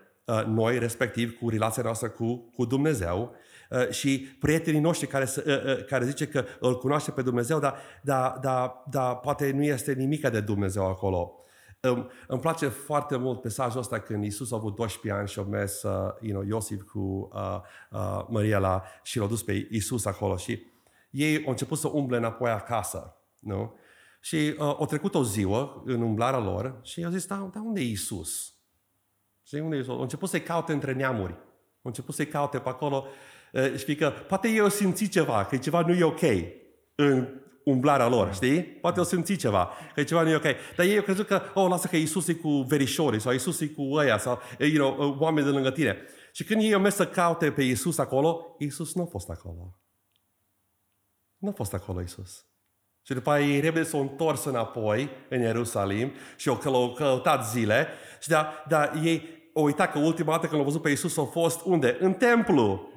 noi, 0.47 0.79
respectiv, 0.79 1.39
cu 1.39 1.49
relația 1.49 1.83
noastră 1.83 2.09
cu, 2.09 2.51
cu 2.55 2.65
Dumnezeu 2.65 3.35
uh, 3.71 3.89
și 3.91 4.37
prietenii 4.41 4.81
noștri 4.81 5.07
care, 5.07 5.25
să- 5.25 5.45
uh, 5.47 5.79
uh, 5.79 5.85
care 5.85 6.05
zice 6.05 6.27
că 6.27 6.45
îl 6.61 6.79
cunoaște 6.79 7.11
pe 7.11 7.23
Dumnezeu, 7.23 7.59
dar, 7.59 7.77
dar, 8.03 8.39
dar, 8.41 8.83
dar 8.91 9.17
poate 9.17 9.51
nu 9.51 9.63
este 9.63 9.93
nimic 9.93 10.29
de 10.29 10.41
Dumnezeu 10.41 10.87
acolo. 10.87 11.41
Îmi, 11.81 12.07
îmi 12.27 12.41
place 12.41 12.69
foarte 12.69 13.17
mult 13.17 13.43
mesajul 13.43 13.81
ăsta 13.81 14.01
când 14.01 14.25
Isus 14.25 14.53
a 14.53 14.57
avut 14.57 14.75
12 14.75 15.21
ani 15.21 15.29
și 15.29 15.39
a 15.39 15.43
mers 15.43 15.83
uh, 15.83 15.93
you 16.21 16.33
know, 16.33 16.43
Iosif 16.43 16.83
cu 16.83 17.31
uh, 17.33 17.61
uh, 17.91 18.25
Maria 18.29 18.59
la, 18.59 18.83
și 19.03 19.19
l-a 19.19 19.27
dus 19.27 19.43
pe 19.43 19.69
Isus 19.71 20.05
acolo 20.05 20.37
și 20.37 20.67
ei 21.11 21.45
au 21.45 21.51
început 21.51 21.79
să 21.79 21.89
umble 21.89 22.17
înapoi 22.17 22.51
acasă. 22.51 23.17
Nu? 23.39 23.75
Și 24.21 24.37
uh, 24.37 24.59
au 24.59 24.87
trecut 24.87 25.15
o 25.15 25.23
ziua 25.23 25.83
în 25.85 26.03
umblarea 26.03 26.39
lor 26.39 26.81
și 26.83 27.05
au 27.05 27.11
zis, 27.11 27.27
da, 27.27 27.51
da 27.55 27.61
unde 27.61 27.81
e 27.81 27.85
Isus? 27.91 28.56
Și 29.47 29.55
unde 29.55 29.77
e 29.77 29.79
Isus? 29.79 29.95
Au 29.95 30.01
început 30.01 30.29
să-i 30.29 30.43
caute 30.43 30.73
între 30.73 30.93
neamuri. 30.93 31.33
Au 31.33 31.83
început 31.83 32.15
să-i 32.15 32.27
caute 32.27 32.59
pe 32.59 32.69
acolo. 32.69 33.07
Uh, 33.53 33.75
știi 33.77 33.97
că 33.97 34.11
poate 34.11 34.49
ei 34.49 34.61
au 34.61 34.69
simțit 34.69 35.11
ceva, 35.11 35.45
că 35.45 35.57
ceva 35.57 35.81
nu 35.81 35.95
e 35.95 36.05
ok 36.05 36.23
în 36.95 37.29
umblarea 37.65 38.09
lor, 38.09 38.35
știi? 38.35 38.63
Poate 38.63 38.99
au 38.99 39.05
simțit 39.05 39.39
ceva, 39.39 39.71
că 39.95 40.03
ceva 40.03 40.23
nu 40.23 40.29
e 40.29 40.35
ok. 40.35 40.47
Dar 40.77 40.87
ei 40.87 40.97
au 40.97 41.03
crezut 41.03 41.27
că, 41.27 41.43
oh, 41.55 41.69
lasă 41.69 41.87
că 41.87 41.97
Isus 41.97 42.29
e 42.29 42.35
cu 42.35 42.49
verișorii 42.49 43.21
sau 43.21 43.33
Isus 43.33 43.61
e 43.61 43.67
cu 43.67 43.83
ăia 43.93 44.19
sau, 44.19 44.41
you 44.59 44.95
know, 44.95 45.17
oameni 45.19 45.47
de 45.47 45.53
lângă 45.53 45.71
tine. 45.71 45.97
Și 46.33 46.45
când 46.45 46.63
ei 46.63 46.75
au 46.75 46.81
mers 46.81 46.95
să 46.95 47.07
caute 47.07 47.53
pe 47.53 47.63
Isus 47.63 47.99
acolo, 47.99 48.57
Isus 48.59 48.95
nu 48.95 49.03
a 49.03 49.07
fost 49.07 49.31
acolo. 49.31 49.81
Nu 51.37 51.49
a 51.49 51.53
fost 51.53 51.75
acolo 51.75 52.01
Isus. 52.01 52.47
Și 53.03 53.15
după 53.15 53.31
aia 53.31 53.47
ei 53.47 53.61
repede 53.61 53.85
s-au 53.85 54.01
întors 54.01 54.45
înapoi 54.45 55.11
în 55.29 55.41
Ierusalim 55.41 56.13
și 56.37 56.49
au 56.49 56.57
căl- 56.57 56.93
căutat 56.95 57.47
zile. 57.47 57.89
Și 58.21 58.29
da, 58.29 58.65
da, 58.69 58.93
ei 59.03 59.36
au 59.57 59.65
uitat 59.65 59.93
că 59.93 59.99
ultima 59.99 60.31
dată 60.31 60.47
când 60.47 60.55
l-au 60.55 60.65
văzut 60.65 60.83
pe 60.83 60.91
Isus 60.91 61.17
au 61.17 61.25
fost 61.25 61.65
unde? 61.65 61.97
În 62.01 62.13
templu. 62.13 62.89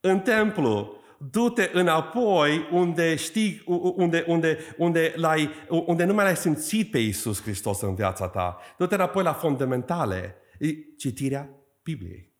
În 0.00 0.20
templu. 0.20 0.96
Du-te 1.30 1.70
înapoi 1.72 2.68
unde 2.72 3.16
știi, 3.16 3.62
u- 3.66 3.94
unde, 3.96 4.24
unde, 4.28 4.58
unde, 4.76 5.12
l-ai, 5.16 5.50
unde 5.68 6.04
nu 6.04 6.14
mai 6.14 6.24
l-ai 6.24 6.36
simțit 6.36 6.90
pe 6.90 6.98
Isus 6.98 7.42
Hristos 7.42 7.80
în 7.80 7.94
viața 7.94 8.28
ta. 8.28 8.58
Du-te 8.78 8.94
înapoi 8.94 9.22
la 9.22 9.32
fundamentale. 9.32 10.34
E 10.58 10.68
Citirea 10.96 11.50
Bibliei 11.82 12.34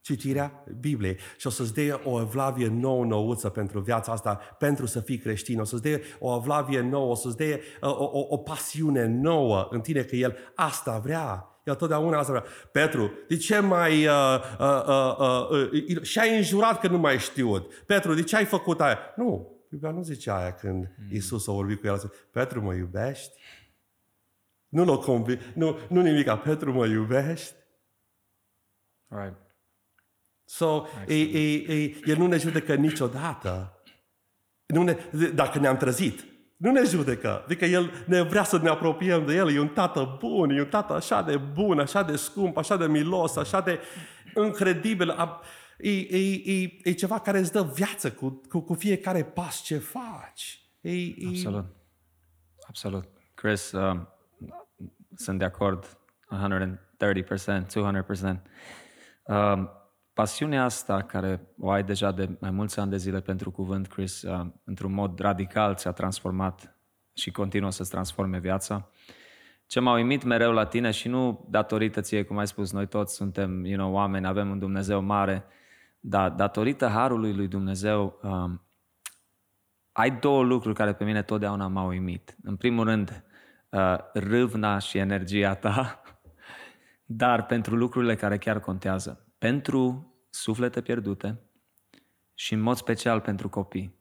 citirea 0.00 0.64
Bibliei 0.80 1.16
și 1.36 1.46
o 1.46 1.50
să-ți 1.50 1.74
dea 1.74 2.00
o 2.04 2.20
evlavie 2.20 2.68
nouă, 2.68 3.04
nouță 3.04 3.48
pentru 3.48 3.80
viața 3.80 4.12
asta, 4.12 4.34
pentru 4.58 4.86
să 4.86 5.00
fii 5.00 5.18
creștin. 5.18 5.60
O 5.60 5.64
să-ți 5.64 5.82
dea 5.82 6.00
o 6.18 6.36
evlavie 6.36 6.80
nouă, 6.80 7.10
o 7.10 7.14
să-ți 7.14 7.36
dea 7.36 7.58
o, 7.80 7.88
o, 7.88 8.26
o 8.28 8.36
pasiune 8.36 9.06
nouă 9.06 9.66
în 9.70 9.80
tine, 9.80 10.02
că 10.02 10.16
El 10.16 10.36
asta 10.54 10.98
vrea. 10.98 11.44
El 11.64 11.74
totdeauna 11.74 12.18
asta 12.18 12.32
vrea. 12.32 12.44
Petru, 12.72 13.12
de 13.28 13.36
ce 13.36 13.58
mai... 13.58 14.06
Uh, 14.06 14.42
uh, 14.58 14.84
uh, 14.86 15.16
uh, 15.50 15.70
uh, 15.88 16.02
și 16.02 16.18
ai 16.18 16.36
înjurat 16.36 16.80
că 16.80 16.88
nu 16.88 16.98
mai 16.98 17.18
știut? 17.18 17.74
Petru, 17.74 18.14
de 18.14 18.22
ce 18.22 18.36
ai 18.36 18.44
făcut 18.44 18.80
aia? 18.80 18.98
Nu, 19.16 19.60
Biblia 19.70 19.90
nu 19.90 20.02
zice 20.02 20.30
aia 20.30 20.52
când 20.52 20.90
Isus 21.10 21.48
a 21.48 21.52
vorbit 21.52 21.80
cu 21.80 21.86
el. 21.86 21.92
a 21.92 21.96
zis, 21.96 22.10
Petru, 22.30 22.62
mă 22.62 22.74
iubești? 22.74 23.40
Nu 24.68 24.84
l-o 24.84 24.98
convi... 24.98 25.36
Nu, 25.54 25.78
nu 25.88 26.00
nimica. 26.00 26.36
Petru, 26.36 26.72
mă 26.72 26.86
iubești? 26.86 27.54
Right. 29.08 29.36
So, 30.44 30.86
e, 31.06 31.14
e, 31.14 31.54
e, 31.54 32.00
el 32.04 32.16
nu 32.16 32.26
ne 32.26 32.36
judecă 32.36 32.74
niciodată. 32.74 33.82
Nu 34.66 34.82
ne, 34.82 34.96
dacă 35.34 35.58
ne-am 35.58 35.76
trezit. 35.76 36.24
Nu 36.60 36.70
ne 36.70 36.82
judecă. 36.84 37.42
Adică 37.44 37.64
El 37.64 37.90
ne 38.06 38.22
vrea 38.22 38.42
să 38.44 38.58
ne 38.58 38.68
apropiem 38.68 39.26
de 39.26 39.34
El. 39.34 39.54
E 39.54 39.60
un 39.60 39.68
tată 39.68 40.16
bun, 40.20 40.50
e 40.50 40.60
un 40.60 40.66
tată 40.66 40.92
așa 40.92 41.22
de 41.22 41.36
bun, 41.36 41.78
așa 41.78 42.02
de 42.02 42.16
scump, 42.16 42.56
așa 42.56 42.76
de 42.76 42.86
milos, 42.86 43.36
așa 43.36 43.60
de 43.60 43.80
incredibil. 44.44 45.10
A- 45.10 45.40
E, 45.82 45.90
e, 45.90 46.32
e, 46.44 46.78
e 46.84 46.92
ceva 46.92 47.18
care 47.20 47.38
îți 47.38 47.52
dă 47.52 47.62
viață 47.74 48.12
cu, 48.12 48.40
cu, 48.48 48.60
cu 48.60 48.74
fiecare 48.74 49.24
pas 49.24 49.62
ce 49.62 49.78
faci. 49.78 50.62
E, 50.80 50.90
e, 50.92 51.14
Absolut. 51.28 51.64
Absolut. 52.68 53.04
Chris, 53.34 53.72
um, 53.72 54.08
sunt 55.14 55.38
de 55.38 55.44
acord 55.44 55.98
130%, 56.28 57.66
200%. 57.66 58.42
Um, 59.24 59.70
pasiunea 60.20 60.64
asta 60.64 61.02
care 61.02 61.40
o 61.58 61.70
ai 61.70 61.82
deja 61.82 62.12
de 62.12 62.36
mai 62.40 62.50
mulți 62.50 62.80
ani 62.80 62.90
de 62.90 62.96
zile 62.96 63.20
pentru 63.20 63.50
cuvânt, 63.50 63.86
Chris, 63.86 64.22
um, 64.22 64.60
într-un 64.64 64.92
mod 64.92 65.18
radical 65.18 65.74
ți-a 65.74 65.92
transformat 65.92 66.76
și 67.14 67.30
continuă 67.30 67.70
să-ți 67.70 67.90
transforme 67.90 68.38
viața. 68.38 68.90
Ce 69.66 69.80
m-a 69.80 69.94
uimit 69.94 70.22
mereu 70.22 70.52
la 70.52 70.64
tine 70.64 70.90
și 70.90 71.08
nu 71.08 71.46
datorită 71.50 72.00
ție, 72.00 72.22
cum 72.22 72.38
ai 72.38 72.46
spus, 72.46 72.72
noi 72.72 72.86
toți 72.86 73.14
suntem 73.14 73.64
you 73.64 73.78
know, 73.78 73.92
oameni, 73.92 74.26
avem 74.26 74.50
un 74.50 74.58
Dumnezeu 74.58 75.00
mare, 75.00 75.44
dar 76.00 76.30
datorită 76.30 76.86
harului 76.86 77.34
lui 77.34 77.48
Dumnezeu, 77.48 78.18
um, 78.22 78.62
ai 79.92 80.10
două 80.10 80.42
lucruri 80.42 80.74
care 80.74 80.92
pe 80.92 81.04
mine 81.04 81.22
totdeauna 81.22 81.66
m-au 81.66 81.88
uimit. 81.88 82.36
În 82.42 82.56
primul 82.56 82.84
rând, 82.84 83.24
uh, 83.70 83.96
râvna 84.12 84.78
și 84.78 84.98
energia 84.98 85.54
ta, 85.54 86.02
dar 87.22 87.46
pentru 87.46 87.76
lucrurile 87.76 88.14
care 88.14 88.38
chiar 88.38 88.60
contează. 88.60 89.24
Pentru 89.38 90.09
suflete 90.30 90.80
pierdute 90.80 91.40
și 92.34 92.54
în 92.54 92.60
mod 92.60 92.76
special 92.76 93.20
pentru 93.20 93.48
copii. 93.48 93.98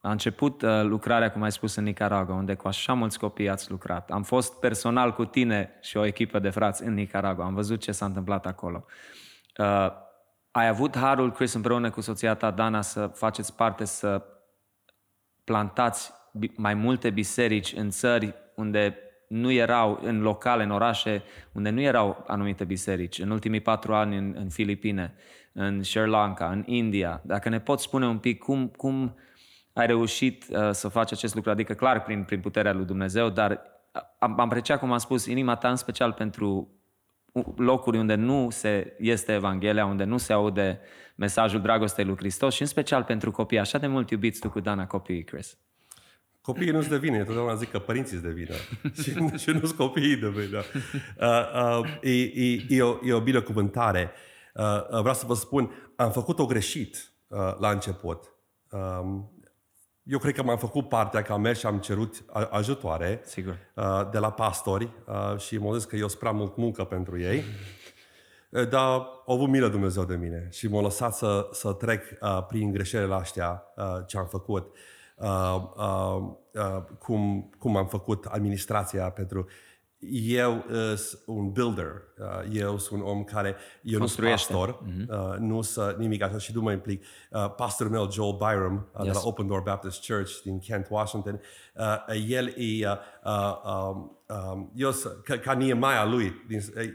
A 0.00 0.10
început 0.10 0.62
uh, 0.62 0.82
lucrarea, 0.82 1.32
cum 1.32 1.42
ai 1.42 1.52
spus, 1.52 1.74
în 1.74 1.84
Nicaragua, 1.84 2.34
unde 2.34 2.54
cu 2.54 2.68
așa 2.68 2.92
mulți 2.92 3.18
copii 3.18 3.48
ați 3.48 3.70
lucrat. 3.70 4.10
Am 4.10 4.22
fost 4.22 4.60
personal 4.60 5.12
cu 5.12 5.24
tine 5.24 5.78
și 5.80 5.96
o 5.96 6.04
echipă 6.04 6.38
de 6.38 6.50
frați 6.50 6.82
în 6.82 6.94
Nicaragua. 6.94 7.44
Am 7.44 7.54
văzut 7.54 7.80
ce 7.80 7.92
s-a 7.92 8.04
întâmplat 8.04 8.46
acolo. 8.46 8.84
Uh, 9.58 9.92
ai 10.50 10.68
avut 10.68 10.96
harul, 10.96 11.32
Chris, 11.32 11.52
împreună 11.52 11.90
cu 11.90 12.00
soția 12.00 12.34
ta, 12.34 12.50
Dana, 12.50 12.80
să 12.80 13.06
faceți 13.06 13.54
parte, 13.54 13.84
să 13.84 14.22
plantați 15.44 16.12
mai 16.56 16.74
multe 16.74 17.10
biserici 17.10 17.72
în 17.72 17.90
țări 17.90 18.34
unde 18.54 18.96
nu 19.32 19.50
erau, 19.50 20.00
în 20.02 20.20
locale, 20.20 20.62
în 20.62 20.70
orașe, 20.70 21.22
unde 21.52 21.70
nu 21.70 21.80
erau 21.80 22.24
anumite 22.26 22.64
biserici. 22.64 23.18
În 23.18 23.30
ultimii 23.30 23.60
patru 23.60 23.94
ani 23.94 24.16
în, 24.16 24.34
în 24.38 24.48
Filipine, 24.48 25.14
în 25.52 25.82
Sri 25.82 26.08
Lanka, 26.08 26.50
în 26.50 26.62
India. 26.66 27.20
Dacă 27.24 27.48
ne 27.48 27.60
poți 27.60 27.82
spune 27.82 28.06
un 28.06 28.18
pic 28.18 28.38
cum, 28.38 28.68
cum 28.68 29.16
ai 29.72 29.86
reușit 29.86 30.44
uh, 30.50 30.70
să 30.70 30.88
faci 30.88 31.12
acest 31.12 31.34
lucru, 31.34 31.50
adică 31.50 31.72
clar 31.72 32.02
prin, 32.02 32.24
prin 32.24 32.40
puterea 32.40 32.72
lui 32.72 32.84
Dumnezeu, 32.84 33.28
dar 33.28 33.62
am, 34.18 34.32
am 34.32 34.40
apreciat, 34.40 34.78
cum 34.78 34.92
am 34.92 34.98
spus, 34.98 35.26
inima 35.26 35.56
ta 35.56 35.68
în 35.68 35.76
special 35.76 36.12
pentru 36.12 36.68
locuri 37.56 37.98
unde 37.98 38.14
nu 38.14 38.50
se 38.50 38.96
este 38.98 39.32
Evanghelia, 39.32 39.84
unde 39.84 40.04
nu 40.04 40.16
se 40.16 40.32
aude 40.32 40.80
mesajul 41.14 41.60
dragostei 41.60 42.04
lui 42.04 42.16
Hristos 42.16 42.54
și 42.54 42.60
în 42.60 42.68
special 42.68 43.04
pentru 43.04 43.30
copii. 43.30 43.58
Așa 43.58 43.78
de 43.78 43.86
mult 43.86 44.10
iubiți 44.10 44.40
tu 44.40 44.50
cu 44.50 44.60
Dana 44.60 44.86
copiii, 44.86 45.24
Chris. 45.24 45.58
Copiii 46.42 46.70
nu-ți 46.70 46.88
devine, 46.88 47.18
întotdeauna 47.18 47.54
zic 47.54 47.70
că 47.70 47.78
părinții 47.78 48.16
îți 48.16 48.24
devină 48.24 48.54
și, 49.02 49.36
și 49.36 49.50
nu-s 49.50 49.70
copiii 49.70 50.16
de 50.16 50.28
vină. 50.28 50.62
Uh, 51.20 51.80
uh, 51.80 51.98
e, 52.00 52.44
e, 52.44 52.64
e, 52.68 52.82
o, 52.82 52.98
e 53.04 53.12
o 53.12 53.20
binecuvântare. 53.20 54.10
Uh, 54.54 54.64
uh, 54.64 55.00
vreau 55.00 55.14
să 55.14 55.26
vă 55.26 55.34
spun, 55.34 55.70
am 55.96 56.10
făcut-o 56.10 56.46
greșit 56.46 57.12
uh, 57.26 57.38
la 57.58 57.70
început. 57.70 58.34
Um, 58.70 59.32
eu 60.02 60.18
cred 60.18 60.34
că 60.34 60.42
m-am 60.42 60.58
făcut 60.58 60.88
partea 60.88 61.22
că 61.22 61.32
am 61.32 61.40
mers 61.40 61.58
și 61.58 61.66
am 61.66 61.78
cerut 61.78 62.24
ajutoare 62.50 63.20
Sigur. 63.24 63.58
Uh, 63.74 64.08
de 64.10 64.18
la 64.18 64.30
pastori 64.30 64.88
uh, 65.06 65.38
și 65.38 65.58
m-au 65.58 65.74
zis 65.74 65.84
că 65.84 65.96
eu 65.96 66.08
sunt 66.08 66.20
prea 66.20 66.32
mult 66.32 66.56
muncă 66.56 66.84
pentru 66.84 67.20
ei. 67.20 67.42
Uh, 68.50 68.68
dar 68.68 68.82
au 69.26 69.34
avut 69.34 69.48
milă 69.48 69.68
Dumnezeu 69.68 70.04
de 70.04 70.16
mine 70.16 70.48
și 70.50 70.68
m-a 70.68 70.80
lăsat 70.80 71.14
să, 71.14 71.48
să 71.52 71.72
trec 71.72 72.02
uh, 72.20 72.44
prin 72.48 72.72
greșelile 72.72 73.14
astea 73.14 73.72
uh, 73.76 73.84
ce 74.06 74.18
am 74.18 74.26
făcut. 74.26 74.76
Uh, 75.22 75.62
uh, 75.76 76.22
uh, 76.52 76.82
cum, 76.98 77.50
cum 77.58 77.76
am 77.76 77.86
făcut 77.86 78.24
administrația 78.24 79.10
pentru 79.10 79.46
eu 80.10 80.64
sunt 80.96 81.22
un 81.26 81.50
builder, 81.50 82.02
uh, 82.18 82.56
eu 82.60 82.78
sunt 82.78 83.00
un 83.00 83.06
om 83.06 83.24
care, 83.24 83.56
eu 83.82 83.98
nu 83.98 84.06
sunt 84.06 84.28
pastor, 84.28 84.82
mm-hmm. 84.82 85.36
nu 85.38 85.62
sunt 85.62 85.96
nimic 85.96 86.22
așa 86.22 86.38
și 86.38 86.52
nu 86.54 86.60
mă 86.60 86.72
implic. 86.72 87.04
Uh, 87.30 87.54
pastorul 87.54 87.92
meu, 87.92 88.10
Joel 88.10 88.36
Byram, 88.36 88.88
yes. 88.96 89.06
de 89.06 89.12
la 89.12 89.20
Open 89.22 89.46
Door 89.46 89.60
Baptist 89.60 90.06
Church 90.06 90.42
din 90.42 90.58
Kent, 90.58 90.86
Washington, 90.90 91.40
el 92.28 92.46
e, 92.46 92.88
um, 93.24 94.18
um, 94.28 94.72
eu 94.74 94.90
ca, 95.24 95.38
ca 95.38 95.52
Niemaia 95.52 96.04
lui, 96.04 96.46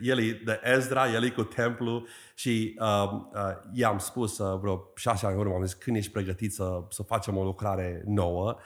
el 0.01 0.19
e 0.19 0.41
de 0.45 0.59
Ezra, 0.63 1.11
el 1.11 1.23
e 1.23 1.29
cu 1.29 1.43
templu 1.43 2.05
și 2.35 2.79
um, 2.79 3.31
i-am 3.73 3.97
spus 3.97 4.37
vreo 4.37 4.91
șase 4.95 5.25
ani 5.25 5.35
în 5.35 5.41
urmă, 5.41 5.55
am 5.55 5.65
zis, 5.65 5.73
când 5.73 5.95
ești 5.95 6.11
pregătit 6.11 6.53
să, 6.53 6.83
să 6.89 7.03
facem 7.03 7.37
o 7.37 7.43
lucrare 7.43 8.03
nouă, 8.05 8.57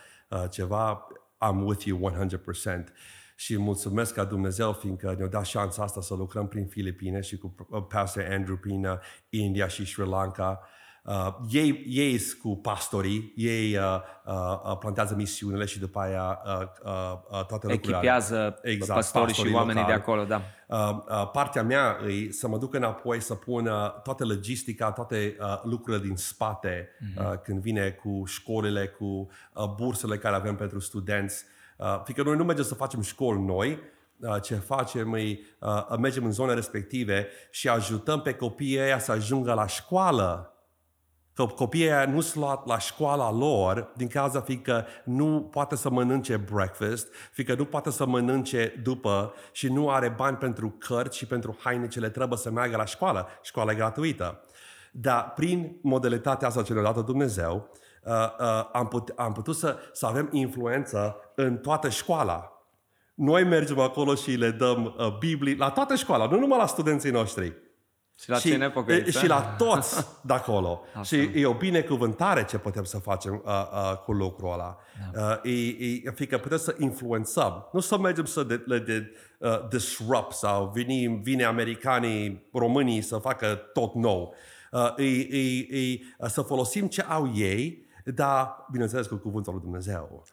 ceva, 0.50 1.08
I'm 1.42 1.66
with 1.66 1.86
you 1.86 2.12
100% 2.28 2.84
și 3.42 3.58
mulțumesc 3.58 4.14
ca 4.14 4.24
Dumnezeu, 4.24 4.74
fiindcă 4.74 5.16
ne-a 5.18 5.28
dat 5.28 5.46
șansa 5.46 5.84
asta 5.84 6.02
să 6.02 6.14
lucrăm 6.14 6.48
prin 6.48 6.66
Filipine 6.66 7.22
și 7.22 7.38
cu 7.38 7.56
uh, 7.70 7.84
Pastor 7.88 8.28
Andrew 8.30 8.56
prin 8.56 8.86
uh, 8.86 8.98
India 9.30 9.68
și 9.68 9.86
Sri 9.86 10.08
Lanka. 10.08 10.60
Uh, 11.04 11.36
ei, 11.50 11.84
ei 11.88 12.20
cu 12.42 12.58
pastorii, 12.58 13.34
ei 13.36 13.78
uh, 13.78 13.84
uh, 14.26 14.78
plantează 14.78 15.16
misiunile 15.16 15.66
și 15.66 15.80
după 15.80 16.00
aia 16.00 16.42
uh, 16.46 16.68
uh, 16.84 17.46
toate 17.46 17.68
lucrurile. 17.68 17.96
Echipează 17.96 18.60
exact, 18.62 19.00
pastorii, 19.00 19.28
pastorii 19.28 19.50
și 19.50 19.56
oamenii 19.56 19.82
locali. 19.82 19.98
de 19.98 20.02
acolo, 20.02 20.24
da. 20.24 20.42
Uh, 20.68 20.98
uh, 21.10 21.30
partea 21.32 21.64
mea 21.64 21.98
e 22.08 22.32
să 22.32 22.48
mă 22.48 22.58
duc 22.58 22.74
înapoi 22.74 23.22
să 23.22 23.36
pun 23.36 23.68
uh, 23.68 24.02
toată 24.04 24.26
logistica, 24.26 24.92
toate 24.92 25.36
uh, 25.40 25.62
lucrurile 25.64 26.04
din 26.04 26.16
spate 26.16 26.90
mm-hmm. 26.90 27.32
uh, 27.32 27.40
când 27.44 27.62
vine 27.62 27.90
cu 27.90 28.24
școlile, 28.26 28.88
cu 28.88 29.06
uh, 29.54 29.66
bursele 29.76 30.18
care 30.18 30.36
avem 30.36 30.56
pentru 30.56 30.80
studenți. 30.80 31.44
Uh, 31.44 31.60
Uh, 31.61 31.61
fiindcă 32.04 32.24
noi 32.24 32.36
nu 32.36 32.44
mergem 32.44 32.66
să 32.66 32.76
facem 32.76 33.02
școli 33.02 33.42
noi, 33.42 33.80
uh, 34.20 34.42
ce 34.42 34.56
facem 34.56 35.14
e 35.14 35.40
uh, 35.60 35.98
mergem 36.00 36.26
în 36.26 36.32
zone 36.32 36.54
respective 36.54 37.28
și 37.52 37.70
ajutăm 37.70 38.22
pe 38.22 38.34
copiii 38.34 38.80
ăia 38.80 39.00
să 39.00 39.12
ajungă 39.12 39.54
la 39.54 39.68
școală. 39.68 40.46
Că 41.34 41.46
copiii 41.46 41.86
ăia 41.86 42.06
nu 42.06 42.22
sunt 42.22 42.44
luat 42.44 42.68
la 42.68 42.78
școala 42.78 43.32
lor 43.32 43.92
din 43.96 44.08
cauza 44.08 44.42
fiindcă 44.42 44.86
nu 45.04 45.48
poate 45.52 45.76
să 45.76 45.90
mănânce 45.90 46.38
breakfast, 46.38 47.08
fiindcă 47.32 47.56
nu 47.56 47.66
poate 47.66 47.92
să 47.92 48.06
mănânce 48.06 48.82
după 48.84 49.34
și 49.52 49.68
nu 49.68 49.90
are 49.90 50.10
bani 50.10 50.38
pentru 50.38 50.76
cărți 50.80 51.18
și 51.18 51.26
pentru 51.26 51.58
haine 51.60 51.88
ce 51.88 52.00
le 52.00 52.10
trebuie 52.10 52.38
să 52.38 52.52
meargă 52.52 52.78
la 52.78 52.86
școală. 52.86 53.28
Școala 53.42 53.72
e 53.72 53.76
gratuită. 53.76 54.42
Dar 54.92 55.32
prin 55.36 55.78
modalitatea 55.82 56.48
asta 56.48 56.64
ce 56.64 56.74
ne-a 56.74 56.92
dat 56.92 57.06
Dumnezeu, 57.06 57.56
uh, 57.56 57.64
uh, 57.64 57.81
am, 58.72 58.88
put, 58.88 59.14
am 59.16 59.34
putut 59.34 59.56
să, 59.56 59.78
să 59.94 60.06
avem 60.06 60.30
influență 60.32 61.16
în 61.36 61.58
toată 61.58 61.90
școala. 61.90 62.52
Noi 63.14 63.44
mergem 63.44 63.80
acolo 63.80 64.16
și 64.16 64.32
le 64.32 64.52
dăm 64.52 64.96
uh, 64.98 65.18
Biblii 65.18 65.56
la 65.56 65.70
toată 65.70 65.96
școala, 65.96 66.28
nu 66.28 66.40
numai 66.40 66.58
la 66.58 66.66
studenții 66.66 67.12
noștri. 67.12 67.54
Și 68.20 68.30
la 68.30 68.38
și, 68.38 68.58
pocăiți, 68.74 69.18
și 69.18 69.28
la 69.28 69.42
toți 69.42 70.08
de 70.28 70.34
acolo. 70.34 70.82
și 71.04 71.30
e 71.34 71.46
o 71.46 71.54
binecuvântare 71.54 72.46
ce 72.46 72.58
putem 72.58 72.84
să 72.84 72.98
facem 72.98 73.42
uh, 73.46 73.52
uh, 73.52 73.98
cu 73.98 74.12
lucrul 74.12 74.52
ăla. 74.54 74.78
Da. 75.14 75.40
Uh, 75.44 75.52
e, 75.52 75.86
e, 76.06 76.12
fiindcă 76.16 76.38
putem 76.38 76.58
să 76.58 76.76
influențăm. 76.80 77.70
Nu 77.72 77.80
să 77.80 77.98
mergem 77.98 78.26
să 78.26 78.44
de, 78.44 78.64
le 78.66 78.80
de, 78.80 79.12
uh, 79.40 79.68
disrupt 79.70 80.32
sau 80.32 80.72
vine, 80.74 81.20
vine 81.24 81.44
americanii, 81.44 82.48
românii 82.54 83.02
să 83.02 83.18
facă 83.18 83.70
tot 83.74 83.94
nou. 83.94 84.34
Uh, 84.72 84.94
e, 84.98 85.38
e, 85.38 85.68
e, 85.70 86.00
să 86.28 86.42
folosim 86.42 86.88
ce 86.88 87.02
au 87.02 87.32
ei 87.36 87.90
dar, 88.06 88.66
bineînțeles, 88.72 89.08
cu 89.08 89.16
cuvântul 89.16 89.54
lui 89.54 89.62
Dumnezeu. 89.62 90.24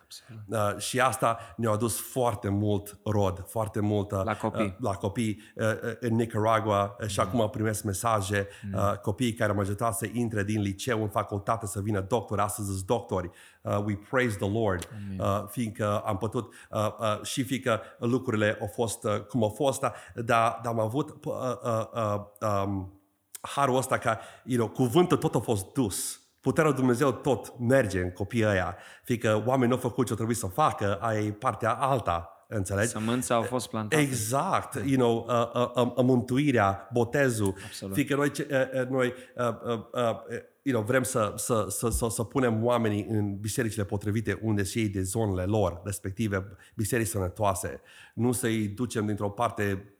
Uh, 0.48 0.76
și 0.78 1.00
asta 1.00 1.38
ne-a 1.56 1.70
adus 1.70 2.00
foarte 2.00 2.48
mult 2.48 2.98
rod, 3.04 3.44
foarte 3.48 3.80
mult 3.80 4.10
uh, 4.10 4.20
la 4.24 4.36
copii, 4.36 4.64
uh, 4.64 4.74
la 4.78 4.92
copii 4.94 5.40
uh, 5.54 5.66
uh 5.66 5.96
în 6.00 6.14
Nicaragua 6.14 6.96
uh, 7.00 7.06
și 7.06 7.20
mm. 7.20 7.26
acum 7.26 7.50
primesc 7.50 7.84
mesaje, 7.84 8.48
mm. 8.62 8.78
uh, 8.78 8.98
copiii 8.98 9.32
care 9.32 9.50
am 9.50 9.58
ajutat 9.58 9.96
să 9.96 10.06
intre 10.12 10.44
din 10.44 10.60
liceu 10.60 11.02
în 11.02 11.08
facultate 11.08 11.66
să 11.66 11.80
vină 11.80 12.00
doctori, 12.00 12.40
astăzi 12.40 12.68
sunt 12.68 12.86
doctori. 12.86 13.30
Uh, 13.62 13.78
we 13.84 13.98
praise 14.10 14.36
the 14.36 14.50
Lord, 14.50 14.88
uh, 15.18 15.44
fiindcă 15.48 15.98
am 15.98 16.16
putut 16.16 16.54
uh, 16.70 16.88
uh, 16.98 17.22
și 17.22 17.42
fiindcă 17.42 17.80
lucrurile 17.98 18.56
au 18.60 18.66
fost 18.66 19.04
uh, 19.04 19.20
cum 19.20 19.42
au 19.42 19.48
fost, 19.48 19.80
dar, 19.80 20.60
dar 20.62 20.62
am 20.64 20.80
avut 20.80 21.10
uh, 21.24 21.34
uh, 21.62 21.84
uh, 21.94 22.20
um, 22.64 22.92
harul 23.40 23.76
ăsta 23.76 23.98
ca 23.98 24.20
you 24.44 24.56
know, 24.56 24.68
cuvântul 24.68 25.16
tot 25.16 25.34
a 25.34 25.38
fost 25.38 25.72
dus 25.72 26.27
puterea 26.48 26.70
lui 26.70 26.78
Dumnezeu 26.78 27.12
tot 27.12 27.58
merge 27.58 28.00
în 28.00 28.10
copiii 28.10 28.46
ăia, 28.46 28.76
fiindcă 29.04 29.42
oamenii 29.46 29.68
nu 29.68 29.74
au 29.74 29.80
făcut 29.80 30.06
ce 30.06 30.14
trebuie 30.14 30.36
să 30.36 30.46
facă, 30.46 30.98
ai 31.00 31.32
partea 31.32 31.72
alta, 31.72 32.46
înțelegi? 32.48 32.88
Sămânța 32.88 33.34
au 33.34 33.42
fost 33.42 33.68
plantate. 33.68 34.02
Exact, 34.02 34.74
you 34.86 34.96
know, 34.96 35.26
uh, 35.28 35.72
uh, 35.76 35.92
uh, 35.96 36.04
mântuirea, 36.04 36.88
botezul, 36.92 37.54
Absolut. 37.64 37.94
fiindcă 37.94 38.14
noi, 38.16 38.28
uh, 38.28 38.80
uh, 38.80 38.88
noi 38.88 39.14
uh, 39.36 39.46
uh, 39.64 39.78
uh, 39.92 40.40
you 40.62 40.74
know, 40.74 40.82
vrem 40.82 41.02
să, 41.02 41.32
să, 41.36 41.66
să, 41.68 41.88
să, 41.88 42.08
să 42.08 42.22
punem 42.24 42.64
oamenii 42.64 43.06
în 43.08 43.36
bisericile 43.36 43.84
potrivite 43.84 44.38
unde 44.42 44.62
și 44.62 44.78
ei 44.78 44.88
de 44.88 45.02
zonele 45.02 45.44
lor, 45.44 45.80
respective 45.84 46.56
biserici 46.74 47.06
sănătoase, 47.06 47.80
nu 48.14 48.32
să-i 48.32 48.68
ducem 48.68 49.06
dintr-o 49.06 49.30
parte 49.30 49.94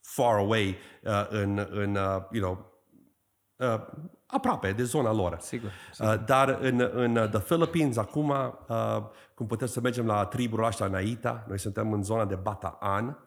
far 0.00 0.36
away 0.36 0.76
uh, 1.02 1.26
în, 1.28 1.66
în 1.70 1.94
uh, 1.94 2.22
you 2.30 2.42
know, 2.42 2.72
uh, 3.56 4.06
aproape 4.30 4.72
de 4.72 4.82
zona 4.82 5.12
lor. 5.12 5.36
Sigur. 5.40 5.70
sigur. 5.92 6.14
Uh, 6.14 6.24
dar 6.26 6.58
în, 6.60 6.90
în 6.92 7.28
The 7.30 7.38
Philippines, 7.38 7.96
acum, 7.96 8.28
uh, 8.28 9.02
cum 9.34 9.46
putem 9.46 9.66
să 9.66 9.80
mergem 9.80 10.06
la 10.06 10.24
tribul 10.24 10.64
ăștia 10.64 10.86
Naita, 10.86 11.44
noi 11.48 11.58
suntem 11.58 11.92
în 11.92 12.02
zona 12.02 12.24
de 12.24 12.34
Bataan, 12.34 13.18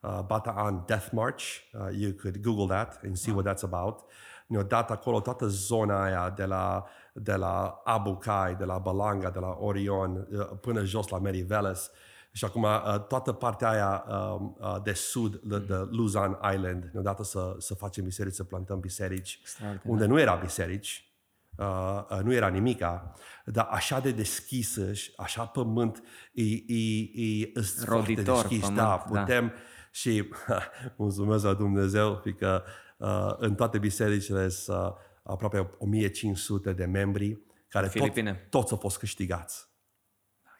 uh, 0.00 0.18
Bataan 0.26 0.82
Death 0.86 1.08
March, 1.12 1.42
uh, 1.72 1.98
you 1.98 2.12
could 2.12 2.36
Google 2.42 2.76
that 2.76 3.00
and 3.04 3.16
see 3.16 3.32
wow. 3.32 3.42
what 3.42 3.54
that's 3.54 3.62
about. 3.62 4.00
Ne-au 4.46 4.62
dat 4.62 4.90
acolo 4.90 5.20
toată 5.20 5.46
zona 5.46 6.02
aia 6.02 6.32
de 6.36 6.44
la, 6.44 6.84
de 7.12 7.34
la 7.34 7.80
Abu 7.84 8.14
Cai, 8.14 8.54
de 8.54 8.64
la 8.64 8.78
Balanga, 8.78 9.30
de 9.30 9.38
la 9.38 9.56
Orion, 9.60 10.26
uh, 10.30 10.46
până 10.60 10.84
jos 10.84 11.08
la 11.08 11.18
Mary 11.18 11.40
Veles. 11.40 11.90
Uh, 11.92 12.05
și 12.36 12.44
acum 12.44 12.62
uh, 12.62 13.00
toată 13.08 13.32
partea 13.32 13.68
aia 13.68 14.04
um, 14.08 14.56
uh, 14.60 14.76
de 14.82 14.92
sud, 14.92 15.36
de, 15.36 15.58
de 15.58 15.74
Luzon 15.90 16.38
Island, 16.54 16.90
ne-a 16.92 17.02
dat 17.02 17.24
să, 17.24 17.54
să 17.58 17.74
facem 17.74 18.04
biserici, 18.04 18.34
să 18.34 18.44
plantăm 18.44 18.80
biserici, 18.80 19.40
unde 19.84 20.06
nu 20.06 20.20
era 20.20 20.34
biserici, 20.34 21.12
uh, 21.56 22.20
nu 22.22 22.32
era 22.32 22.48
nimica, 22.48 23.12
dar 23.44 23.68
așa 23.70 24.00
de 24.00 24.10
deschisă 24.10 24.92
și 24.92 25.12
așa 25.16 25.46
pământ 25.46 26.02
e, 26.32 26.42
e, 26.42 27.00
e, 27.14 27.40
e 27.40 27.52
Roditor, 27.84 28.24
foarte 28.24 28.48
deschis. 28.48 28.60
Pământ, 28.60 28.76
da, 28.76 28.96
putem 28.96 29.46
da. 29.46 29.54
și 29.90 30.28
mulțumesc 30.96 31.44
la 31.44 31.54
Dumnezeu, 31.54 32.18
fiindcă 32.22 32.64
uh, 32.96 33.34
în 33.36 33.54
toate 33.54 33.78
bisericile 33.78 34.48
sunt 34.48 34.76
uh, 34.76 34.92
aproape 35.22 35.70
1500 35.78 36.72
de 36.72 36.84
membri 36.84 37.40
care 37.68 37.86
tot, 37.86 37.94
Filipine. 37.94 38.46
toți 38.50 38.72
au 38.72 38.78
fost 38.78 38.98
câștigați. 38.98 39.74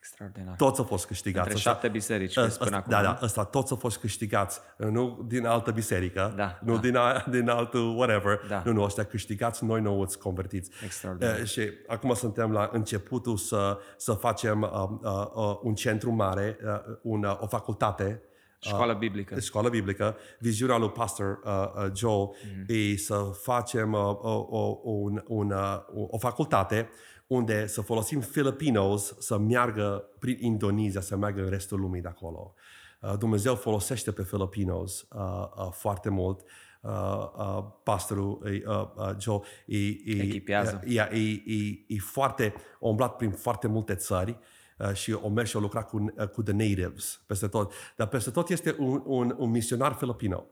Extraordinar. 0.07 0.57
Toți 0.57 0.78
au 0.78 0.84
fost 0.84 1.07
câștigați. 1.07 1.38
Între 1.48 1.54
Ăsta- 1.59 1.70
șapte 1.70 1.88
biserici, 1.88 2.28
ăsta- 2.28 2.40
crezi, 2.42 2.59
până 2.59 2.76
acum. 2.76 2.90
Da, 2.90 2.98
nu? 3.00 3.04
da, 3.04 3.18
ăsta 3.22 3.44
toți 3.44 3.70
au 3.72 3.76
fost 3.76 3.98
câștigați. 3.98 4.61
Nu 4.76 5.24
din 5.28 5.46
altă 5.46 5.70
biserică, 5.70 6.32
Da, 6.36 6.59
nu 6.62 6.74
da. 6.74 6.80
din, 6.80 6.96
a, 6.96 7.24
din 7.30 7.48
altul 7.48 7.96
whatever. 7.96 8.40
Da. 8.48 8.62
Nu, 8.64 8.72
nu, 8.72 8.82
ăștia 8.82 9.04
câștigați, 9.04 9.64
noi 9.64 9.80
nu 9.80 10.02
ați 10.02 10.18
convertiți. 10.18 10.70
Extraordinar. 10.84 11.38
Uh, 11.38 11.44
și 11.44 11.70
acum 11.86 12.14
suntem 12.14 12.52
la 12.52 12.68
începutul 12.72 13.36
să, 13.36 13.78
să 13.96 14.12
facem 14.12 14.62
uh, 14.62 14.68
uh, 15.02 15.26
uh, 15.34 15.59
un 15.62 15.74
centru 15.74 16.11
mare, 16.12 16.59
uh, 16.64 16.96
un, 17.02 17.24
uh, 17.24 17.36
o 17.42 17.46
facultate 17.46 18.22
Școală 18.59 18.94
biblică. 18.94 19.40
școală 19.40 19.68
biblică, 19.68 20.16
viziunea 20.38 20.76
lui 20.76 20.90
Pastor 20.90 21.38
uh, 21.44 21.50
uh, 21.84 21.90
Joel 21.94 22.28
e 22.66 22.96
să 22.96 23.14
facem 23.42 23.92
uh, 23.92 24.00
o, 24.00 24.46
o, 24.50 24.78
un, 24.82 25.22
un, 25.26 25.50
uh, 25.50 25.78
o 26.09 26.18
facultate 26.18 26.88
unde 27.27 27.66
să 27.66 27.81
folosim 27.81 28.20
Filipinos 28.20 29.14
să 29.18 29.39
meargă 29.39 30.09
prin 30.18 30.37
Indonezia, 30.41 31.01
să 31.01 31.16
meargă 31.16 31.43
în 31.43 31.49
restul 31.49 31.81
lumii 31.81 32.01
de 32.01 32.09
acolo. 32.09 32.55
Uh, 33.01 33.18
Dumnezeu 33.18 33.55
folosește 33.55 34.12
pe 34.12 34.22
Filipinos 34.22 35.07
uh, 35.11 35.20
uh, 35.57 35.68
foarte 35.70 36.09
mult. 36.09 36.41
Uh, 36.81 36.93
uh, 37.37 37.64
pastorul 37.83 38.43
uh, 38.43 38.89
uh, 38.97 39.11
Joel 39.18 39.43
e, 39.66 39.77
e, 39.77 40.22
Echipează. 40.22 40.83
e, 40.85 41.01
e, 41.01 41.43
e, 41.47 41.85
e 41.87 41.99
foarte 41.99 42.55
a 42.81 42.87
umblat 42.89 43.16
prin 43.16 43.31
foarte 43.31 43.66
multe 43.66 43.95
țări 43.95 44.39
uh, 44.79 44.93
și 44.93 45.12
o 45.12 45.29
mers 45.29 45.51
și 45.51 45.57
a 45.57 45.61
lucrat 45.61 45.89
cu, 45.89 46.05
uh, 46.16 46.29
cu 46.29 46.43
the 46.43 46.53
natives 46.53 47.20
peste 47.27 47.49
tot. 47.49 47.72
Dar 47.97 48.07
peste 48.09 48.31
tot 48.31 48.49
este 48.49 48.77
un, 48.79 49.03
un, 49.05 49.35
un 49.39 49.51
misionar 49.51 49.93
filipino. 49.93 50.47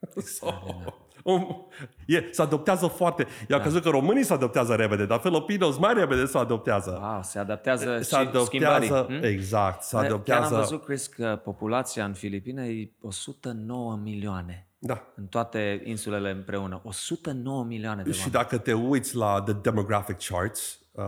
So, 0.24 0.46
un, 0.46 0.84
e, 2.06 2.28
se 2.30 2.42
adoptează 2.42 2.86
foarte. 2.86 3.26
Eu 3.48 3.56
am 3.56 3.62
crezut 3.62 3.82
că 3.82 3.88
românii 3.88 4.24
se 4.24 4.32
adoptează 4.32 4.74
repede, 4.74 5.06
dar 5.06 5.18
filipinos 5.18 5.78
mai 5.78 5.94
repede 5.94 6.26
se 6.26 6.38
adoptează. 6.38 6.98
Wow, 7.02 7.22
se 7.22 7.38
adaptează 7.38 8.00
se 8.00 8.16
și 8.16 8.30
schimbării. 8.44 8.90
adoptează, 8.90 9.06
hm? 9.08 9.24
exact, 9.24 9.82
se 9.82 9.96
Chiar 9.96 10.04
am 10.04 10.10
adoptează. 10.12 10.54
văzut, 10.54 10.84
Chris, 10.84 11.06
că 11.06 11.40
populația 11.44 12.04
în 12.04 12.14
Filipine 12.14 12.66
e 12.66 12.90
109 13.00 13.96
milioane. 14.02 14.68
Da. 14.78 15.12
În 15.16 15.26
toate 15.26 15.82
insulele 15.84 16.30
împreună. 16.30 16.80
109 16.84 17.64
milioane 17.64 18.02
de 18.02 18.10
Și 18.10 18.16
oameni. 18.16 18.32
dacă 18.32 18.58
te 18.58 18.72
uiți 18.72 19.16
la 19.16 19.42
the 19.42 19.52
demographic 19.52 20.16
charts, 20.28 20.80
uh, 20.92 21.04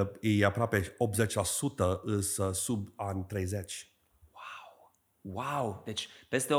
uh, 0.00 0.08
e 0.20 0.44
aproape 0.44 0.80
80% 0.80 2.00
îs 2.02 2.36
uh, 2.36 2.54
sub 2.54 2.88
an 2.96 3.26
30. 3.26 3.88
Wow! 5.20 5.82
Deci 5.84 6.08
peste 6.28 6.54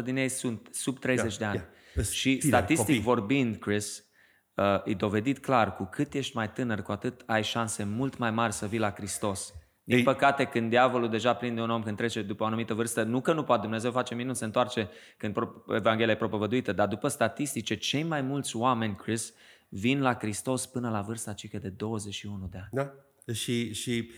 80% 0.00 0.04
din 0.04 0.16
ei 0.16 0.28
sunt 0.28 0.68
sub 0.70 0.98
30 0.98 1.36
de 1.36 1.44
ani. 1.44 1.54
yeah. 1.54 1.68
Sunt 2.02 2.14
Și 2.16 2.36
tineri, 2.36 2.46
statistic 2.46 2.86
copii. 2.86 3.00
vorbind, 3.00 3.56
Chris, 3.56 4.04
uh, 4.54 4.64
e 4.84 4.94
dovedit 4.94 5.38
clar, 5.38 5.76
cu 5.76 5.84
cât 5.84 6.12
ești 6.14 6.36
mai 6.36 6.50
tânăr, 6.52 6.82
cu 6.82 6.92
atât 6.92 7.22
ai 7.26 7.42
șanse 7.42 7.84
mult 7.84 8.18
mai 8.18 8.30
mari 8.30 8.52
să 8.52 8.66
vii 8.66 8.78
la 8.78 8.90
Hristos. 8.90 9.54
Din 9.84 9.96
Ei- 9.98 10.04
păcate, 10.04 10.44
când 10.44 10.70
diavolul 10.70 11.08
deja 11.10 11.34
prinde 11.34 11.60
un 11.60 11.70
om 11.70 11.82
când 11.82 11.96
trece 11.96 12.22
după 12.22 12.42
o 12.42 12.46
anumită 12.46 12.74
vârstă, 12.74 13.02
nu 13.02 13.20
că 13.20 13.32
nu 13.32 13.42
poate 13.42 13.62
Dumnezeu 13.62 13.90
face 13.90 14.14
minuni, 14.14 14.36
se 14.36 14.44
întoarce 14.44 14.88
când 15.16 15.32
pro- 15.34 15.64
Evanghelia 15.74 16.12
e 16.12 16.16
propovăduită, 16.16 16.72
dar 16.72 16.88
după 16.88 17.08
statistice, 17.08 17.74
cei 17.76 18.02
mai 18.02 18.22
mulți 18.22 18.56
oameni, 18.56 18.94
Chris, 18.94 19.32
vin 19.68 20.00
la 20.00 20.14
Hristos 20.14 20.66
până 20.66 20.90
la 20.90 21.00
vârsta 21.00 21.32
cică 21.32 21.58
de 21.58 21.68
21 21.68 22.48
de 22.50 22.58
ani. 22.58 22.68
Da? 22.72 22.92
Și, 23.32 23.72
și 23.72 24.10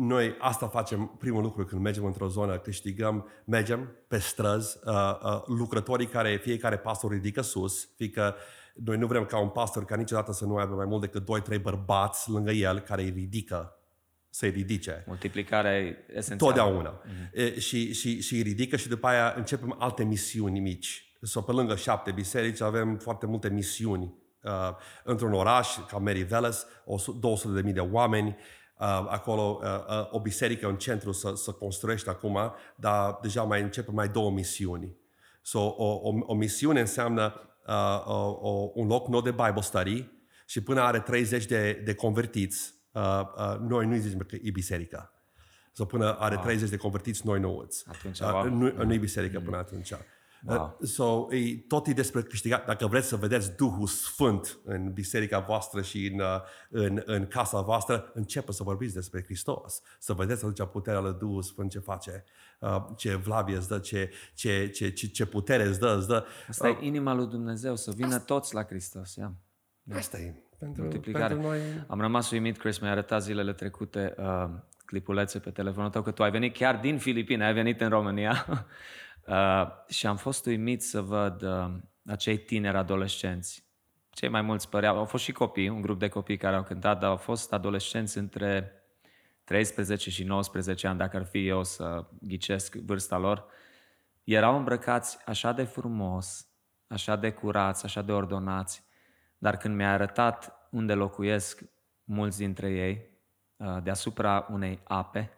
noi 0.00 0.36
asta 0.38 0.68
facem, 0.68 1.16
primul 1.18 1.42
lucru 1.42 1.64
când 1.64 1.82
mergem 1.82 2.04
într-o 2.04 2.28
zonă, 2.28 2.58
câștigăm, 2.58 3.28
mergem 3.44 3.96
pe 4.08 4.18
străzi, 4.18 4.78
uh, 4.84 4.94
uh, 5.22 5.42
lucrătorii 5.46 6.06
care 6.06 6.36
fiecare 6.36 6.78
pastor 6.78 7.10
ridică 7.10 7.40
sus, 7.40 7.88
fiindcă 7.96 8.36
noi 8.74 8.96
nu 8.96 9.06
vrem 9.06 9.24
ca 9.24 9.38
un 9.38 9.48
pastor 9.48 9.84
ca 9.84 9.96
niciodată 9.96 10.32
să 10.32 10.44
nu 10.44 10.56
aibă 10.56 10.74
mai 10.74 10.86
mult 10.86 11.00
decât 11.00 11.24
2-3 11.58 11.60
bărbați 11.62 12.30
lângă 12.30 12.50
el 12.50 12.78
care 12.78 13.02
îi 13.02 13.10
ridică, 13.10 13.78
să-i 14.30 14.50
ridice. 14.50 15.04
Multiplicarea 15.06 15.78
e 15.78 15.96
esențială. 16.16 16.52
Totdeauna. 16.52 17.02
E, 17.32 17.58
și, 17.58 17.92
și, 17.92 18.20
și 18.20 18.34
îi 18.34 18.42
ridică 18.42 18.76
și 18.76 18.88
după 18.88 19.06
aia 19.06 19.34
începem 19.36 19.76
alte 19.78 20.04
misiuni 20.04 20.60
mici. 20.60 21.14
So, 21.22 21.40
pe 21.40 21.52
lângă 21.52 21.74
șapte 21.74 22.10
biserici 22.10 22.60
avem 22.60 22.96
foarte 22.96 23.26
multe 23.26 23.48
misiuni. 23.48 24.14
Uh, 24.42 24.50
într-un 25.04 25.32
oraș 25.32 25.68
ca 25.88 25.96
Mary 25.96 26.22
Veles, 26.22 26.66
200 27.20 27.54
de 27.54 27.62
mii 27.62 27.72
de 27.72 27.80
oameni, 27.80 28.28
uh, 28.28 28.58
acolo 28.86 29.60
uh, 29.62 29.68
uh, 29.68 30.08
o 30.10 30.20
biserică, 30.20 30.66
un 30.66 30.76
centru 30.76 31.12
să, 31.12 31.32
să 31.34 31.52
construiește 31.52 32.10
acum, 32.10 32.52
dar 32.76 33.18
deja 33.22 33.42
mai 33.42 33.62
începe 33.62 33.90
mai 33.90 34.08
două 34.08 34.30
misiuni. 34.30 34.96
So, 35.42 35.58
o, 35.58 36.00
o, 36.02 36.18
o 36.20 36.34
misiune 36.34 36.80
înseamnă 36.80 37.54
uh, 37.66 38.06
o, 38.06 38.38
o, 38.40 38.70
un 38.74 38.86
loc 38.86 39.08
nou 39.08 39.20
de 39.20 39.30
Bible 39.30 39.60
study 39.60 40.10
și 40.46 40.62
până 40.62 40.80
are 40.80 41.00
30 41.00 41.46
de, 41.46 41.82
de 41.84 41.94
convertiți, 41.94 42.74
uh, 42.92 43.20
uh, 43.36 43.56
noi 43.58 43.86
nu-i 43.86 43.98
zicem 43.98 44.18
că 44.18 44.36
e 44.42 44.50
biserică. 44.50 45.12
So, 45.72 45.84
până 45.84 46.16
are 46.18 46.36
30 46.36 46.68
de 46.68 46.76
convertiți, 46.76 47.26
noi 47.26 47.40
nu 47.40 47.56
îți. 47.56 47.84
Atunci, 47.88 48.18
Uh, 48.18 48.30
wow. 48.32 48.44
nu, 48.44 48.84
nu 48.84 48.92
e 48.92 48.98
biserică 48.98 49.40
până 49.40 49.56
atunci. 49.56 49.92
Wow. 50.46 50.76
Uh, 50.80 50.86
so, 50.86 51.26
e, 51.34 51.56
tot 51.68 51.86
e 51.86 51.92
despre 51.92 52.22
câștigat. 52.22 52.66
Dacă 52.66 52.86
vreți 52.86 53.08
să 53.08 53.16
vedeți 53.16 53.56
Duhul 53.56 53.86
Sfânt 53.86 54.58
în 54.64 54.92
biserica 54.92 55.38
voastră 55.38 55.82
și 55.82 56.06
în, 56.06 56.20
uh, 56.20 56.40
în, 56.70 57.02
în 57.04 57.26
casa 57.26 57.60
voastră, 57.60 58.10
începe 58.14 58.52
să 58.52 58.62
vorbiți 58.62 58.94
despre 58.94 59.22
Hristos. 59.22 59.82
Să 59.98 60.12
vedeți 60.12 60.44
atunci 60.44 60.70
puterea 60.70 61.00
lui 61.00 61.16
Duhul 61.18 61.42
Sfânt 61.42 61.70
ce 61.70 61.78
face, 61.78 62.24
uh, 62.58 62.84
ce 62.96 63.14
vlavie 63.14 63.56
îți 63.56 63.68
dă, 63.68 63.78
ce, 63.78 64.10
ce, 64.34 64.70
ce, 64.70 64.90
ce, 64.90 65.06
ce 65.06 65.26
putere 65.26 65.64
îți 65.64 65.80
dă, 65.80 65.94
îți 65.98 66.08
dă. 66.08 66.24
Asta 66.48 66.68
e 66.68 66.78
inima 66.80 67.14
lui 67.14 67.26
Dumnezeu, 67.26 67.76
să 67.76 67.92
vină 67.96 68.18
toți 68.18 68.54
la 68.54 68.64
Hristos. 68.64 69.14
Ia. 69.14 69.34
Asta 69.94 70.18
e. 70.18 70.42
Pentru, 70.58 70.82
multiplicare. 70.82 71.34
pentru 71.34 71.48
noi... 71.48 71.60
Am 71.86 72.00
rămas 72.00 72.30
uimit, 72.30 72.58
Chris, 72.58 72.78
mi-ai 72.78 72.92
arătat 72.92 73.22
zilele 73.22 73.52
trecute 73.52 74.14
uh, 74.18 74.50
clipulețe 74.84 75.38
pe 75.38 75.50
telefonul 75.50 75.90
tău, 75.90 76.02
că 76.02 76.10
tu 76.10 76.22
ai 76.22 76.30
venit 76.30 76.56
chiar 76.56 76.76
din 76.76 76.98
Filipine, 76.98 77.44
ai 77.44 77.52
venit 77.52 77.80
în 77.80 77.88
România 77.88 78.46
uh, 78.48 78.58
și 79.88 80.06
am 80.06 80.16
fost 80.16 80.46
uimit 80.46 80.82
să 80.82 81.00
văd 81.00 81.42
uh, 81.42 81.70
acei 82.06 82.38
tineri 82.38 82.76
adolescenți. 82.76 83.68
Cei 84.10 84.28
mai 84.28 84.42
mulți 84.42 84.68
păreau, 84.68 84.98
au 84.98 85.04
fost 85.04 85.24
și 85.24 85.32
copii, 85.32 85.68
un 85.68 85.80
grup 85.80 85.98
de 85.98 86.08
copii 86.08 86.36
care 86.36 86.56
au 86.56 86.62
cântat, 86.62 87.00
dar 87.00 87.10
au 87.10 87.16
fost 87.16 87.52
adolescenți 87.52 88.18
între 88.18 88.72
13 89.44 90.10
și 90.10 90.24
19 90.24 90.86
ani, 90.86 90.98
dacă 90.98 91.16
ar 91.16 91.24
fi 91.24 91.46
eu 91.46 91.64
să 91.64 92.06
ghicesc 92.20 92.74
vârsta 92.74 93.18
lor. 93.18 93.44
Erau 94.24 94.56
îmbrăcați 94.56 95.18
așa 95.26 95.52
de 95.52 95.64
frumos, 95.64 96.48
așa 96.86 97.16
de 97.16 97.32
curați, 97.32 97.84
așa 97.84 98.02
de 98.02 98.12
ordonați, 98.12 98.84
dar 99.38 99.56
când 99.56 99.74
mi-a 99.74 99.92
arătat 99.92 100.68
unde 100.70 100.94
locuiesc 100.94 101.62
mulți 102.04 102.38
dintre 102.38 102.70
ei, 102.70 103.10
uh, 103.56 103.82
deasupra 103.82 104.46
unei 104.50 104.80
ape, 104.84 105.30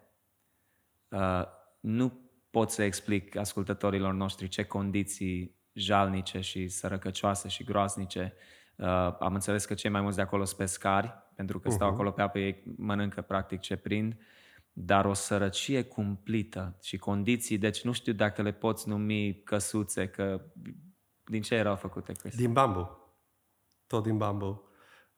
uh, 1.08 1.42
nu 1.80 2.21
pot 2.52 2.70
să 2.70 2.82
explic 2.82 3.36
ascultătorilor 3.36 4.12
noștri 4.12 4.48
ce 4.48 4.64
condiții 4.64 5.56
jalnice 5.72 6.40
și 6.40 6.68
sărăcăcioase 6.68 7.48
și 7.48 7.64
groaznice. 7.64 8.34
Uh, 8.76 8.86
Am 9.18 9.34
înțeles 9.34 9.64
că 9.64 9.74
cei 9.74 9.90
mai 9.90 10.00
mulți 10.00 10.16
de 10.16 10.22
acolo 10.22 10.44
sunt 10.44 10.58
pescari, 10.58 11.14
pentru 11.34 11.60
că 11.60 11.70
stau 11.70 11.88
acolo 11.88 12.10
pe 12.10 12.22
apă, 12.22 12.38
ei 12.38 12.62
mănâncă 12.76 13.20
practic 13.20 13.60
ce 13.60 13.76
prind, 13.76 14.16
dar 14.72 15.04
o 15.04 15.12
sărăcie 15.12 15.82
cumplită 15.82 16.78
și 16.82 16.96
condiții, 16.96 17.58
deci 17.58 17.84
nu 17.84 17.92
știu 17.92 18.12
dacă 18.12 18.42
le 18.42 18.52
poți 18.52 18.88
numi 18.88 19.42
căsuțe, 19.44 20.08
că 20.08 20.44
din 21.24 21.42
ce 21.42 21.54
erau 21.54 21.76
făcute, 21.76 22.12
Chris? 22.12 22.36
Din 22.36 22.52
bambu. 22.52 22.98
Tot 23.86 24.02
din 24.02 24.16
bambu. 24.16 24.62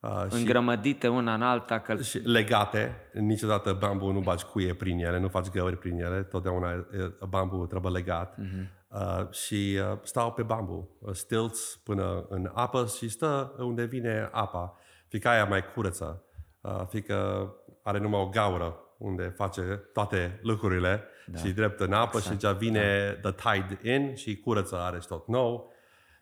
Uh, 0.05 0.31
și, 0.31 0.37
Îngrămădite 0.37 1.07
una 1.07 1.33
în 1.33 1.41
alta, 1.41 1.79
că 1.79 1.95
și 1.95 2.17
legate. 2.17 2.95
Niciodată 3.13 3.73
bambu 3.73 4.11
nu 4.11 4.19
bagi 4.19 4.43
cuie 4.43 4.73
prin 4.73 4.99
ele, 4.99 5.19
nu 5.19 5.27
faci 5.27 5.49
găuri 5.49 5.77
prin 5.77 5.99
ele. 5.99 6.23
Totdeauna 6.23 6.71
e, 6.71 7.25
bambu 7.29 7.65
trebuie 7.65 7.91
legat. 7.91 8.35
Uh-huh. 8.35 8.83
Uh, 8.87 9.31
și 9.31 9.79
uh, 9.91 9.97
stau 10.03 10.31
pe 10.31 10.41
bambu. 10.41 10.89
Uh, 10.99 11.13
stilți 11.13 11.79
până 11.83 12.25
în 12.29 12.51
apă 12.53 12.85
și 12.97 13.09
stă 13.09 13.55
unde 13.57 13.83
vine 13.83 14.29
apa. 14.31 14.77
Fica 15.07 15.29
aia 15.29 15.45
mai 15.45 15.63
curăță. 15.73 16.23
Uh, 16.61 16.81
fică 16.89 17.49
are 17.83 17.99
numai 17.99 18.19
o 18.19 18.27
gaură 18.27 18.79
unde 18.97 19.23
face 19.23 19.61
toate 19.93 20.39
lucrurile 20.43 21.03
da. 21.27 21.39
și 21.39 21.51
drept 21.51 21.79
în 21.79 21.93
apă 21.93 22.17
exact. 22.17 22.25
și 22.25 22.31
deja 22.31 22.53
vine 22.53 23.17
da. 23.21 23.31
the 23.31 23.51
tide 23.51 23.93
in 23.93 24.15
și 24.15 24.37
curăță 24.37 24.79
are 24.79 24.99
și 24.99 25.07
tot 25.07 25.27
nou. 25.27 25.73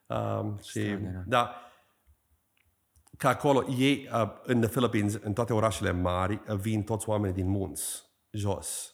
Um, 0.07 0.59
și, 0.63 0.79
Extraordinar. 0.79 1.23
da, 1.25 1.55
ca 3.17 3.29
acolo, 3.29 3.65
ei, 3.77 4.09
uh, 4.13 4.29
în 4.43 4.59
the 4.59 4.69
Philippines, 4.69 5.13
în 5.13 5.33
toate 5.33 5.53
orașele 5.53 5.91
mari, 5.91 6.41
uh, 6.47 6.55
vin 6.55 6.83
toți 6.83 7.09
oamenii 7.09 7.35
din 7.35 7.47
munți, 7.47 8.03
jos. 8.31 8.93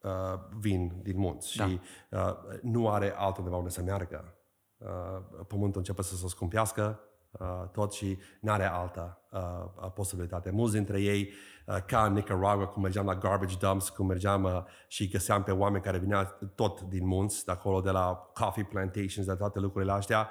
Uh, 0.00 0.38
vin 0.58 0.92
din 1.02 1.18
munți 1.18 1.56
Da. 1.56 1.66
și 1.66 1.80
uh, 2.10 2.20
nu 2.62 2.90
are 2.90 3.14
altundeva 3.16 3.56
unde 3.56 3.70
să 3.70 3.82
meargă. 3.82 4.34
Uh, 4.76 5.44
pământul 5.46 5.78
începe 5.78 6.02
să 6.02 6.16
se 6.16 6.28
scumpească 6.28 7.00
uh, 7.30 7.68
tot 7.72 7.92
și 7.92 8.18
nu 8.40 8.52
are 8.52 8.64
altă 8.64 9.18
uh, 9.30 9.90
posibilitate. 9.94 10.50
Mulți 10.50 10.74
dintre 10.74 11.00
ei, 11.00 11.32
uh, 11.66 11.76
ca 11.86 12.04
în 12.04 12.12
Nicaragua, 12.12 12.66
cum 12.66 12.82
mergeam 12.82 13.06
la 13.06 13.14
garbage 13.14 13.56
dumps, 13.56 13.88
cum 13.88 14.06
mergeam 14.06 14.42
uh, 14.44 14.62
și 14.88 15.08
găseam 15.08 15.42
pe 15.42 15.50
oameni 15.52 15.82
care 15.82 15.98
vineau 15.98 16.38
tot 16.54 16.80
din 16.80 17.06
munți, 17.06 17.44
de 17.44 17.52
acolo, 17.52 17.80
de 17.80 17.90
la 17.90 18.30
coffee 18.34 18.64
plantations, 18.64 19.26
de 19.26 19.34
toate 19.34 19.58
lucrurile 19.58 19.92
astea, 19.92 20.30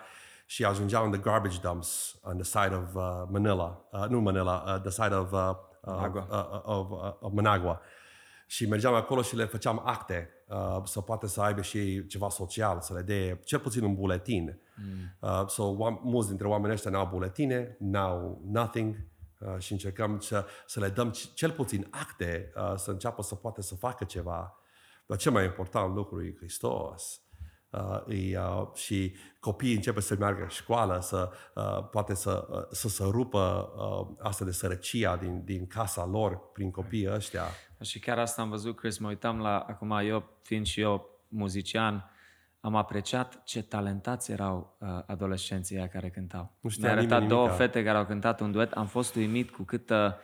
și 0.53 0.65
ajungeau 0.65 1.05
în 1.05 1.11
the 1.11 1.21
garbage 1.21 1.59
dumps 1.61 2.19
on 2.21 2.37
the 2.37 2.43
side 2.43 2.75
of 2.75 2.93
uh, 2.95 3.23
Manila, 3.29 3.87
uh, 3.91 4.05
nu 4.09 4.19
Manila, 4.19 4.63
uh, 4.67 4.81
the 4.81 4.89
side 4.89 5.15
of, 5.15 5.31
uh, 5.31 5.39
uh, 5.81 5.93
Managua. 5.95 6.27
uh, 6.29 6.61
of, 6.63 6.89
uh, 6.91 7.13
of 7.19 7.31
Managua. 7.33 7.81
Și 8.47 8.67
mergeam 8.67 8.93
acolo 8.93 9.21
și 9.21 9.35
le 9.35 9.45
făceam 9.45 9.81
acte 9.85 10.29
uh, 10.47 10.77
să 10.83 11.01
poată 11.01 11.27
să 11.27 11.41
aibă 11.41 11.61
și 11.61 11.77
ei 11.77 12.07
ceva 12.07 12.29
social, 12.29 12.81
să 12.81 12.93
le 12.93 13.01
dea 13.01 13.35
cel 13.43 13.59
puțin 13.59 13.83
un 13.83 13.95
buletin. 13.95 14.59
Mm. 14.75 15.29
Uh, 15.29 15.47
so, 15.47 15.75
oam- 15.75 15.99
mulți 16.03 16.27
dintre 16.27 16.47
oamenii 16.47 16.73
ăștia 16.73 16.91
n-au 16.91 17.05
buletine, 17.05 17.75
n-au 17.79 18.41
nothing 18.51 18.95
uh, 19.39 19.55
și 19.57 19.71
încercăm 19.71 20.19
să, 20.19 20.45
să 20.65 20.79
le 20.79 20.89
dăm 20.89 21.11
c- 21.11 21.33
cel 21.33 21.51
puțin 21.51 21.87
acte 21.91 22.51
uh, 22.55 22.73
să 22.75 22.91
înceapă 22.91 23.21
să 23.21 23.35
poată 23.35 23.61
să 23.61 23.75
facă 23.75 24.03
ceva. 24.03 24.57
Dar 25.05 25.17
cel 25.17 25.31
mai 25.31 25.45
important 25.45 25.95
lucru 25.95 26.23
e 26.23 26.35
Hristos. 26.37 27.22
Uh, 27.73 28.31
e, 28.31 28.39
uh, 28.39 28.67
și 28.73 29.15
copiii 29.39 29.75
începe 29.75 29.99
să 30.01 30.15
meargă 30.19 30.41
în 30.41 30.47
școală, 30.47 30.99
să 31.01 31.29
uh, 31.55 31.89
poate 31.91 32.15
să, 32.15 32.47
uh, 32.49 32.57
să 32.71 32.89
se 32.89 33.03
rupă 33.03 33.71
uh, 33.75 34.25
asta 34.25 34.45
de 34.45 34.51
sărăcia 34.51 35.15
din, 35.15 35.41
din 35.43 35.67
casa 35.67 36.05
lor 36.05 36.51
prin 36.53 36.71
copiii 36.71 37.13
ăștia. 37.13 37.43
Și 37.81 37.99
chiar 37.99 38.19
asta 38.19 38.41
am 38.41 38.49
văzut, 38.49 38.75
Chris, 38.75 38.97
mă 38.97 39.07
uitam 39.07 39.39
la, 39.39 39.59
acum 39.59 39.91
eu, 39.91 40.23
fiind 40.41 40.65
și 40.65 40.81
eu 40.81 41.09
muzician, 41.27 42.11
am 42.59 42.75
apreciat 42.75 43.43
ce 43.43 43.63
talentați 43.63 44.31
erau 44.31 44.77
uh, 44.79 44.87
adolescenții 45.05 45.77
aia 45.77 45.87
care 45.87 46.09
cântau. 46.09 46.51
Nu 46.59 46.69
știa 46.69 46.83
Mi-a 46.83 46.91
arătat 46.91 47.09
nimeni 47.11 47.29
două 47.29 47.45
nimica. 47.45 47.63
fete 47.63 47.83
care 47.83 47.97
au 47.97 48.05
cântat 48.05 48.39
un 48.39 48.51
duet, 48.51 48.71
am 48.71 48.85
fost 48.85 49.15
uimit 49.15 49.49
cu 49.49 49.63
câtă 49.63 50.17
uh, 50.17 50.23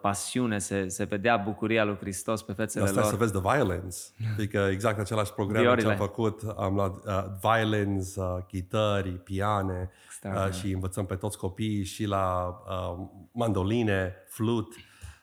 pasiune, 0.00 0.58
se, 0.58 0.88
se 0.88 1.04
vedea 1.04 1.36
bucuria 1.36 1.84
lui 1.84 1.96
Hristos 1.96 2.42
pe 2.42 2.52
fețele 2.52 2.84
Asta 2.84 3.00
lor. 3.00 3.10
să 3.10 3.16
vezi 3.16 3.32
The 3.32 3.40
Violence. 3.40 3.96
Adică 4.32 4.68
exact 4.70 4.98
același 4.98 5.32
program 5.32 5.56
ce 5.62 5.68
Viorile. 5.68 5.90
am 5.90 5.96
făcut. 5.96 6.40
Am 6.56 6.74
luat 6.74 6.94
uh, 7.06 7.24
violins, 7.42 8.16
uh, 8.16 8.42
chitări, 8.46 9.10
piane 9.10 9.90
uh, 9.92 10.04
Extraordinar. 10.06 10.54
și 10.54 10.70
învățăm 10.70 11.06
pe 11.06 11.14
toți 11.14 11.38
copiii 11.38 11.84
și 11.84 12.04
la 12.04 12.46
uh, 12.68 13.06
mandoline, 13.32 14.14
flut, 14.28 14.74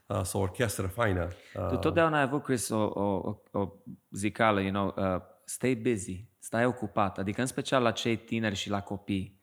uh, 0.08 0.22
sau 0.24 0.41
orchestră 0.41 0.88
faină. 0.88 1.28
Uh, 1.56 1.68
Tu 1.68 1.76
totdeauna 1.76 2.18
ai 2.18 2.24
avut, 2.24 2.43
Chris, 2.43 2.70
o, 2.70 2.78
o, 2.93 3.02
o, 3.52 3.60
o 3.60 3.68
zicală, 4.12 4.62
you 4.62 4.72
know, 4.72 4.93
uh, 5.16 5.22
stay 5.45 5.76
busy, 5.76 6.26
stai 6.39 6.66
ocupat, 6.66 7.18
adică 7.18 7.41
în 7.41 7.47
special 7.47 7.84
la 7.84 7.91
cei 7.91 8.18
tineri 8.18 8.56
și 8.56 8.70
la 8.70 8.82
copii. 8.82 9.41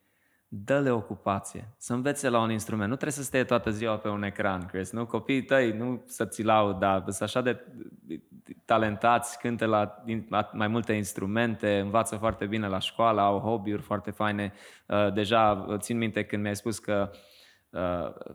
Dă-le 0.51 0.91
ocupație, 0.91 1.75
să 1.77 1.93
învețe 1.93 2.29
la 2.29 2.41
un 2.41 2.51
instrument. 2.51 2.89
Nu 2.89 2.95
trebuie 2.95 3.17
să 3.17 3.23
stea 3.23 3.45
toată 3.45 3.71
ziua 3.71 3.97
pe 3.97 4.09
un 4.09 4.23
ecran, 4.23 4.67
Chris. 4.67 4.91
Nu, 4.91 5.07
copiii 5.07 5.43
tăi, 5.43 5.73
nu 5.73 6.03
să 6.07 6.25
ți 6.25 6.43
laud, 6.43 6.79
dar 6.79 7.03
sunt 7.03 7.21
așa 7.21 7.41
de 7.41 7.65
talentați, 8.65 9.39
cântă 9.39 9.67
la, 9.67 10.05
la 10.29 10.51
mai 10.53 10.69
multe 10.69 10.93
instrumente, 10.93 11.79
învață 11.79 12.17
foarte 12.17 12.47
bine 12.47 12.67
la 12.67 12.79
școală, 12.79 13.21
au 13.21 13.39
hobby-uri 13.39 13.83
foarte 13.83 14.11
faine. 14.11 14.53
Uh, 14.87 15.13
Deja 15.13 15.67
uh, 15.69 15.79
țin 15.79 15.99
minte 15.99 16.25
când 16.25 16.43
mi-ai 16.43 16.57
spus 16.57 16.79
că 16.79 17.11
uh, 17.13 17.19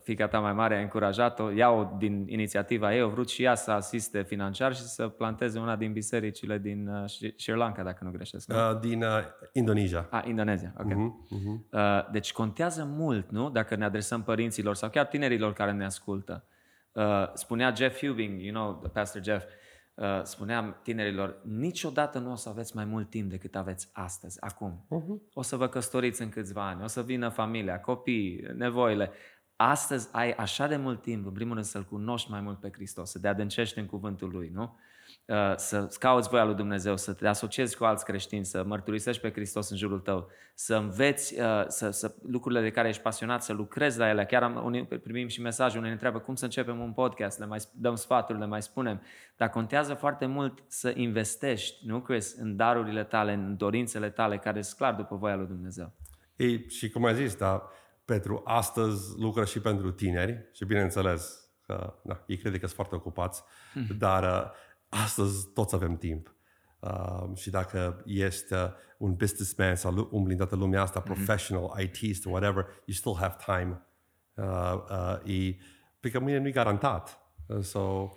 fica 0.03 0.27
ta 0.27 0.39
mai 0.39 0.53
mare 0.53 0.77
a 0.77 0.81
încurajat-o, 0.81 1.49
ia-o 1.51 1.95
din 1.97 2.25
inițiativa 2.27 2.93
ei, 2.95 3.01
a 3.01 3.05
vrut 3.05 3.29
și 3.29 3.43
ea 3.43 3.55
să 3.55 3.71
asiste 3.71 4.21
financiar 4.21 4.75
și 4.75 4.81
să 4.81 5.07
planteze 5.07 5.59
una 5.59 5.75
din 5.75 5.91
bisericile 5.93 6.57
din 6.57 6.87
uh, 6.87 7.03
Sri- 7.09 7.35
Sri 7.35 7.55
Lanka, 7.55 7.83
dacă 7.83 8.03
nu 8.03 8.11
greșesc. 8.11 8.47
nu? 8.47 8.55
uh, 8.55 8.79
din 8.79 9.03
uh, 9.03 9.09
Indonezia. 9.51 10.07
A, 10.09 10.23
Indonezia, 10.27 10.73
ok. 10.79 10.91
Uh-huh. 10.91 11.69
Uh, 11.71 12.11
deci 12.11 12.31
contează 12.33 12.83
mult, 12.83 13.29
nu? 13.29 13.49
Dacă 13.49 13.75
ne 13.75 13.85
adresăm 13.85 14.23
părinților 14.23 14.75
sau 14.75 14.89
chiar 14.89 15.05
tinerilor 15.05 15.53
care 15.53 15.71
ne 15.71 15.85
ascultă. 15.85 16.43
Uh, 16.91 17.03
spunea 17.33 17.73
Jeff 17.75 18.05
Hubing, 18.05 18.41
you 18.41 18.53
know, 18.53 18.89
Pastor 18.93 19.23
Jeff, 19.23 19.43
uh, 19.45 19.51
spunea 20.23 20.79
tinerilor, 20.83 21.41
niciodată 21.43 22.19
nu 22.19 22.31
o 22.31 22.35
să 22.35 22.49
aveți 22.49 22.75
mai 22.75 22.85
mult 22.85 23.09
timp 23.09 23.29
decât 23.29 23.55
aveți 23.55 23.89
astăzi, 23.91 24.41
acum. 24.41 24.85
Uh-huh. 24.85 25.33
O 25.33 25.41
să 25.41 25.55
vă 25.55 25.67
căsătoriți 25.67 26.21
în 26.21 26.29
câțiva 26.29 26.67
ani, 26.67 26.83
o 26.83 26.87
să 26.87 27.03
vină 27.03 27.29
familia, 27.29 27.79
copii, 27.79 28.43
nevoile. 28.55 29.11
Astăzi 29.55 30.09
ai 30.11 30.31
așa 30.31 30.67
de 30.67 30.75
mult 30.75 31.01
timp, 31.01 31.25
în 31.25 31.31
primul 31.31 31.53
rând, 31.53 31.65
să-L 31.65 31.83
cunoști 31.83 32.31
mai 32.31 32.41
mult 32.41 32.59
pe 32.59 32.69
Hristos, 32.73 33.11
să 33.11 33.19
te 33.19 33.27
adâncești 33.27 33.79
în 33.79 33.85
cuvântul 33.85 34.29
Lui, 34.29 34.49
nu? 34.53 34.77
Uh, 35.25 35.53
să 35.55 35.87
cauți 35.99 36.29
voia 36.29 36.43
lui 36.43 36.55
Dumnezeu, 36.55 36.97
să 36.97 37.13
te 37.13 37.27
asociezi 37.27 37.77
cu 37.77 37.83
alți 37.83 38.05
creștini, 38.05 38.45
să 38.45 38.63
mărturisești 38.63 39.21
pe 39.21 39.31
Hristos 39.31 39.69
în 39.69 39.77
jurul 39.77 39.99
tău, 39.99 40.29
să 40.55 40.75
înveți 40.75 41.39
uh, 41.39 41.63
să, 41.67 41.89
să, 41.89 42.15
lucrurile 42.23 42.61
de 42.61 42.71
care 42.71 42.87
ești 42.87 43.01
pasionat, 43.01 43.43
să 43.43 43.53
lucrezi 43.53 43.97
la 43.97 44.09
ele. 44.09 44.25
Chiar 44.25 44.43
am, 44.43 44.65
unii, 44.65 44.85
primim 44.85 45.27
și 45.27 45.41
mesaje, 45.41 45.75
unii 45.75 45.87
ne 45.87 45.93
întreabă 45.93 46.19
cum 46.19 46.35
să 46.35 46.45
începem 46.45 46.79
un 46.79 46.93
podcast, 46.93 47.39
le 47.39 47.45
mai 47.45 47.59
sp- 47.59 47.71
dăm 47.73 47.95
sfaturi, 47.95 48.39
le 48.39 48.45
mai 48.45 48.61
spunem. 48.61 49.01
Dar 49.37 49.49
contează 49.49 49.93
foarte 49.93 50.25
mult 50.25 50.63
să 50.67 50.93
investești, 50.95 51.87
nu 51.87 51.99
Chris, 51.99 52.35
în 52.39 52.55
darurile 52.55 53.03
tale, 53.03 53.33
în 53.33 53.57
dorințele 53.57 54.09
tale, 54.09 54.37
care 54.37 54.61
sunt 54.61 54.77
clar 54.77 54.93
după 54.93 55.15
voia 55.15 55.35
lui 55.35 55.47
Dumnezeu. 55.47 55.93
Ei, 56.35 56.69
și 56.69 56.89
cum 56.89 57.05
ai 57.05 57.15
zis, 57.15 57.35
da, 57.35 57.69
pentru 58.05 58.41
astăzi 58.45 59.19
lucră 59.19 59.45
și 59.45 59.59
pentru 59.59 59.91
tineri 59.91 60.49
și 60.53 60.65
bineînțeles 60.65 61.49
că 61.65 61.93
na, 62.01 62.23
ei 62.25 62.37
cred 62.37 62.51
că 62.51 62.59
sunt 62.59 62.71
foarte 62.71 62.95
ocupați, 62.95 63.43
dar 63.97 64.23
uh, 64.23 64.51
astăzi 65.03 65.47
toți 65.53 65.75
avem 65.75 65.97
timp. 65.97 66.35
Uh, 66.79 67.35
și 67.35 67.49
dacă 67.49 68.03
ești 68.05 68.53
uh, 68.53 68.59
un 68.97 69.15
businessman 69.15 69.75
sau 69.75 69.91
lu- 69.91 70.09
umbli 70.11 70.31
în 70.31 70.37
toată 70.37 70.55
lumea 70.55 70.81
asta, 70.81 70.99
professional, 70.99 71.79
ITist, 71.79 72.25
whatever, 72.25 72.65
you 72.85 72.95
still 72.95 73.15
have 73.19 73.35
time. 73.45 73.81
Uh, 74.33 74.73
uh, 74.89 75.47
e, 75.47 75.57
pentru 75.99 76.19
că 76.19 76.25
mâine 76.25 76.39
nu 76.39 76.47
e 76.47 76.51
garantat. 76.51 77.19
Uh, 77.47 77.59
so, 77.59 78.09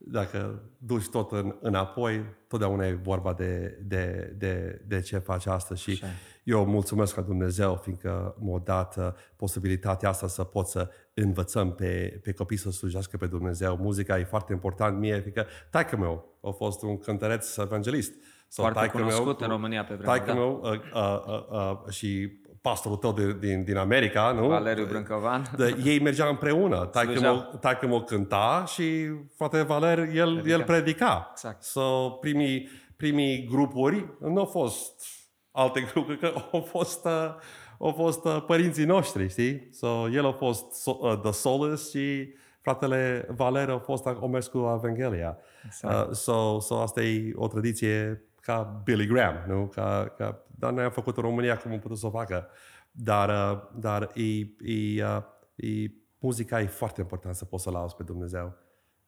dacă 0.00 0.62
duci 0.78 1.08
tot 1.08 1.32
în, 1.32 1.54
înapoi, 1.60 2.24
totdeauna 2.48 2.86
e 2.86 2.92
vorba 2.92 3.32
de, 3.32 3.78
de, 3.82 4.34
de, 4.38 4.82
de 4.86 5.00
ce 5.00 5.18
faci 5.18 5.46
astăzi. 5.46 5.82
Și 5.82 6.02
eu 6.44 6.64
mulțumesc 6.66 7.14
ca 7.14 7.20
Dumnezeu, 7.20 7.76
fiindcă 7.76 8.34
m-a 8.38 8.60
dat 8.64 8.96
uh, 8.96 9.08
posibilitatea 9.36 10.08
asta 10.08 10.26
să 10.26 10.44
pot 10.44 10.66
să 10.66 10.90
învățăm 11.14 11.72
pe, 11.74 12.20
pe 12.22 12.32
copii 12.32 12.56
să 12.56 12.70
slujească 12.70 13.16
pe 13.16 13.26
Dumnezeu. 13.26 13.76
Muzica 13.76 14.18
e 14.18 14.24
foarte 14.24 14.52
important 14.52 14.98
mie, 14.98 15.20
fiindcă 15.20 15.46
taică 15.70 15.96
meu 15.96 16.38
a 16.42 16.50
fost 16.50 16.82
un 16.82 16.98
cântăreț 16.98 17.56
evanghelist. 17.56 18.12
Sau 18.48 18.64
Foarte 18.64 18.78
taică-meu 18.78 19.06
cunoscut 19.06 19.36
cu- 19.36 19.42
în 19.44 19.50
România 19.50 19.84
pe 19.84 19.94
vremea, 19.94 20.14
Taică 20.16 20.34
meu 20.34 20.60
uh, 20.62 20.70
uh, 20.94 21.24
uh, 21.26 21.80
uh, 21.84 21.92
și 21.92 22.40
pastorul 22.68 22.96
tău 22.98 23.12
de, 23.12 23.36
din, 23.40 23.64
din 23.64 23.76
America, 23.76 24.32
nu? 24.32 24.46
Valeriu 24.46 24.86
Brâncovan. 24.86 25.42
De, 25.56 25.76
ei 25.84 26.00
mergeau 26.00 26.30
împreună. 26.30 26.84
Taică 26.92 27.10
Slujeau. 27.10 27.34
mă, 27.34 27.58
taică 27.60 27.86
mă 27.86 28.02
cânta 28.02 28.64
și 28.66 29.10
frate 29.36 29.62
Valer, 29.62 29.98
el 29.98 30.32
predica. 30.32 30.54
el 30.54 30.62
predica. 30.62 31.28
Exact. 31.30 31.62
So, 31.62 32.10
primii, 32.10 32.68
primii 32.96 33.46
grupuri 33.50 34.16
nu 34.20 34.38
au 34.38 34.44
fost 34.44 35.02
alte 35.50 35.80
grupuri, 35.92 36.18
că 36.18 36.32
au 36.52 36.60
fost, 36.60 37.04
uh, 37.04 37.34
au 37.78 37.92
fost 37.92 38.24
uh, 38.24 38.42
părinții 38.46 38.84
noștri, 38.84 39.28
știi? 39.28 39.68
So, 39.72 40.08
el 40.10 40.26
a 40.26 40.32
fost 40.32 40.72
so, 40.72 40.96
uh, 41.00 41.18
The 41.22 41.32
Solace 41.32 41.82
și 41.82 42.34
fratele 42.60 43.26
Valer 43.36 43.68
a 43.68 43.78
fost 43.78 44.06
a 44.06 44.26
mers 44.30 44.46
cu 44.46 44.58
Evanghelia. 44.58 45.38
Exact. 45.66 46.08
Uh, 46.08 46.14
so, 46.14 46.60
so, 46.60 46.80
asta 46.80 47.02
e 47.02 47.32
o 47.34 47.46
tradiție 47.46 48.22
ca 48.48 48.80
Billy 48.84 49.06
Graham, 49.06 49.44
nu? 49.46 49.66
Ca, 49.66 50.14
ca, 50.16 50.44
dar 50.46 50.72
noi 50.72 50.84
am 50.84 50.90
făcut 50.90 51.16
în 51.16 51.22
România 51.22 51.56
cum 51.56 51.72
am 51.72 51.78
putut 51.78 51.98
să 51.98 52.06
o 52.06 52.10
facă. 52.10 52.48
Dar, 52.90 53.28
uh, 53.28 53.62
dar 53.74 54.10
e, 54.14 54.38
e, 54.72 55.04
uh, 55.04 55.22
e, 55.54 55.90
muzica 56.18 56.60
e 56.60 56.66
foarte 56.66 57.00
important 57.00 57.34
să 57.34 57.44
poți 57.44 57.62
să 57.62 57.70
lauzi 57.70 57.96
pe 57.96 58.02
Dumnezeu. 58.02 58.56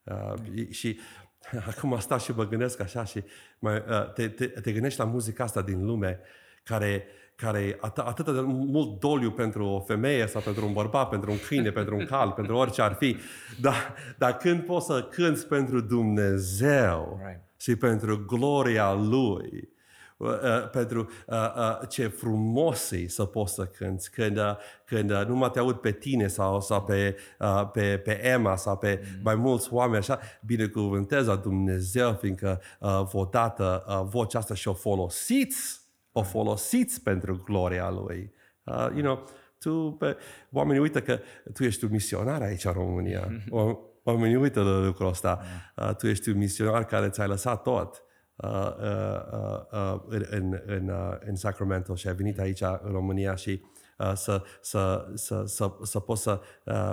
Uh, 0.04 0.34
e- 0.54 0.70
și 0.70 0.98
acum 1.76 1.98
stau 1.98 2.18
și 2.18 2.32
mă 2.32 2.46
gândesc 2.46 2.80
așa 2.80 3.04
și 3.04 3.24
mai, 3.58 3.74
uh, 3.88 4.12
te, 4.12 4.28
te, 4.28 4.46
te 4.46 4.72
gândești 4.72 4.98
la 4.98 5.04
muzica 5.04 5.44
asta 5.44 5.62
din 5.62 5.84
lume 5.84 6.20
care 6.64 7.04
care 7.34 7.74
at- 7.74 8.04
atât 8.04 8.24
de 8.24 8.40
mult 8.40 9.00
doliu 9.00 9.30
pentru 9.30 9.64
o 9.64 9.80
femeie 9.80 10.26
sau 10.26 10.40
pentru 10.40 10.66
un 10.66 10.72
bărbat, 10.72 11.08
pentru 11.08 11.30
un 11.30 11.38
câine, 11.46 11.70
pentru 11.70 11.96
un 11.96 12.04
cal, 12.04 12.30
pentru 12.30 12.56
orice 12.56 12.82
ar 12.82 12.92
fi. 12.92 13.16
Dar, 13.60 13.94
dar 14.18 14.36
când 14.36 14.64
poți 14.64 14.86
să 14.86 15.02
cânți 15.02 15.46
pentru 15.46 15.80
Dumnezeu 15.80 17.20
Right. 17.26 17.49
Și 17.60 17.76
pentru 17.76 18.24
gloria 18.26 18.92
Lui, 18.92 19.68
uh, 20.16 20.28
uh, 20.28 20.70
pentru 20.70 21.10
uh, 21.26 21.36
uh, 21.56 21.88
ce 21.88 22.06
frumos 22.06 22.90
e 22.90 23.08
să 23.08 23.24
poți 23.24 23.54
să 23.54 23.64
cânți 23.64 24.10
când, 24.10 24.36
uh, 24.36 24.56
când 24.84 25.10
uh, 25.10 25.24
nu 25.26 25.34
mă 25.34 25.48
te 25.48 25.58
aud 25.58 25.76
pe 25.76 25.92
tine 25.92 26.26
sau, 26.26 26.60
sau 26.60 26.82
pe, 26.82 27.16
uh, 27.38 27.70
pe, 27.72 27.98
pe 27.98 28.26
Emma 28.26 28.56
sau 28.56 28.76
pe 28.76 29.00
mm. 29.02 29.20
mai 29.22 29.34
mulți 29.34 29.72
oameni 29.72 29.98
așa, 29.98 30.18
binecuvântez 30.46 31.26
la 31.26 31.36
Dumnezeu 31.36 32.12
fiindcă 32.12 32.60
uh, 32.80 33.02
vă 33.12 33.28
dată 33.30 33.84
uh, 33.88 34.08
vocea 34.10 34.38
asta 34.38 34.54
și 34.54 34.68
o 34.68 34.74
folosiți 34.74 35.80
o 36.12 36.22
folosiți 36.22 37.02
pentru 37.02 37.42
gloria 37.44 37.90
Lui. 37.90 38.32
Uh, 38.64 38.88
you 38.94 39.00
know, 39.00 39.28
tu, 39.58 39.96
pe, 39.98 40.16
oamenii 40.52 40.80
uită 40.80 41.00
că 41.00 41.20
tu 41.52 41.64
ești 41.64 41.84
un 41.84 41.90
misionar 41.90 42.42
aici 42.42 42.64
în 42.64 42.72
România. 42.72 43.28
O- 43.50 43.78
Oamenii 44.04 44.36
uită 44.36 44.62
de 44.62 44.86
lucrul 44.86 45.08
ăsta. 45.08 45.40
Uh, 45.76 45.94
tu 45.94 46.06
ești 46.06 46.28
un 46.28 46.36
misionar 46.36 46.84
care 46.84 47.08
ți-ai 47.08 47.28
lăsat 47.28 47.62
tot 47.62 48.04
uh, 48.36 48.50
uh, 48.50 49.20
uh, 49.32 49.94
uh, 49.94 50.00
în, 50.08 50.26
în, 50.30 50.60
în, 50.66 50.88
uh, 50.88 51.16
în 51.20 51.36
Sacramento 51.36 51.94
și 51.94 52.08
ai 52.08 52.14
venit 52.14 52.38
aici 52.38 52.60
în 52.60 52.92
România 52.92 53.34
și 53.34 53.62
uh, 53.98 54.12
să, 54.14 54.42
să, 54.60 55.06
să, 55.14 55.44
să, 55.46 55.72
să 55.82 55.98
poți 55.98 56.22
să 56.22 56.40
uh, 56.64 56.92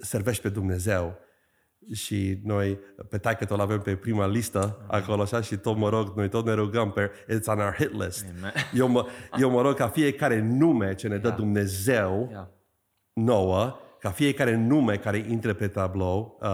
servești 0.00 0.42
pe 0.42 0.48
Dumnezeu 0.48 1.18
și 1.92 2.40
noi, 2.44 2.78
pe 3.08 3.18
taică 3.18 3.44
tot 3.44 3.60
avem 3.60 3.80
pe 3.80 3.96
prima 3.96 4.26
listă 4.26 4.84
acolo 4.86 5.22
așa 5.22 5.40
și 5.40 5.56
tot 5.56 5.76
mă 5.76 5.88
rog, 5.88 6.16
noi 6.16 6.28
tot 6.28 6.46
ne 6.46 6.52
rugăm 6.52 6.90
pe 6.90 7.10
It's 7.10 7.46
on 7.46 7.58
our 7.58 7.74
hit 7.74 7.92
list. 7.92 8.26
Amen. 8.38 8.52
Eu 8.74 8.88
mă, 8.88 9.06
eu 9.40 9.50
mă 9.50 9.60
rog 9.60 9.74
ca 9.74 9.88
fiecare 9.88 10.40
nume 10.40 10.94
ce 10.94 11.08
ne 11.08 11.16
dă 11.16 11.26
Yeah. 11.26 11.38
Dumnezeu 11.38 12.28
Yeah. 12.30 12.46
nouă, 13.12 13.76
ca 14.04 14.10
fiecare 14.10 14.56
nume 14.56 14.96
care 14.96 15.26
intră 15.28 15.54
pe 15.54 15.68
tablou 15.68 16.38
uh, 16.40 16.48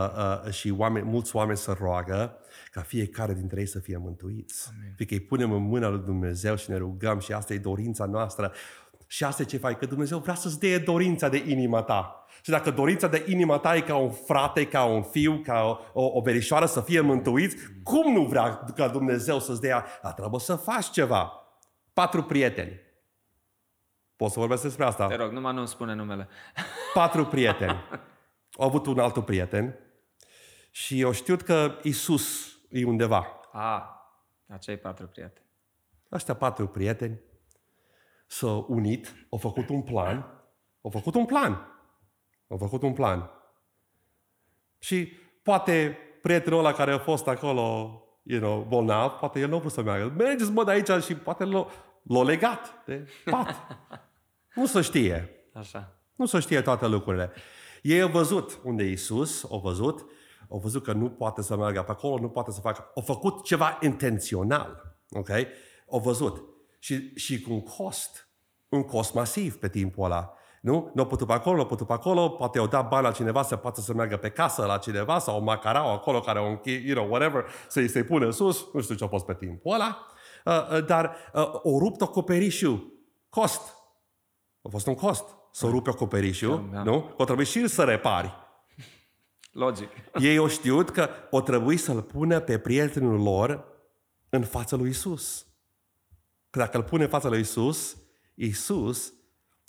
uh, 0.45 0.53
și 0.53 0.75
oameni, 0.77 1.07
mulți 1.07 1.37
oameni 1.37 1.57
să 1.59 1.77
roagă, 1.81 2.37
ca 2.71 2.81
fiecare 2.81 3.35
dintre 3.35 3.61
ei 3.61 3.67
să 3.67 3.79
fie 3.79 3.97
mântuiți. 3.97 4.71
Fiindcă 4.97 5.15
îi 5.15 5.21
punem 5.21 5.53
în 5.53 5.63
mâna 5.63 5.89
lui 5.89 6.03
Dumnezeu 6.05 6.57
și 6.57 6.71
ne 6.71 6.77
rugăm 6.77 7.19
și 7.19 7.33
asta 7.33 7.55
e 7.55 7.59
dorința 7.59 8.05
noastră. 8.05 8.53
Și 9.07 9.25
asta 9.25 9.43
e 9.43 9.45
ce 9.45 9.57
faci, 9.57 9.77
că 9.77 9.87
Dumnezeu 9.87 10.19
vrea 10.19 10.35
să-ți 10.35 10.59
dea 10.59 10.79
dorința 10.79 11.29
de 11.29 11.45
inima 11.47 11.83
ta. 11.83 12.25
Și 12.43 12.51
dacă 12.51 12.71
dorința 12.71 13.07
de 13.07 13.25
inima 13.29 13.59
ta 13.59 13.77
e 13.77 13.81
ca 13.81 13.97
un 13.97 14.11
frate, 14.11 14.67
ca 14.67 14.85
un 14.85 15.03
fiu, 15.03 15.41
ca 15.45 15.63
o, 15.93 16.03
o, 16.03 16.11
o 16.15 16.21
verișoară 16.21 16.67
să 16.67 16.81
fie 16.81 17.01
mântuiți, 17.01 17.57
cum 17.83 18.13
nu 18.13 18.25
vrea 18.25 18.65
ca 18.77 18.89
Dumnezeu 18.89 19.41
să-ți 19.41 19.61
dea? 19.61 19.85
Dar 20.03 20.13
trebuie 20.13 20.41
să 20.41 20.55
faci 20.55 20.91
ceva. 20.91 21.33
Patru 21.93 22.23
prieteni. 22.23 22.90
Poți 24.21 24.33
să 24.33 24.39
vorbesc 24.39 24.63
despre 24.63 24.85
asta? 24.85 25.07
Te 25.07 25.15
rog, 25.15 25.33
numai 25.33 25.55
nu 25.55 25.65
spune 25.65 25.95
numele. 25.95 26.29
patru 26.95 27.25
prieteni. 27.35 27.77
Au 28.53 28.67
avut 28.67 28.87
un 28.87 28.99
alt 28.99 29.25
prieten 29.25 29.79
și 30.71 31.01
eu 31.01 31.13
știut 31.13 31.43
că 31.43 31.79
Isus 31.83 32.57
e 32.69 32.85
undeva. 32.85 33.41
Ah, 33.53 33.83
acei 34.47 34.77
patru 34.77 35.07
prieteni. 35.07 35.47
Ăștia 36.13 36.35
patru 36.35 36.67
prieteni 36.67 37.21
s-au 38.27 38.67
unit, 38.69 39.15
au 39.31 39.39
făcut 39.39 39.69
un 39.69 39.83
plan, 39.83 40.43
au 40.81 40.91
făcut 40.91 41.15
un 41.15 41.25
plan, 41.25 41.67
au 42.49 42.57
făcut 42.57 42.83
un 42.83 42.93
plan. 42.93 43.31
Și 44.79 45.13
poate 45.43 45.99
prietenul 46.23 46.59
ăla 46.59 46.73
care 46.73 46.93
a 46.93 46.99
fost 46.99 47.27
acolo, 47.27 47.95
you 48.23 48.41
know, 48.41 48.63
bolnav, 48.69 49.11
poate 49.11 49.41
el 49.41 49.49
nu 49.49 49.57
a 49.57 49.59
vrut 49.59 49.73
să 49.73 49.83
meargă. 49.83 50.13
Mergeți 50.17 50.51
mă 50.51 50.65
de 50.65 50.71
aici 50.71 51.05
și 51.05 51.15
poate 51.15 51.45
l-a, 51.45 51.67
l-a 52.03 52.23
legat 52.23 52.85
de 52.85 53.09
pat. 53.25 53.57
nu 54.55 54.67
se 54.67 54.81
știe. 54.81 55.31
Așa. 55.55 56.01
Nu 56.15 56.27
se 56.27 56.39
știe 56.39 56.61
toate 56.61 56.87
lucrurile. 56.87 57.33
Ei 57.83 58.03
au 58.03 58.09
văzut 58.09 58.61
unde 58.65 58.85
e 58.85 58.91
Isus, 58.91 59.45
au 59.51 59.59
văzut, 59.59 60.07
au 60.49 60.59
văzut 60.59 60.83
că 60.83 60.93
nu 60.93 61.11
poate 61.11 61.43
să 61.43 61.57
meargă 61.57 61.83
pe 61.83 61.91
acolo, 61.91 62.21
nu 62.21 62.29
poate 62.29 62.51
să 62.51 62.61
facă. 62.61 62.91
Au 62.95 63.03
făcut 63.03 63.45
ceva 63.45 63.79
intențional. 63.81 64.99
Ok? 65.11 65.29
Au 65.91 65.99
văzut. 65.99 66.43
Și, 66.79 67.15
și 67.17 67.41
cu 67.41 67.53
un 67.53 67.63
cost. 67.63 68.29
Un 68.69 68.83
cost 68.83 69.15
masiv 69.15 69.59
pe 69.59 69.69
timpul 69.69 70.05
ăla. 70.05 70.35
Nu? 70.61 70.91
Nu 70.95 71.03
au 71.03 71.09
putut 71.09 71.27
pe 71.27 71.33
acolo, 71.33 71.55
nu 71.55 71.63
au 71.63 71.69
putut 71.69 71.87
pe 71.87 71.93
acolo, 71.93 72.29
poate 72.29 72.59
au 72.59 72.67
dat 72.67 72.89
bani 72.89 73.05
la 73.05 73.13
cineva 73.13 73.43
să 73.43 73.57
poată 73.57 73.81
să 73.81 73.93
meargă 73.93 74.17
pe 74.17 74.31
casă 74.31 74.65
la 74.65 74.79
cineva 74.79 75.19
sau 75.19 75.39
un 75.39 75.45
macarau 75.45 75.93
acolo 75.93 76.21
care 76.21 76.39
au 76.39 76.49
închis, 76.49 76.83
you 76.85 76.95
know, 76.95 77.09
whatever, 77.11 77.45
să-i 77.69 77.89
se 77.89 78.05
pună 78.05 78.31
sus. 78.31 78.67
Nu 78.73 78.81
știu 78.81 78.95
ce 78.95 79.05
a 79.05 79.09
fost 79.09 79.25
pe 79.25 79.35
timpul 79.35 79.75
ăla. 79.75 80.07
Uh, 80.45 80.77
uh, 80.77 80.85
dar 80.87 81.17
uh, 81.35 81.43
au 81.65 81.79
rupt 81.79 82.03
acoperișul. 82.03 82.93
Cost. 83.29 83.80
A 84.63 84.69
fost 84.69 84.87
un 84.87 84.95
cost 84.95 85.25
să 85.53 85.67
rupe 85.67 85.91
acoperișul, 85.91 86.69
Da. 86.73 86.83
nu? 86.83 87.15
O 87.17 87.25
trebuie 87.25 87.47
și 87.47 87.69
să 87.69 87.85
repari. 87.85 88.33
Logic. 89.53 89.89
Ei 90.21 90.37
au 90.37 90.49
știut 90.49 90.91
că 90.91 91.09
o 91.31 91.41
trebuie 91.41 91.77
să-l 91.77 92.03
pună 92.03 92.41
pe 92.41 92.59
prietenul 92.59 93.23
lor 93.23 93.65
în 94.29 94.45
fața 94.45 94.77
lui 94.77 94.89
Isus. 94.89 95.47
Că 96.51 96.59
dacă 96.59 96.77
îl 96.77 96.83
pune 96.83 97.03
în 97.03 97.09
fața 97.09 97.29
lui 97.29 97.41
Isus, 97.41 97.97
Isus 98.35 99.13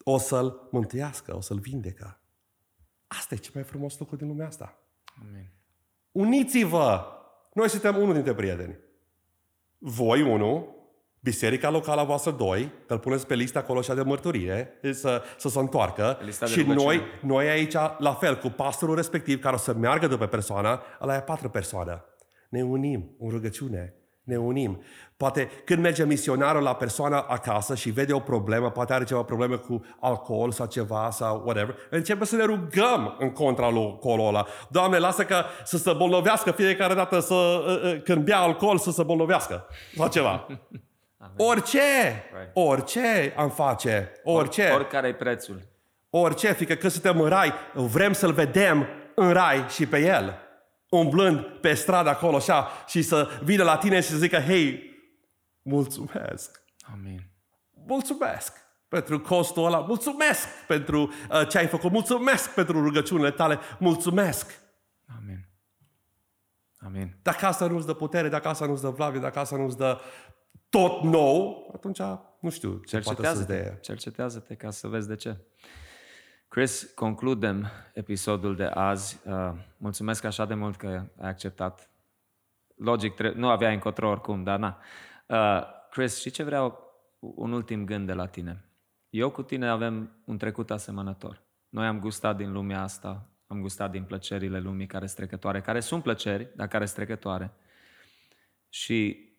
o 0.04 0.18
să-l 0.18 0.68
mântuiască, 0.72 1.36
o 1.36 1.42
să-l 1.42 1.60
vindecă. 1.60 2.22
Asta 3.08 3.36
e 3.36 3.38
cel 3.38 3.52
mai 3.54 3.64
frumos 3.64 3.98
lucru 4.00 4.16
din 4.16 4.28
lumea 4.28 4.48
asta. 4.48 4.78
Amin. 5.22 5.50
Uniți-vă! 6.12 7.06
Noi 7.54 7.70
suntem 7.70 7.98
unul 7.98 8.14
dintre 8.14 8.34
prieteni. 8.36 8.78
Voi, 9.78 10.22
unul, 10.22 10.76
biserica 11.24 11.69
locală 11.69 12.01
a 12.01 12.03
voastră, 12.03 12.32
doi, 12.32 12.72
că 12.88 12.93
îl 12.93 12.99
puneți 12.99 13.28
pe 13.28 13.36
lista 13.36 13.59
acolo 13.59 13.82
și 13.82 13.93
de 13.93 14.01
mărturie, 14.01 14.80
să, 14.91 15.22
să 15.38 15.49
se 15.49 15.59
întoarcă. 15.59 16.15
Pe 16.19 16.26
lista 16.26 16.45
de 16.45 16.51
Și 16.51 16.59
rugăciune. 16.59 16.86
noi, 16.86 17.01
noi 17.22 17.49
aici, 17.49 17.76
la 17.97 18.13
fel, 18.13 18.38
cu 18.38 18.49
pastorul 18.49 18.95
respectiv, 18.95 19.41
care 19.41 19.55
o 19.55 19.57
să 19.57 19.74
meargă 19.74 20.07
după 20.07 20.26
persoana, 20.26 20.82
ăla 21.01 21.15
e 21.15 21.19
patru 21.19 21.49
persoane. 21.49 22.03
Ne 22.49 22.61
unim 22.63 23.15
în 23.19 23.30
rugăciune. 23.30 23.95
Ne 24.24 24.38
unim. 24.38 24.84
Poate 25.17 25.49
când 25.65 25.82
merge 25.82 26.05
misionarul 26.05 26.63
la 26.63 26.76
persoana 26.76 27.19
acasă 27.19 27.76
și 27.76 27.89
vede 27.89 28.13
o 28.13 28.19
problemă, 28.19 28.72
poate 28.72 28.93
are 28.93 29.03
ceva 29.03 29.24
probleme 29.24 29.55
cu 29.55 29.86
alcool 29.99 30.51
sau 30.51 30.65
ceva 30.65 31.09
sau 31.11 31.41
whatever, 31.45 31.76
începe 31.89 32.26
să 32.26 32.36
ne 32.36 32.43
rugăm 32.43 33.15
în 33.19 33.32
contra 33.32 33.69
lui 33.69 33.84
alcoolul 33.84 34.28
ăla. 34.28 34.45
Doamne, 34.69 34.97
lasă 34.97 35.24
că 35.24 35.43
să 35.63 35.78
se 35.78 35.93
bolnovească 35.93 36.51
fiecare 36.51 36.93
dată 36.93 37.19
să, 37.19 37.34
uh, 37.34 37.93
uh, 37.93 38.01
când 38.03 38.24
bea 38.24 38.39
alcool 38.39 38.78
să 38.78 38.91
se 38.91 39.03
bolnovească 39.03 39.67
sau 39.95 40.07
ceva. 40.07 40.47
Orice, 41.38 42.24
orice 42.53 43.34
am 43.38 43.49
face, 43.49 44.11
orice. 44.24 44.69
Oricare 44.69 45.07
e 45.07 45.13
prețul. 45.13 45.61
Orice, 46.09 46.53
fiindcă 46.53 46.76
că 46.76 46.88
suntem 46.88 47.22
în 47.22 47.30
rai, 47.30 47.53
vrem 47.74 48.13
să-L 48.13 48.34
vedem 48.34 48.88
în 49.15 49.32
rai 49.32 49.65
și 49.69 49.86
pe 49.86 49.99
El. 49.99 50.38
Umblând 50.89 51.39
pe 51.39 51.74
stradă 51.74 52.09
acolo 52.09 52.36
așa 52.36 52.67
și 52.88 53.01
să 53.01 53.30
vină 53.43 53.63
la 53.63 53.78
tine 53.78 54.01
și 54.01 54.07
să 54.07 54.17
zică, 54.17 54.38
hei, 54.38 54.84
mulțumesc, 55.61 56.63
Amin. 56.93 57.24
mulțumesc 57.88 58.53
pentru 58.88 59.19
costul 59.19 59.65
ăla, 59.65 59.80
mulțumesc 59.80 60.47
pentru 60.67 61.01
uh, 61.01 61.47
ce 61.47 61.57
ai 61.57 61.67
făcut, 61.67 61.91
mulțumesc 61.91 62.53
pentru 62.53 62.82
rugăciunile 62.84 63.32
tale, 63.32 63.59
mulțumesc. 63.80 64.59
Amin. 65.17 65.47
Amin. 66.80 67.15
Dacă 67.22 67.45
asta 67.45 67.67
nu-ți 67.67 67.86
dă 67.86 67.93
putere, 67.93 68.30
dacă 68.30 68.47
asta 68.47 68.65
nu-ți 68.65 68.82
dă 68.82 68.89
vlavie, 68.89 69.19
dacă 69.19 69.39
asta 69.39 69.55
nu-ți 69.55 69.78
dă 69.78 70.01
tot 70.70 71.02
nou, 71.04 71.70
atunci 71.74 71.99
nu 72.39 72.49
știu 72.49 72.82
ce 72.86 72.99
poate 72.99 73.04
să-ți 73.04 73.06
Cercetează-te. 73.06 73.62
dea. 73.62 73.76
Cercetează-te 73.76 74.56
ca 74.56 74.70
să 74.70 74.88
vezi 74.88 75.08
de 75.08 75.16
ce. 75.16 75.38
Chris, 76.47 76.91
concludem 76.95 77.68
episodul 77.93 78.56
de 78.56 78.64
azi. 78.64 79.20
Uh, 79.26 79.52
mulțumesc 79.78 80.24
așa 80.24 80.45
de 80.45 80.54
mult 80.54 80.76
că 80.76 80.88
ai 81.18 81.30
acceptat. 81.30 81.89
Logic, 82.76 83.14
tre- 83.16 83.34
nu 83.34 83.49
aveai 83.49 83.74
încotro 83.74 84.10
oricum, 84.10 84.43
dar 84.43 84.60
na. 84.60 84.80
Uh, 85.26 85.64
Chris, 85.89 86.20
și 86.20 86.30
ce 86.30 86.43
vreau 86.43 86.89
un 87.20 87.52
ultim 87.52 87.86
gând 87.86 88.08
de 88.08 88.14
la 88.14 88.26
tine. 88.28 88.66
Eu 89.10 89.30
cu 89.32 89.43
tine 89.43 89.68
avem 89.70 90.22
un 90.26 90.38
trecut 90.38 90.72
asemănător. 90.72 91.41
Noi 91.70 91.86
am 91.86 91.99
gustat 91.99 92.38
din 92.38 92.52
lumea 92.52 92.82
asta, 92.82 93.30
am 93.47 93.62
gustat 93.62 93.91
din 93.91 94.04
plăcerile 94.04 94.60
lumii 94.60 94.88
care 94.88 95.06
sunt 95.06 95.18
trecătoare, 95.18 95.62
care 95.62 95.80
sunt 95.80 96.04
plăceri, 96.04 96.47
dar 96.56 96.68
care 96.68 96.86
sunt 96.86 96.97
trecătoare. 96.97 97.52
Și 98.70 99.30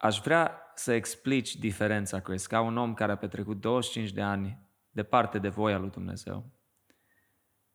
aș 0.00 0.20
vrea 0.20 0.72
să 0.74 0.92
explici 0.92 1.56
diferența, 1.56 2.20
Chris, 2.20 2.46
ca 2.46 2.60
un 2.60 2.76
om 2.76 2.94
care 2.94 3.12
a 3.12 3.16
petrecut 3.16 3.60
25 3.60 4.10
de 4.10 4.22
ani 4.22 4.58
departe 4.90 5.38
de 5.38 5.48
voia 5.48 5.78
lui 5.78 5.90
Dumnezeu. 5.90 6.50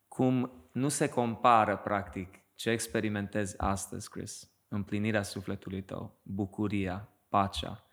Cum 0.07 0.51
nu 0.71 0.89
se 0.89 1.09
compară, 1.09 1.78
practic, 1.78 2.39
ce 2.55 2.69
experimentezi 2.69 3.59
astăzi, 3.59 4.09
Chris, 4.09 4.51
împlinirea 4.67 5.21
sufletului 5.21 5.82
tău, 5.82 6.19
bucuria, 6.21 7.09
pacea, 7.30 7.84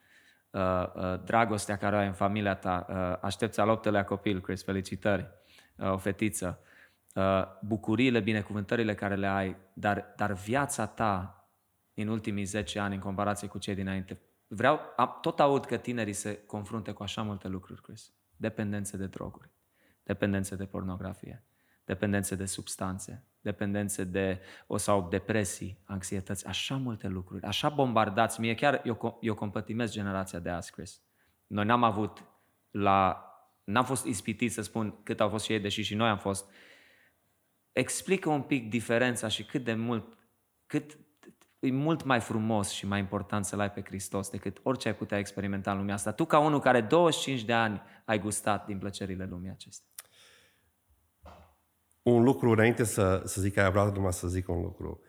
uh, 0.50 0.60
uh, 0.94 1.22
dragostea 1.24 1.76
care 1.76 1.96
o 1.96 1.98
ai 1.98 2.06
în 2.06 2.12
familia 2.12 2.54
ta, 2.54 2.86
uh, 2.88 3.18
aștepți 3.20 3.60
al 3.60 3.68
optelea 3.68 4.04
copil, 4.04 4.40
Chris, 4.40 4.62
felicitări, 4.62 5.28
uh, 5.76 5.92
o 5.92 5.96
fetiță, 5.96 6.60
uh, 7.14 7.42
bucuriile, 7.60 8.20
binecuvântările 8.20 8.94
care 8.94 9.14
le 9.14 9.26
ai, 9.26 9.56
dar, 9.72 10.12
dar 10.16 10.32
viața 10.32 10.86
ta 10.86 11.41
în 11.94 12.08
ultimii 12.08 12.44
10 12.44 12.78
ani 12.78 12.94
în 12.94 13.00
comparație 13.00 13.48
cu 13.48 13.58
cei 13.58 13.74
dinainte. 13.74 14.20
Vreau, 14.46 14.80
am, 14.96 15.18
tot 15.20 15.40
aud 15.40 15.64
că 15.64 15.76
tinerii 15.76 16.12
se 16.12 16.44
confruntă 16.46 16.92
cu 16.92 17.02
așa 17.02 17.22
multe 17.22 17.48
lucruri, 17.48 17.82
Chris. 17.82 18.12
Dependențe 18.36 18.96
de 18.96 19.06
droguri, 19.06 19.50
dependențe 20.02 20.56
de 20.56 20.66
pornografie, 20.66 21.44
dependențe 21.84 22.34
de 22.34 22.44
substanțe, 22.44 23.24
dependențe 23.40 24.04
de, 24.04 24.40
o 24.66 24.76
sau 24.76 25.08
depresii, 25.08 25.82
anxietăți, 25.84 26.46
așa 26.46 26.76
multe 26.76 27.08
lucruri, 27.08 27.42
așa 27.42 27.68
bombardați. 27.68 28.40
Mie 28.40 28.54
chiar, 28.54 28.80
eu, 28.84 28.94
co- 28.96 29.18
eu 29.20 29.34
compătimesc 29.34 29.92
generația 29.92 30.38
de 30.38 30.50
azi, 30.50 30.70
Chris. 30.70 31.02
Noi 31.46 31.64
n-am 31.64 31.82
avut 31.82 32.24
la, 32.70 33.26
n-am 33.64 33.84
fost 33.84 34.04
ispitiți 34.04 34.54
să 34.54 34.62
spun 34.62 35.02
cât 35.02 35.20
au 35.20 35.28
fost 35.28 35.44
și 35.44 35.52
ei, 35.52 35.60
deși 35.60 35.82
și 35.82 35.94
noi 35.94 36.08
am 36.08 36.18
fost. 36.18 36.50
Explică 37.72 38.28
un 38.28 38.42
pic 38.42 38.70
diferența 38.70 39.28
și 39.28 39.44
cât 39.44 39.64
de 39.64 39.74
mult, 39.74 40.18
cât 40.66 40.98
e 41.62 41.70
mult 41.70 42.04
mai 42.04 42.20
frumos 42.20 42.68
și 42.68 42.86
mai 42.86 42.98
important 42.98 43.44
să-L 43.44 43.60
ai 43.60 43.70
pe 43.70 43.82
Hristos 43.82 44.30
decât 44.30 44.60
orice 44.62 44.88
ai 44.88 44.94
putea 44.94 45.18
experimenta 45.18 45.70
în 45.70 45.76
lumea 45.76 45.94
asta. 45.94 46.12
Tu 46.12 46.24
ca 46.24 46.38
unul 46.38 46.60
care 46.60 46.80
25 46.80 47.44
de 47.44 47.52
ani 47.52 47.82
ai 48.04 48.18
gustat 48.18 48.66
din 48.66 48.78
plăcerile 48.78 49.24
lumii 49.24 49.50
acestea. 49.50 49.88
Un 52.02 52.22
lucru, 52.22 52.50
înainte 52.50 52.84
să, 52.84 53.22
să 53.24 53.40
zic 53.40 53.56
aia, 53.56 53.70
vreau 53.70 53.92
numai 53.92 54.12
să 54.12 54.28
zic 54.28 54.48
un 54.48 54.60
lucru. 54.60 55.00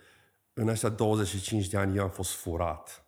În 0.54 0.68
ăștia 0.68 0.90
25 0.90 1.68
de 1.68 1.78
ani 1.78 1.98
eu 1.98 2.04
am 2.04 2.10
fost 2.10 2.34
furat. 2.34 3.08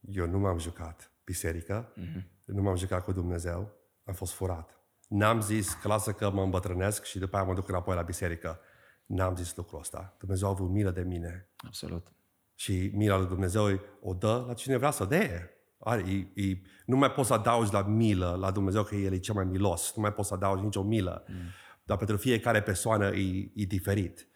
Eu 0.00 0.26
nu 0.26 0.38
m-am 0.38 0.58
jucat 0.58 1.12
biserică, 1.24 1.92
mm-hmm. 1.92 2.44
nu 2.44 2.62
m-am 2.62 2.76
jucat 2.76 3.04
cu 3.04 3.12
Dumnezeu, 3.12 3.72
am 4.04 4.14
fost 4.14 4.32
furat. 4.32 4.80
N-am 5.08 5.40
zis 5.40 5.72
că 5.72 5.88
lasă 5.88 6.12
că 6.12 6.30
mă 6.30 6.42
îmbătrânesc 6.42 7.04
și 7.04 7.18
după 7.18 7.36
aia 7.36 7.44
mă 7.44 7.54
duc 7.54 7.68
înapoi 7.68 7.94
la 7.94 8.02
biserică. 8.02 8.60
n-am 9.06 9.36
zis 9.36 9.56
lucrul 9.56 9.78
ăsta. 9.78 10.16
Dumnezeu 10.18 10.48
a 10.48 10.50
avut 10.50 10.70
milă 10.70 10.90
de 10.90 11.02
mine. 11.02 11.48
Absolut. 11.56 12.12
Și 12.54 12.90
mila 12.94 13.16
lui 13.16 13.26
Dumnezeu 13.26 13.80
o 14.00 14.14
dă 14.14 14.44
la 14.46 14.54
cine 14.54 14.76
vrea 14.76 14.90
să 14.90 15.02
o 15.02 15.06
dea. 15.06 15.50
Are, 15.78 16.00
e, 16.34 16.42
e, 16.42 16.62
nu 16.86 16.96
mai 16.96 17.12
poți 17.12 17.28
să 17.28 17.34
adaugi 17.34 17.72
la 17.72 17.82
milă 17.82 18.36
la 18.40 18.50
Dumnezeu 18.50 18.82
că 18.82 18.94
El 18.94 19.12
e 19.12 19.18
cel 19.18 19.34
mai 19.34 19.44
milos. 19.44 19.92
Nu 19.96 20.02
mai 20.02 20.12
poți 20.12 20.28
să 20.28 20.34
adaugi 20.34 20.62
nicio 20.62 20.82
milă. 20.82 21.24
Mm. 21.28 21.36
Dar 21.84 21.96
pentru 21.96 22.16
fiecare 22.16 22.62
persoană 22.62 23.06
e, 23.06 23.50
e 23.54 23.64
diferit. 23.64 24.28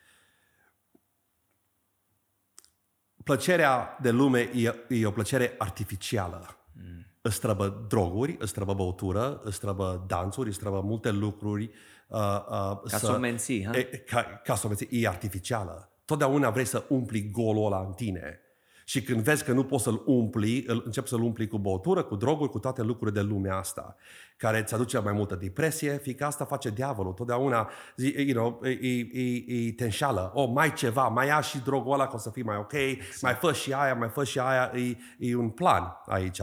Plăcerea 3.24 3.98
de 4.00 4.10
lume 4.10 4.40
e, 4.40 4.74
e 4.88 5.06
o 5.06 5.10
plăcere 5.10 5.54
artificială. 5.58 6.56
Mm. 6.72 7.06
Îți 7.20 7.40
trebuie 7.40 7.72
droguri, 7.88 8.36
îți 8.38 8.52
trebuie 8.52 8.74
băutură, 8.74 9.40
îți 9.44 9.60
trebuie 9.60 10.02
dansuri, 10.06 10.48
îți 10.48 10.58
trebuie 10.58 10.80
multe 10.80 11.10
lucruri. 11.10 11.70
Uh, 12.08 12.18
uh, 12.18 12.80
ca 12.80 12.98
să, 12.98 13.06
să 13.06 13.12
o 13.12 13.18
menții. 13.18 13.64
Ha? 13.64 13.76
E, 13.76 13.82
ca, 13.82 14.40
ca 14.44 14.54
să 14.54 14.66
o 14.66 14.68
menții. 14.68 14.88
E 14.90 15.08
artificială. 15.08 15.95
Totdeauna 16.07 16.50
vrei 16.50 16.64
să 16.64 16.84
umpli 16.88 17.30
golul 17.30 17.66
ăla 17.66 17.80
în 17.80 17.92
tine. 17.92 18.40
Și 18.88 19.02
când 19.02 19.20
vezi 19.20 19.44
că 19.44 19.52
nu 19.52 19.64
poți 19.64 19.82
să-l 19.82 20.02
umpli, 20.04 20.64
îl, 20.66 20.82
începi 20.84 21.09
să-l 21.09 21.22
umpli 21.22 21.48
cu 21.48 21.59
băutură, 21.59 22.02
cu 22.02 22.16
droguri, 22.16 22.50
cu 22.50 22.59
toate 22.59 22.82
lucrurile 22.82 23.20
de 23.20 23.26
lumea 23.26 23.57
asta, 23.57 23.96
care 24.36 24.59
îți 24.59 24.74
aduce 24.74 24.98
mai 24.98 25.12
multă 25.12 25.34
depresie, 25.34 25.98
fiindcă 25.98 26.24
asta 26.24 26.44
face 26.44 26.70
diavolul. 26.70 27.12
Totdeauna 27.12 27.70
you 27.96 28.32
know, 28.32 28.61
e, 28.64 28.70
e, 28.70 29.44
e, 29.46 29.72
te 29.72 29.84
înșală. 29.84 30.30
Oh, 30.34 30.50
mai 30.52 30.72
ceva, 30.72 31.09
mai 31.09 31.26
ia 31.26 31.40
și 31.40 31.59
drogul 31.59 31.92
ăla 31.92 32.07
ca 32.07 32.14
o 32.14 32.18
să 32.18 32.30
fii 32.30 32.42
mai 32.42 32.57
ok, 32.57 32.72
exact. 32.72 33.20
mai 33.22 33.34
fă 33.34 33.52
și 33.52 33.72
aia, 33.72 33.94
mai 33.94 34.09
fă 34.09 34.24
și 34.24 34.38
aia. 34.38 34.72
E, 34.74 34.96
e 35.18 35.34
un 35.34 35.50
plan 35.50 35.96
aici. 36.07 36.40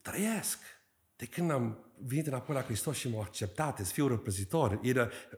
Trăiesc. 0.00 0.58
De 1.16 1.26
când 1.26 1.50
am 1.50 1.87
venit 2.06 2.26
înapoi 2.26 2.54
la 2.54 2.62
Hristos 2.62 2.96
și 2.96 3.08
m-a 3.08 3.20
acceptat, 3.20 3.78
să 3.78 3.92
fiu 3.92 4.06
răpăzitor, 4.06 4.80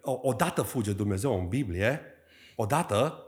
odată 0.03 0.63
fuge 0.63 0.93
Dumnezeu 0.93 1.39
în 1.41 1.49
Biblie, 1.49 2.01
odată 2.57 3.25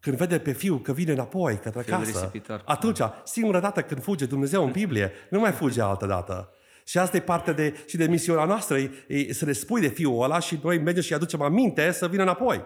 când 0.00 0.16
vede 0.16 0.38
pe 0.38 0.52
fiul 0.52 0.80
că 0.80 0.92
vine 0.92 1.12
înapoi 1.12 1.58
către 1.58 1.82
Fiul 1.82 1.98
casă, 1.98 2.10
risipitor. 2.10 2.62
atunci, 2.64 2.98
singura 3.24 3.60
dată 3.60 3.82
când 3.82 4.02
fuge 4.02 4.26
Dumnezeu 4.26 4.64
în 4.64 4.70
Biblie, 4.70 5.12
nu 5.30 5.40
mai 5.40 5.52
fuge 5.52 5.80
altă 5.80 6.06
dată. 6.06 6.52
Și 6.84 6.98
asta 6.98 7.16
e 7.16 7.20
parte 7.20 7.52
de, 7.52 7.84
și 7.86 7.96
de 7.96 8.06
misiunea 8.06 8.44
noastră, 8.44 8.78
e, 8.78 8.90
e, 9.08 9.32
să 9.32 9.44
ne 9.44 9.52
spui 9.52 9.80
de 9.80 9.88
fiul 9.88 10.22
ăla 10.22 10.38
și 10.38 10.60
noi 10.62 10.78
mergem 10.78 11.02
și 11.02 11.14
aducem 11.14 11.40
aminte 11.42 11.90
să 11.90 12.08
vină 12.08 12.22
înapoi. 12.22 12.64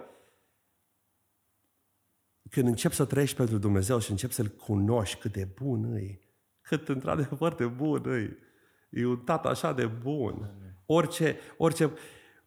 Când 2.50 2.66
încep 2.66 2.92
să 2.92 3.04
trăiești 3.04 3.36
pentru 3.36 3.58
Dumnezeu 3.58 3.98
și 3.98 4.10
încep 4.10 4.30
să-L 4.30 4.48
cunoști 4.48 5.18
cât 5.18 5.32
de 5.32 5.48
bun 5.62 5.94
e, 5.96 6.20
cât 6.60 6.88
într-adevăr 6.88 7.54
de 7.54 7.66
bun 7.66 8.04
e, 8.04 8.36
e 9.00 9.06
un 9.06 9.16
tată 9.16 9.48
așa 9.48 9.72
de 9.72 9.86
bun. 9.86 10.50
Orice, 10.86 11.36
orice, 11.56 11.92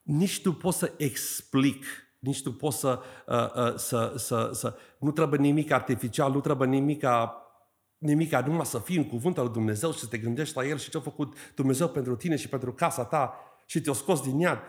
nici 0.02 0.42
tu 0.42 0.54
poți 0.54 0.78
să 0.78 0.94
explic 0.98 1.86
nici 2.20 2.44
tu 2.44 2.54
poți 2.54 2.80
să, 2.80 3.02
uh, 3.26 3.64
uh, 3.66 3.76
să, 3.76 4.14
să, 4.18 4.50
să... 4.54 4.78
Nu 5.00 5.12
trebuie 5.12 5.40
nimic 5.40 5.72
artificial, 5.72 6.32
nu 6.32 6.40
trebuie 6.40 6.68
nimic 6.68 7.04
nimic, 7.98 8.36
numai 8.36 8.66
să 8.66 8.80
fii 8.80 8.98
în 8.98 9.08
cuvântul 9.08 9.44
lui 9.44 9.54
Dumnezeu 9.54 9.92
și 9.92 10.00
să 10.00 10.08
te 10.08 10.18
gândești 10.18 10.56
la 10.56 10.66
El 10.66 10.78
și 10.78 10.90
ce 10.90 10.98
a 10.98 11.02
făcut 11.02 11.54
Dumnezeu 11.56 11.90
pentru 11.90 12.16
tine 12.16 12.36
și 12.36 12.50
pentru 12.50 12.74
casa 12.74 13.06
ta 13.06 13.34
și 13.66 13.82
te-a 13.82 13.94
scos 13.94 14.22
din 14.22 14.40
iad. 14.40 14.60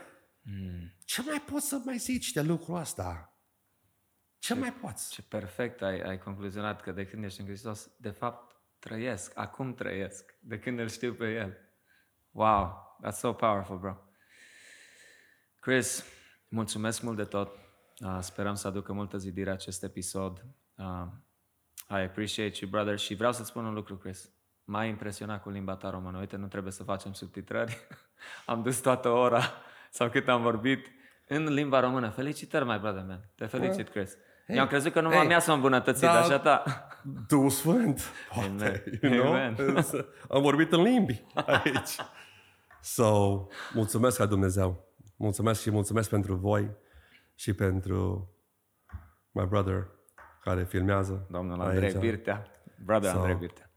Mm. 0.42 0.94
Ce 1.04 1.22
mai 1.22 1.42
poți 1.50 1.68
să 1.68 1.80
mai 1.84 1.96
zici 1.96 2.32
de 2.32 2.40
lucrul 2.40 2.78
ăsta? 2.78 3.34
Ce, 4.38 4.52
ce 4.52 4.60
mai 4.60 4.72
poți? 4.72 5.10
Ce 5.10 5.22
perfect 5.22 5.82
ai, 5.82 6.00
ai 6.00 6.18
concluzionat 6.18 6.82
că 6.82 6.92
de 6.92 7.06
când 7.06 7.24
ești 7.24 7.40
în 7.40 7.46
Hristos, 7.46 7.90
de 7.96 8.10
fapt 8.10 8.56
trăiesc, 8.78 9.38
acum 9.38 9.74
trăiesc, 9.74 10.38
de 10.40 10.58
când 10.58 10.78
îl 10.78 10.88
știu 10.88 11.14
pe 11.14 11.32
El. 11.32 11.56
Wow, 12.30 12.96
that's 13.04 13.18
so 13.18 13.32
powerful, 13.32 13.78
bro. 13.78 13.96
Chris, 15.60 16.04
Mulțumesc 16.52 17.02
mult 17.02 17.16
de 17.16 17.24
tot. 17.24 17.58
Uh, 18.04 18.18
sperăm 18.20 18.54
să 18.54 18.66
aducă 18.66 18.92
multă 18.92 19.16
zidire 19.16 19.50
acest 19.50 19.82
episod. 19.82 20.44
Uh, 20.76 21.06
I 21.88 22.02
appreciate 22.02 22.58
you, 22.60 22.70
brother. 22.70 22.98
Și 22.98 23.14
vreau 23.14 23.32
să-ți 23.32 23.48
spun 23.48 23.64
un 23.64 23.74
lucru, 23.74 23.96
Chris. 23.96 24.30
M-a 24.64 24.84
impresionat 24.84 25.42
cu 25.42 25.50
limba 25.50 25.76
ta 25.76 25.90
română. 25.90 26.18
Uite, 26.18 26.36
nu 26.36 26.46
trebuie 26.46 26.72
să 26.72 26.82
facem 26.82 27.12
subtitrări. 27.12 27.78
am 28.46 28.62
dus 28.62 28.80
toată 28.80 29.08
ora 29.08 29.42
sau 29.90 30.10
cât 30.10 30.28
am 30.28 30.42
vorbit 30.42 30.86
în 31.28 31.52
limba 31.52 31.80
română. 31.80 32.08
Felicitări, 32.08 32.64
mai 32.64 32.78
brother 32.78 33.04
man. 33.04 33.30
Te 33.34 33.46
felicit, 33.46 33.88
Chris. 33.88 34.16
Hey, 34.50 34.58
Eu 34.58 34.64
am 34.64 34.68
crezut 34.68 34.92
că 34.92 35.00
numai 35.00 35.18
hey, 35.18 35.26
mea 35.26 35.38
s-a 35.38 35.52
îmbunătățit, 35.52 36.02
da, 36.02 36.20
așa 36.20 36.38
ta. 36.38 36.62
Tu 37.28 37.48
Sfânt, 37.48 38.00
poate, 38.34 38.48
Amen. 38.48 38.82
you 39.02 39.12
know? 39.12 39.32
Amen. 39.32 39.56
am 40.28 40.42
vorbit 40.42 40.72
în 40.72 40.82
limbi 40.82 41.24
aici. 41.34 41.96
So, 42.82 43.46
mulțumesc 43.74 44.16
ca 44.16 44.26
Dumnezeu. 44.26 44.88
Mulțumesc 45.16 45.60
și 45.60 45.70
mulțumesc 45.70 46.10
pentru 46.10 46.34
voi 46.34 46.70
și 47.34 47.52
pentru 47.52 48.30
my 49.30 49.46
brother 49.46 49.88
care 50.42 50.64
filmează. 50.64 51.26
Domnul 51.30 51.60
Andrei 51.60 51.94
Birtea. 51.98 52.46
Brother 52.84 53.10
so, 53.10 53.16
Andrei 53.16 53.34
Birtea. 53.34 53.70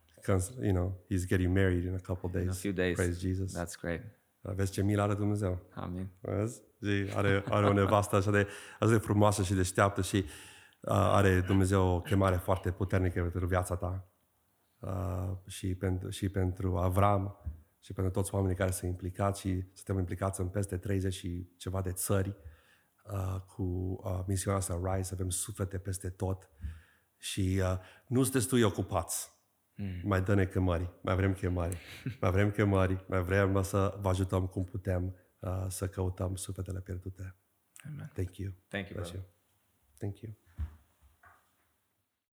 You 0.62 0.74
know, 0.74 1.06
he's 1.12 1.28
getting 1.28 1.56
married 1.56 1.84
in 1.84 1.94
a 1.94 2.14
couple 2.14 2.30
days. 2.32 2.44
In 2.44 2.50
a 2.50 2.54
few 2.54 2.72
days. 2.72 2.96
Praise 2.96 3.28
Jesus. 3.28 3.58
That's 3.60 3.82
great. 3.82 4.02
Vezi 4.42 4.72
ce 4.72 4.84
milă 4.84 5.02
are 5.02 5.14
Dumnezeu. 5.14 5.60
Amin. 5.74 6.10
Vezi? 6.22 6.62
Și 6.84 7.14
are, 7.16 7.44
are 7.50 7.66
o 7.66 7.74
nevastă 7.74 8.16
așa 8.16 8.32
de, 8.32 8.48
așa 8.80 8.92
de 8.92 8.98
frumoasă 8.98 9.44
și 9.44 9.54
deșteaptă 9.54 10.02
și 10.02 10.16
uh, 10.16 10.24
are 10.92 11.42
Dumnezeu 11.42 11.88
o 11.88 12.02
chemare 12.02 12.36
foarte 12.36 12.72
puternică 12.72 13.22
pentru 13.22 13.46
viața 13.46 13.76
ta. 13.76 14.08
Uh, 14.80 15.38
și, 15.48 15.76
pentru, 15.76 16.10
și 16.10 16.30
pentru 16.30 16.78
Avram 16.78 17.38
și 17.80 17.94
pentru 17.94 18.14
toți 18.14 18.34
oamenii 18.34 18.56
care 18.56 18.72
sunt 18.72 18.92
implicați 18.92 19.40
și 19.40 19.64
suntem 19.74 19.98
implicați 19.98 20.40
în 20.40 20.48
peste 20.48 20.78
30 20.78 21.14
și 21.14 21.50
ceva 21.58 21.82
de 21.82 21.92
țări 21.92 22.36
uh, 23.12 23.36
cu 23.56 23.64
uh, 24.04 24.24
misiunea 24.28 24.60
asta 24.60 24.82
Rise, 24.84 25.14
avem 25.14 25.30
suflete 25.30 25.78
peste 25.78 26.10
tot 26.10 26.50
și 27.18 27.62
uh, 27.62 27.78
nu 28.08 28.22
sunt 28.22 28.34
destui 28.34 28.62
ocupați. 28.62 29.32
Mm. 29.76 30.02
Mai 30.04 30.22
dă-ne 30.22 30.46
chemări, 30.46 30.90
mai 31.02 31.16
vrem 31.16 31.34
chemări, 31.34 31.78
mai 32.22 32.32
vrem 32.32 32.52
chemări, 32.52 33.06
mai 33.08 33.24
vrem 33.24 33.64
să 33.64 33.98
vă 34.02 34.10
ajutăm 34.10 34.48
cum 34.48 34.64
putem 34.64 35.16
uh, 35.40 35.66
să 35.68 35.88
căutăm 35.88 36.36
sufletele 36.36 36.80
pierdute. 36.80 37.36
Amen. 37.86 38.12
Thank 38.14 38.38
you. 38.38 38.52
Thank 38.68 38.90
you, 38.90 39.06
you. 39.14 39.24
Thank 39.98 40.20
you. 40.20 40.34